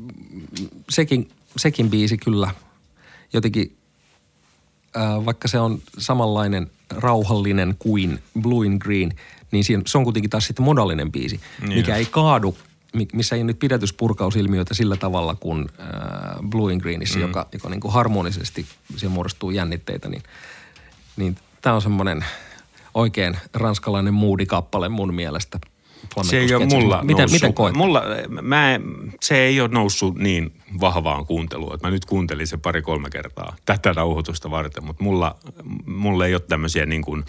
[0.90, 2.50] sekin, sekin biisi kyllä
[3.32, 3.76] jotenkin
[5.24, 9.12] vaikka se on samanlainen rauhallinen kuin Blue in Green,
[9.50, 11.98] niin siinä, se on kuitenkin taas sitten modallinen biisi, Niin mikä just.
[11.98, 12.56] ei kaadu,
[12.94, 15.88] mi- missä ei nyt pidätyspurkausilmiöitä sillä tavalla kuin äh,
[16.48, 17.22] Blue in Greenissä, mm.
[17.22, 18.66] joka, joka niin kuin harmonisesti
[18.96, 20.22] siellä muodostuu jännitteitä, niin,
[21.16, 22.24] niin tämä on semmoinen
[22.94, 25.58] oikein ranskalainen moodikappale mun mielestä.
[26.22, 27.32] Se ei ole mulla miten, noussut.
[27.40, 27.74] miten koet?
[27.74, 28.02] Mulla,
[28.42, 28.80] mä,
[29.20, 33.92] se ei ole noussut niin vahvaan kuunteluun, että mä nyt kuuntelin se pari-kolme kertaa tätä
[33.92, 35.36] nauhoitusta varten, mutta mulla,
[35.94, 37.24] mulla ei ole tämmöisiä niin kuin,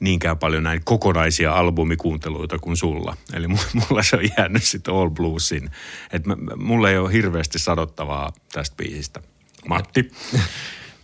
[0.00, 3.16] niinkään paljon näin kokonaisia albumikuunteluita kuin sulla.
[3.34, 5.70] Eli mu- mulla se on jäänyt sitten All Bluesin.
[6.12, 9.20] Että mä- mulla ei ole hirveästi sadottavaa tästä biisistä.
[9.68, 10.10] Matti?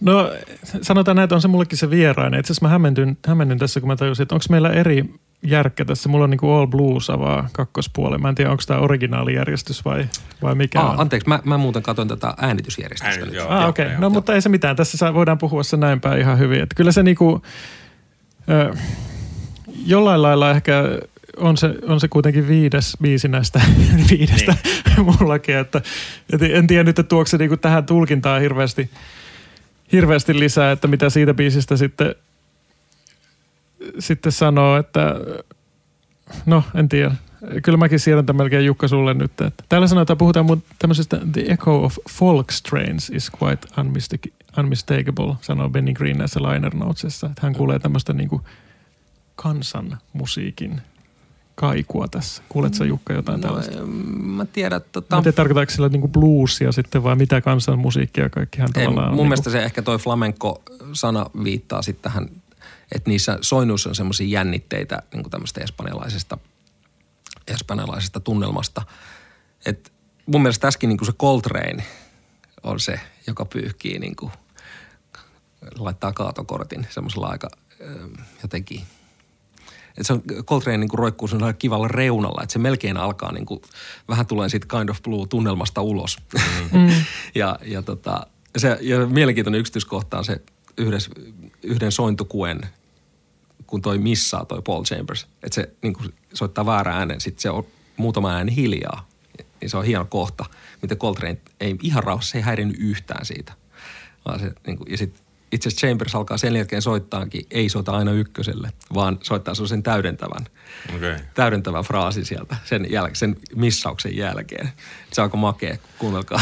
[0.00, 0.30] No
[0.82, 2.40] sanotaan näin, että on se mullekin se vierainen.
[2.40, 5.04] Itse asiassa mä hämmennyn, hämmennyn tässä, kun mä tajusin, että onko meillä eri
[5.42, 6.08] järkkä tässä.
[6.08, 8.18] Mulla on niin kuin All Blues avaa kakkospuoli.
[8.18, 10.08] Mä en tiedä, onko tämä originaalijärjestys vai,
[10.42, 11.00] vai mikä Aa, on.
[11.00, 13.08] anteeksi, mä, mä muuten katson tätä äänitysjärjestystä.
[13.08, 13.36] Äänitys, nyt.
[13.36, 13.48] joo.
[13.48, 13.86] Ah, okei.
[13.86, 13.96] Okay.
[13.96, 14.10] No joo.
[14.10, 14.76] mutta ei se mitään.
[14.76, 16.60] Tässä saa, voidaan puhua se näin päin ihan hyvin.
[16.62, 17.42] Että kyllä se niinku,
[18.50, 18.74] ö,
[19.86, 20.84] jollain lailla ehkä
[21.36, 23.60] on se, on se kuitenkin viides biisi näistä
[24.10, 25.04] viidestä niin.
[25.04, 25.56] mullakin.
[25.56, 25.82] Että,
[26.32, 28.90] et en tiedä nyt, että tuokse niinku tähän tulkintaan hirveästi,
[29.92, 32.14] hirveästi lisää, että mitä siitä biisistä sitten,
[33.98, 35.14] sitten sanoo, että
[36.46, 37.14] no en tiedä.
[37.62, 39.40] Kyllä mäkin siirrän tämän melkein Jukka sulle nyt.
[39.40, 45.34] Että täällä sanotaan, puhutaan mun tämmöisestä The Echo of Folk Strains is quite unmistak- unmistakable,
[45.40, 47.26] sanoo Benny Green näissä liner notesissa.
[47.26, 48.40] Että hän kuulee tämmöistä niinku
[49.36, 50.80] kansanmusiikin
[51.54, 52.42] kaikua tässä.
[52.48, 53.86] Kuuletko Jukka jotain No, tällaista?
[54.22, 58.58] mä tiedän, Mä tota, en tiedä, tarkoittaako sillä niinku bluesia sitten vai mitä kansanmusiikkia kaikki
[58.58, 59.26] hän ei, tavallaan mun on.
[59.26, 62.28] mielestä se ehkä toi flamenco-sana viittaa sitten tähän,
[62.94, 66.38] että niissä soinnuissa on semmoisia jännitteitä niin kuin tämmöistä espanjalaisesta,
[67.48, 68.82] espanjalaisesta tunnelmasta.
[69.66, 69.92] Et
[70.26, 71.84] mun mielestä tässäkin niin kuin se Coltrane
[72.62, 74.32] on se, joka pyyhkii niin kuin,
[75.78, 77.48] laittaa kaatokortin semmoisella aika
[77.80, 78.08] ö,
[78.42, 78.82] jotenkin
[79.98, 83.46] että se on, Coltrane niin kuin roikkuu sellaisella kivalla reunalla, että se melkein alkaa niin
[83.46, 83.62] kuin,
[84.08, 86.18] vähän tulee siitä kind of blue tunnelmasta ulos.
[86.72, 86.90] Mm.
[87.34, 88.26] ja, ja, tota,
[88.56, 90.40] se, ja mielenkiintoinen yksityiskohta on se
[90.76, 91.10] yhdessä,
[91.62, 92.60] yhden sointukuen,
[93.68, 97.50] kun toi missaa toi Paul Chambers, että se niin kuin soittaa väärän äänen, sitten se
[97.50, 97.66] on
[97.96, 99.08] muutama ääni hiljaa.
[99.60, 100.44] Niin se on hieno kohta,
[100.82, 103.52] miten Coltrane ei ihan rauhassa, se ei häirinyt yhtään siitä.
[104.24, 105.22] Vaan se, niin kuin, ja sitten
[105.52, 110.46] itse asiassa Chambers alkaa sen jälkeen soittaakin, ei soita aina ykköselle, vaan soittaa sen täydentävän,
[110.96, 111.16] Okei.
[111.34, 114.68] täydentävän fraasin sieltä sen, jäl- sen missauksen jälkeen.
[115.12, 116.40] Se on aika makea, kuunnelkaa,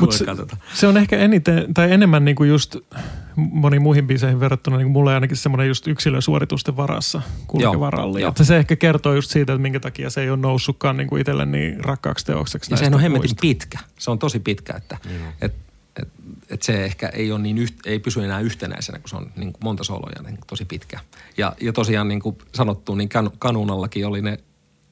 [0.00, 0.56] Mut se, kuunnelkaa tota.
[0.74, 2.76] se on ehkä eniten, tai enemmän niinku just
[3.36, 8.22] moniin muihin biiseihin verrattuna, niin mulla on ainakin semmoinen just yksilösuoritusten varassa kulkeva ralli.
[8.22, 11.46] Että se ehkä kertoo just siitä, että minkä takia se ei ole noussutkaan niinku itselle
[11.46, 12.72] niin rakkaaksi teokseksi.
[12.72, 13.78] Ja sehän on hemmetin pitkä.
[13.98, 15.54] Se on tosi pitkä, että et, et,
[16.50, 19.52] et se ehkä ei, ole niin yht, ei pysy enää yhtenäisenä, kun se on niin
[19.52, 21.00] kuin monta soloja niin tosi pitkä.
[21.36, 24.38] Ja, ja tosiaan niin kuin sanottu, niin kan, kanunallakin oli ne,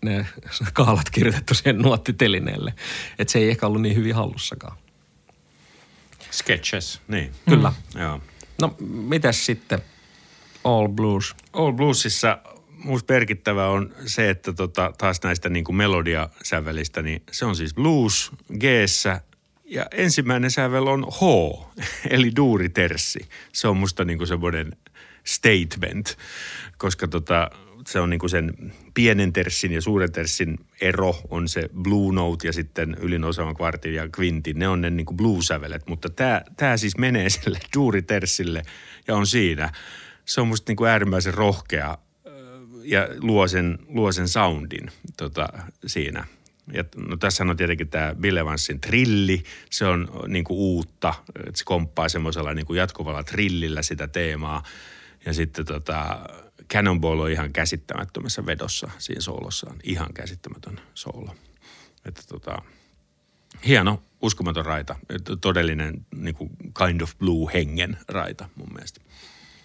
[0.03, 0.27] ne
[0.73, 2.75] kaalat kirjoitettu siihen nuottitelineelle.
[3.19, 4.77] Että se ei ehkä ollut niin hyvin hallussakaan.
[6.31, 7.33] Sketches, niin.
[7.49, 7.73] Kyllä.
[7.95, 8.21] Joo.
[8.61, 9.83] No, mitäs sitten
[10.65, 11.35] All Blues?
[11.53, 12.39] All Bluesissa
[12.85, 17.75] musta merkittävä on se, että tota, taas näistä niin kuin melodiasävelistä, niin se on siis
[17.75, 18.65] blues g
[19.65, 21.21] ja ensimmäinen sävel on H,
[22.11, 23.29] eli duuriterssi.
[23.53, 24.73] Se on musta niin kuin semmoinen
[25.25, 26.19] statement,
[26.79, 27.51] koska tota,
[27.87, 32.49] se on niin kuin sen pienen terssin ja suuren terssin ero on se blue note
[32.49, 34.59] ja sitten ylinosaavan kvartin ja kvintin.
[34.59, 38.63] Ne on ne niin kuin blues-sävelet, mutta tämä, tämä siis menee sille duuriterssille
[39.09, 39.73] ja on siinä.
[40.25, 41.99] Se on musta niin kuin äärimmäisen rohkea
[42.85, 45.49] ja luo sen, luo sen soundin tota,
[45.87, 46.25] siinä.
[46.73, 51.59] Ja, no tässä on tietenkin tämä Bill Evansin trilli, se on niin kuin uutta, että
[51.59, 54.63] se komppaa semmoisella niin kuin jatkuvalla trillillä sitä teemaa.
[55.27, 56.29] Ja sitten tota,
[56.73, 61.35] Cannonball on ihan käsittämättömässä vedossa siinä soolossaan, ihan käsittämätön soolo.
[62.05, 62.63] Että tota,
[63.67, 64.97] hieno, uskomaton raita,
[65.41, 69.01] todellinen niin kuin kind of blue hengen raita mun mielestä.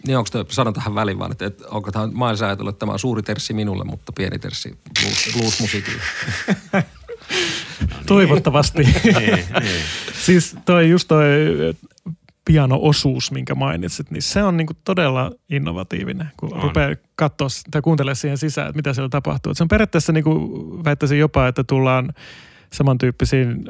[0.07, 2.79] Niin onko toi, sanon tähän väliin vaan, että, että onko tämä, mä olisin ajatellut, että
[2.79, 6.01] tämä on suuri terssi minulle, mutta pieni terssi blues, blues-musiikille.
[8.07, 8.83] Toivottavasti.
[8.83, 9.81] niin, niin.
[10.13, 11.25] siis toi just toi
[12.45, 16.63] piano-osuus, minkä mainitsit, niin se on niinku todella innovatiivinen, kun On.
[16.63, 19.51] rupeaa katsoa tai kuuntelemaan siihen sisään, että mitä siellä tapahtuu.
[19.51, 20.31] Et se on periaatteessa, niinku,
[20.85, 22.13] väittäisin jopa, että tullaan
[22.73, 23.65] samantyyppisiin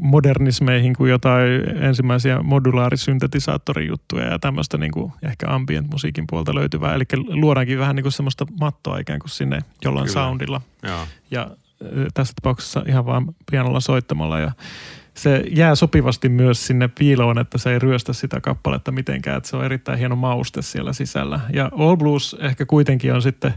[0.00, 1.50] modernismeihin kuin jotain
[1.82, 6.94] ensimmäisiä modulaarisyntetisaattorijuttuja ja tämmöistä niinku ehkä ambient musiikin puolta löytyvää.
[6.94, 10.22] Eli luodaankin vähän niinku semmoista mattoa ikään kuin sinne jollain Kyllä.
[10.22, 11.06] soundilla Joo.
[11.30, 11.50] ja
[11.82, 14.52] ö, tässä tapauksessa ihan vaan pianolla soittamalla ja
[15.14, 19.56] se jää sopivasti myös sinne piiloon, että se ei ryöstä sitä kappaletta mitenkään, että se
[19.56, 21.40] on erittäin hieno mauste siellä sisällä.
[21.52, 23.54] Ja All Blues ehkä kuitenkin on sitten,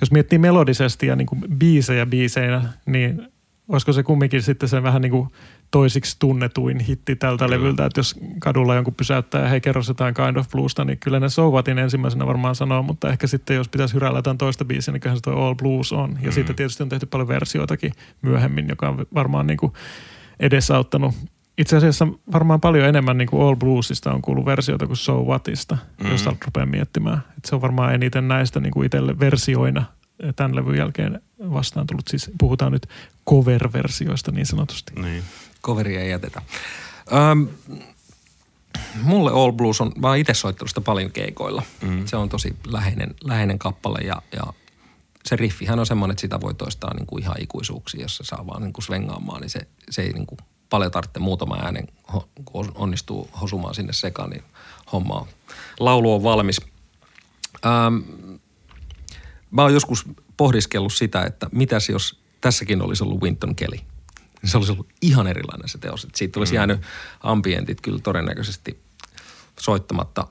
[0.00, 3.33] jos miettii melodisesti ja niin kuin biisejä biiseinä, niin
[3.68, 5.28] olisiko se kumminkin sitten se vähän niin kuin
[5.70, 7.56] toisiksi tunnetuin hitti tältä Kyllä.
[7.56, 11.20] levyltä, että jos kadulla jonkun pysäyttää ja hei kerro jotain Kind of Bluesta, niin kyllä
[11.20, 14.92] ne So Whatin ensimmäisenä varmaan sanoo, mutta ehkä sitten jos pitäisi hyräillä jotain toista biisiä,
[14.92, 16.18] niin kyllähän se toi All Blues on.
[16.22, 16.32] Ja Mm.
[16.32, 17.92] siitä tietysti on tehty paljon versioitakin
[18.22, 19.72] myöhemmin, joka on varmaan niin kuin
[20.40, 21.14] edesauttanut.
[21.58, 25.78] Itse asiassa varmaan paljon enemmän niin kuin All Bluesista on kuullut versioita kuin So Whatista,
[26.04, 26.10] mm.
[26.10, 27.18] jos rupeaa miettimään.
[27.38, 29.84] Et se on varmaan eniten näistä niin kuin itselle versioina
[30.36, 32.08] tämän levyn jälkeen vastaan tullut.
[32.08, 32.88] Siis puhutaan nyt
[33.30, 34.92] cover-versioista niin sanotusti.
[35.00, 35.22] Niin.
[35.62, 36.42] Coveria ei jätetä.
[37.12, 37.48] Öm,
[39.02, 41.62] mulle All Blues on, mä oon itse soittanut sitä paljon keikoilla.
[41.82, 42.06] Mm.
[42.06, 44.42] Se on tosi läheinen, läheinen kappale ja, ja
[45.24, 48.46] se riffihän on semmoinen, että sitä voi toistaa niin kuin ihan ikuisuuksia, jos se saa
[48.46, 49.60] vaan niin kuin svengaamaan, niin se,
[49.90, 50.38] se ei niin kuin
[50.70, 51.88] paljon tarvitse muutama äänen,
[52.44, 54.42] kun onnistuu hosumaan sinne sekaan, niin
[54.92, 55.26] homma on.
[55.80, 56.60] Laulu on valmis.
[57.66, 57.96] Ähm,
[59.54, 60.04] mä oon joskus
[60.36, 63.78] pohdiskellut sitä, että mitäs jos tässäkin olisi ollut Winton Kelly.
[64.44, 66.04] Se olisi ollut ihan erilainen se teos.
[66.04, 66.56] Että siitä olisi mm.
[66.56, 66.80] jäänyt
[67.20, 68.80] ambientit kyllä todennäköisesti
[69.60, 70.26] soittamatta.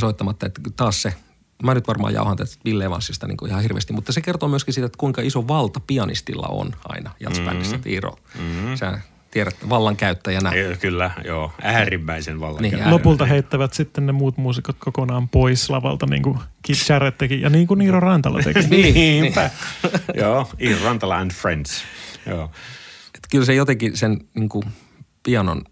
[0.00, 0.46] soittamatta.
[0.46, 1.14] Että taas se,
[1.62, 4.86] mä nyt varmaan jauhan tästä Ville Evansista niin ihan hirveästi, mutta se kertoo myöskin siitä,
[4.86, 7.76] että kuinka iso valta pianistilla on aina jatsbändissä.
[7.76, 7.92] Mm-hmm.
[7.92, 8.76] Iiro, mm-hmm.
[8.76, 9.00] sä
[9.32, 10.52] tiedät vallankäyttäjänä.
[10.80, 11.52] Kyllä, joo.
[11.62, 12.84] Äärimmäisen vallankäyttäjänä.
[12.84, 17.40] Niin, Lopulta heittävät sitten ne muut muusikot kokonaan pois lavalta, niin kuin Kit Jarrett teki
[17.40, 18.60] ja niin kuin Iiro Rantala teki.
[18.70, 19.50] niin, niinpä.
[20.14, 21.84] joo, Iiro Rantala and Friends.
[22.26, 22.50] Joo.
[23.14, 24.64] Et kyllä se jotenkin sen niin kuin
[25.22, 25.62] pianon,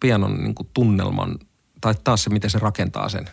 [0.00, 1.38] pianon niin kuin tunnelman,
[1.80, 3.28] tai taas se, miten se rakentaa sen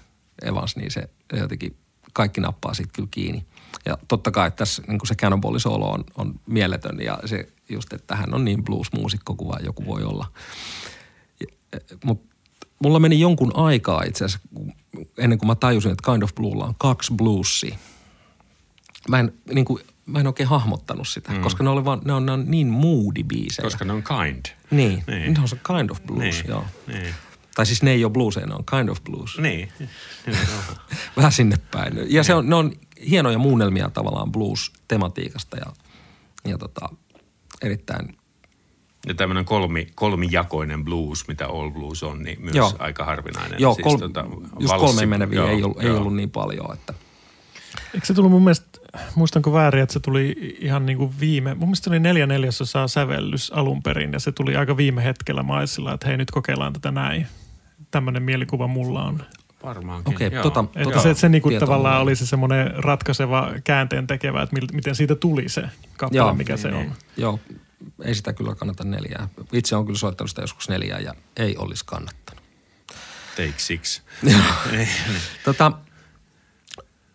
[0.46, 1.76] Evans, niin se, se jotenkin
[2.14, 3.46] kaikki nappaa sitten kyllä kiinni.
[3.86, 7.94] Ja totta kai tässä niin kuin se Cannonball solo on, on mieletön ja se just,
[7.94, 10.28] että hän on niin blues-muusikko kuin vaan joku voi olla.
[12.06, 12.36] Mutta
[12.84, 14.48] mulla meni jonkun aikaa itse asiassa,
[15.18, 17.78] ennen kuin mä tajusin, että Kind of Bluella on kaksi bluesia.
[19.10, 21.42] Mä en, niin kuin, mä en oikein hahmottanut sitä, mm.
[21.42, 23.64] koska ne, oli vaan, ne, on, ne on niin moody biisejä.
[23.64, 24.46] Koska ne on kind.
[24.72, 25.34] Niin, niin.
[25.34, 26.48] ne on se kind of blues, niin.
[26.48, 26.66] joo.
[26.88, 27.16] Niin.
[27.56, 29.38] Tai siis ne ei ole blues, ne on kind of blues.
[29.38, 29.72] Niin.
[31.18, 31.98] Vähän sinne päin.
[31.98, 32.24] Ja niin.
[32.24, 32.74] se on, ne on
[33.10, 35.66] hienoja muunnelmia tavallaan blues-tematiikasta ja,
[36.46, 36.90] ja tota,
[37.62, 38.18] erittäin
[39.08, 42.74] ja tämmöinen kolmi, kolmijakoinen blues, mitä all blues on, niin myös joo.
[42.80, 43.60] aika harvinainen.
[43.60, 44.26] Joo, siis kol, tota,
[44.60, 45.94] just kolmeen meneviä joo, ei, ollut, joo.
[45.94, 46.74] ei ollut niin paljon.
[46.74, 46.94] Että.
[47.94, 48.80] Eikö se tullut mun mielestä,
[49.16, 52.88] muistanko väärin, että se tuli ihan niin kuin viime, mun mielestä se oli neljä neljäsosaa
[52.88, 56.92] sävellys alun perin ja se tuli aika viime hetkellä maisilla, että hei nyt kokeillaan tätä
[56.92, 57.28] näin.
[57.92, 59.24] Tämmöinen mielikuva mulla on.
[59.64, 60.16] Varmaankin.
[60.16, 64.42] Okei, okay, tota, että tota, se, se niinku tavallaan oli se semmoinen ratkaiseva käänteen tekevä,
[64.42, 65.62] että miten siitä tuli se
[65.98, 66.88] kappale, joo, mikä niin, se niin.
[66.88, 66.96] on.
[67.18, 67.40] Joo,
[68.04, 69.30] ei sitä kyllä kannata neljää.
[69.54, 72.44] Itse on kyllä soittanut sitä joskus neljää ja ei olisi kannattanut.
[73.36, 74.02] Take six.
[75.46, 75.72] tota,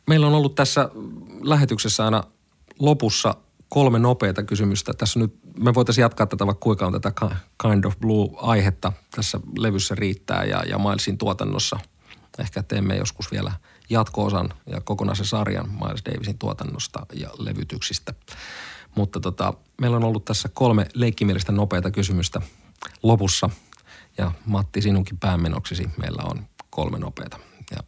[0.06, 0.90] meillä on ollut tässä
[1.43, 2.24] lähetyksessä aina
[2.78, 3.35] lopussa
[3.69, 4.93] kolme nopeata kysymystä.
[4.93, 7.12] Tässä nyt me voitaisiin jatkaa tätä vaikka kuinka on tätä
[7.62, 11.78] Kind of Blue-aihetta tässä levyssä riittää ja, ja Milesin tuotannossa–
[12.39, 13.53] Ehkä teemme joskus vielä
[13.91, 18.15] jatko-osan ja kokonaisen sarjan Miles Davisin tuotannosta ja levytyksistä.
[18.95, 22.43] Mutta tota, meillä on ollut tässä kolme leikkimielistä nopeata kysymystä
[23.03, 23.51] lopussa.
[24.19, 27.39] Ja Matti, sinunkin päämenoksesi meillä on kolme nopeata.
[27.71, 27.83] Ja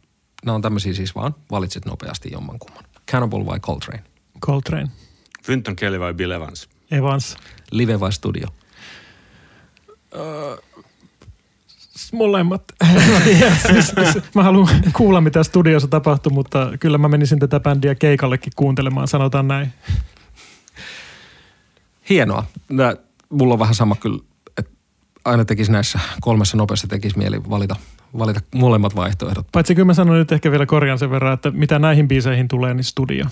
[0.45, 2.83] nämä on tämmöisiä siis vaan, valitset nopeasti jommankumman.
[3.11, 4.03] Cannibal vai Coltrane?
[4.41, 4.91] Coltrane.
[5.45, 6.69] Fynton Kelly vai Bill Evans?
[6.91, 7.37] Evans.
[7.71, 8.47] Live vai studio?
[9.89, 10.83] Uh,
[12.13, 12.63] molemmat.
[14.35, 19.47] mä haluan kuulla, mitä studiossa tapahtui, mutta kyllä mä menisin tätä bändiä keikallekin kuuntelemaan, sanotaan
[19.47, 19.73] näin.
[22.09, 22.45] Hienoa.
[23.29, 24.19] Mulla on vähän sama kyllä,
[24.57, 24.71] että
[25.25, 27.75] aina tekisi näissä kolmessa nopeassa tekisi mieli valita,
[28.17, 29.47] valita molemmat vaihtoehdot.
[29.51, 32.73] Paitsi kyllä mä sanon nyt ehkä vielä korjan sen verran, että mitä näihin biiseihin tulee,
[32.73, 33.25] niin studio.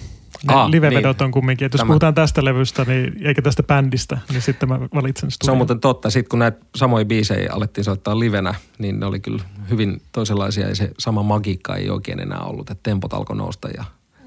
[0.48, 1.26] Ne Aa, livevedot niin.
[1.26, 1.66] on kumminkin.
[1.66, 1.88] Että jos Tämä.
[1.88, 5.46] puhutaan tästä levystä, niin, eikä tästä bändistä, niin sitten mä valitsen studion.
[5.46, 6.10] Se on muuten totta.
[6.10, 10.76] Sitten kun näitä samoja biisejä alettiin soittaa livenä, niin ne oli kyllä hyvin toisenlaisia ja
[10.76, 12.70] se sama magiikka ei oikein enää ollut.
[12.70, 13.84] Että tempot alkoi nousta ja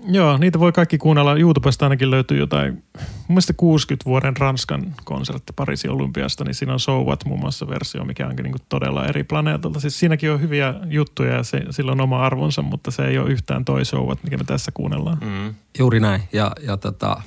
[0.08, 1.36] Joo, niitä voi kaikki kuunnella.
[1.36, 6.80] YouTubesta ainakin löytyy jotain, mun mielestä 60 vuoden Ranskan konsertti Pariisin olympiasta, niin siinä on
[6.80, 9.80] So What muun muassa versio, mikä onkin niin todella eri planeetalta.
[9.80, 13.30] Siis siinäkin on hyviä juttuja ja se, sillä on oma arvonsa, mutta se ei ole
[13.30, 15.18] yhtään toi So What, mikä me tässä kuunnellaan.
[15.20, 15.54] Mm.
[15.78, 16.22] Juuri näin.
[16.32, 17.22] Ja, ja tota,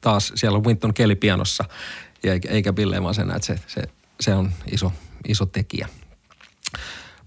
[0.00, 1.64] taas siellä on Winton Kelly pianossa
[2.22, 3.82] ja eikä, eikä Bill Evansen, että se, se,
[4.20, 4.92] se on iso,
[5.28, 5.88] iso tekijä.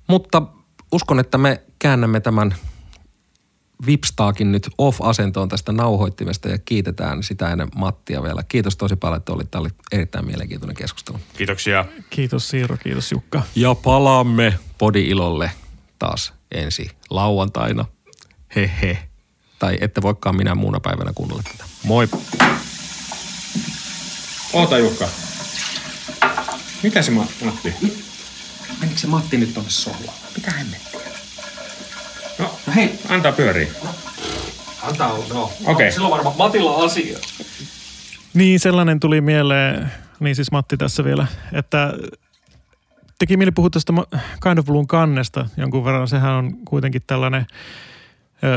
[0.08, 0.42] Mutta
[0.92, 2.56] uskon, että me käännämme tämän
[3.86, 8.44] Vipstaakin nyt off-asentoon tästä nauhoittimesta ja kiitetään sitä ennen Mattia vielä.
[8.44, 9.52] Kiitos tosi paljon, että olit.
[9.52, 11.20] Tämä oli erittäin mielenkiintoinen keskustelu.
[11.38, 11.86] Kiitoksia.
[12.10, 13.42] Kiitos Siiro, kiitos Jukka.
[13.56, 15.52] Ja palaamme Podi-ilolle
[16.00, 17.86] taas ensi lauantaina.
[18.56, 18.98] Hehe.
[19.60, 21.64] Tai ette voikaan minä muuna päivänä kuunnella tätä.
[21.84, 22.10] Moi.
[24.54, 25.08] Oota Jukka.
[26.84, 27.74] Mitä se Matti?
[28.80, 30.18] Menikö se Matti nyt tonne sohvaan?
[30.36, 31.01] Mitä hemmettiä?
[32.72, 33.00] No, hei.
[33.10, 33.68] Antaa pyöriä.
[33.84, 33.90] No.
[34.84, 35.44] Antaa, no.
[35.44, 35.66] Okei.
[35.68, 35.92] Okay.
[35.92, 37.18] Silloin varmaan Matilla asia.
[38.34, 41.94] Niin, sellainen tuli mieleen, niin siis Matti tässä vielä, että
[43.20, 43.94] teki mieli puhua tästä
[44.44, 46.08] Kind of Blue'n kannesta jonkun verran.
[46.08, 47.46] Sehän on kuitenkin tällainen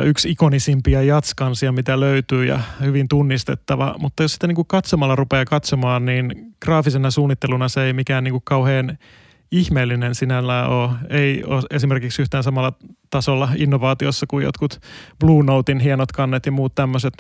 [0.05, 3.95] yksi ikonisimpia jatskansia, mitä löytyy ja hyvin tunnistettava.
[3.99, 8.33] Mutta jos sitä niin kuin katsomalla rupeaa katsomaan, niin graafisena suunnitteluna se ei mikään niin
[8.33, 8.99] kuin kauhean
[9.51, 10.91] ihmeellinen sinällään ole.
[11.11, 12.73] Ei ole esimerkiksi yhtään samalla
[13.11, 14.81] tasolla innovaatiossa kuin jotkut
[15.21, 17.15] Blue Notein hienot kannet ja muut tämmöiset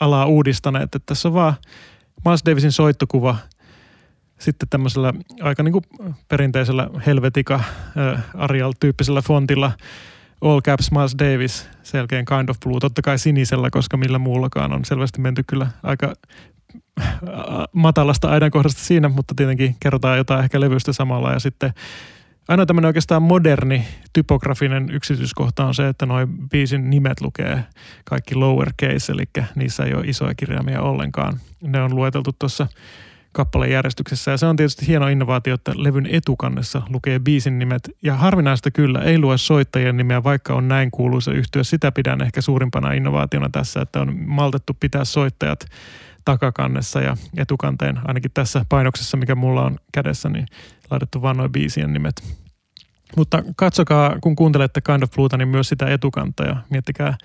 [0.00, 0.84] alaa uudistaneet.
[0.84, 1.54] Että tässä on vaan
[2.24, 3.36] Miles Davisin soittokuva
[4.38, 5.84] sitten tämmöisellä aika niin kuin
[6.28, 7.60] perinteisellä Helvetica
[8.34, 9.72] Arial-tyyppisellä fontilla
[10.40, 14.84] All Caps Miles Davis, selkeän Kind of Blue, totta kai sinisellä, koska millä muullakaan on
[14.84, 16.14] selvästi menty kyllä aika
[17.72, 21.72] matalasta aidankohdasta siinä, mutta tietenkin kerrotaan jotain ehkä levystä samalla ja sitten
[22.48, 27.64] aina tämmöinen oikeastaan moderni typografinen yksityiskohta on se, että noin biisin nimet lukee
[28.04, 29.24] kaikki lowercase, eli
[29.54, 31.40] niissä ei ole isoja kirjaimia ollenkaan.
[31.62, 32.66] Ne on lueteltu tuossa
[33.32, 38.70] kappalejärjestyksessä ja se on tietysti hieno innovaatio, että levyn etukannessa lukee biisin nimet ja harvinaista
[38.70, 41.64] kyllä ei lue soittajien nimeä, vaikka on näin kuuluisa yhtyä.
[41.64, 45.66] Sitä pidän ehkä suurimpana innovaationa tässä, että on maltettu pitää soittajat
[46.24, 50.46] takakannessa ja etukanteen, ainakin tässä painoksessa, mikä mulla on kädessä, niin
[50.90, 52.36] laitettu vaan noin biisien nimet.
[53.16, 57.16] Mutta katsokaa, kun kuuntelette Kind of Blueta, niin myös sitä etukanta ja miettikää,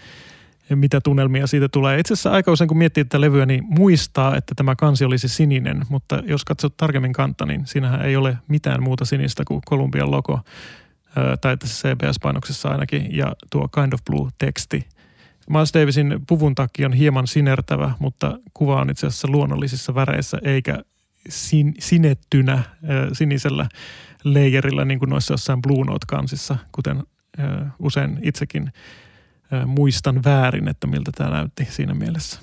[0.70, 2.00] mitä tunnelmia siitä tulee.
[2.00, 5.82] Itse asiassa aika usein, kun miettii tätä levyä, niin muistaa, että tämä kansi olisi sininen,
[5.90, 10.40] mutta jos katsot tarkemmin kanta, niin siinähän ei ole mitään muuta sinistä kuin Columbian logo,
[11.42, 14.86] tai tässä CBS-painoksessa ainakin, ja tuo Kind of Blue-teksti.
[15.50, 20.84] Miles Davisin puvun takki on hieman sinertävä, mutta kuva on itse asiassa luonnollisissa väreissä eikä
[21.30, 22.66] sin, sinettynä äh,
[23.14, 23.70] sinisellä
[24.24, 27.04] leijerillä niin kuin noissa jossain Blue Note-kansissa, kuten
[27.40, 28.72] äh, usein itsekin
[29.54, 32.40] äh, muistan väärin, että miltä tämä näytti siinä mielessä.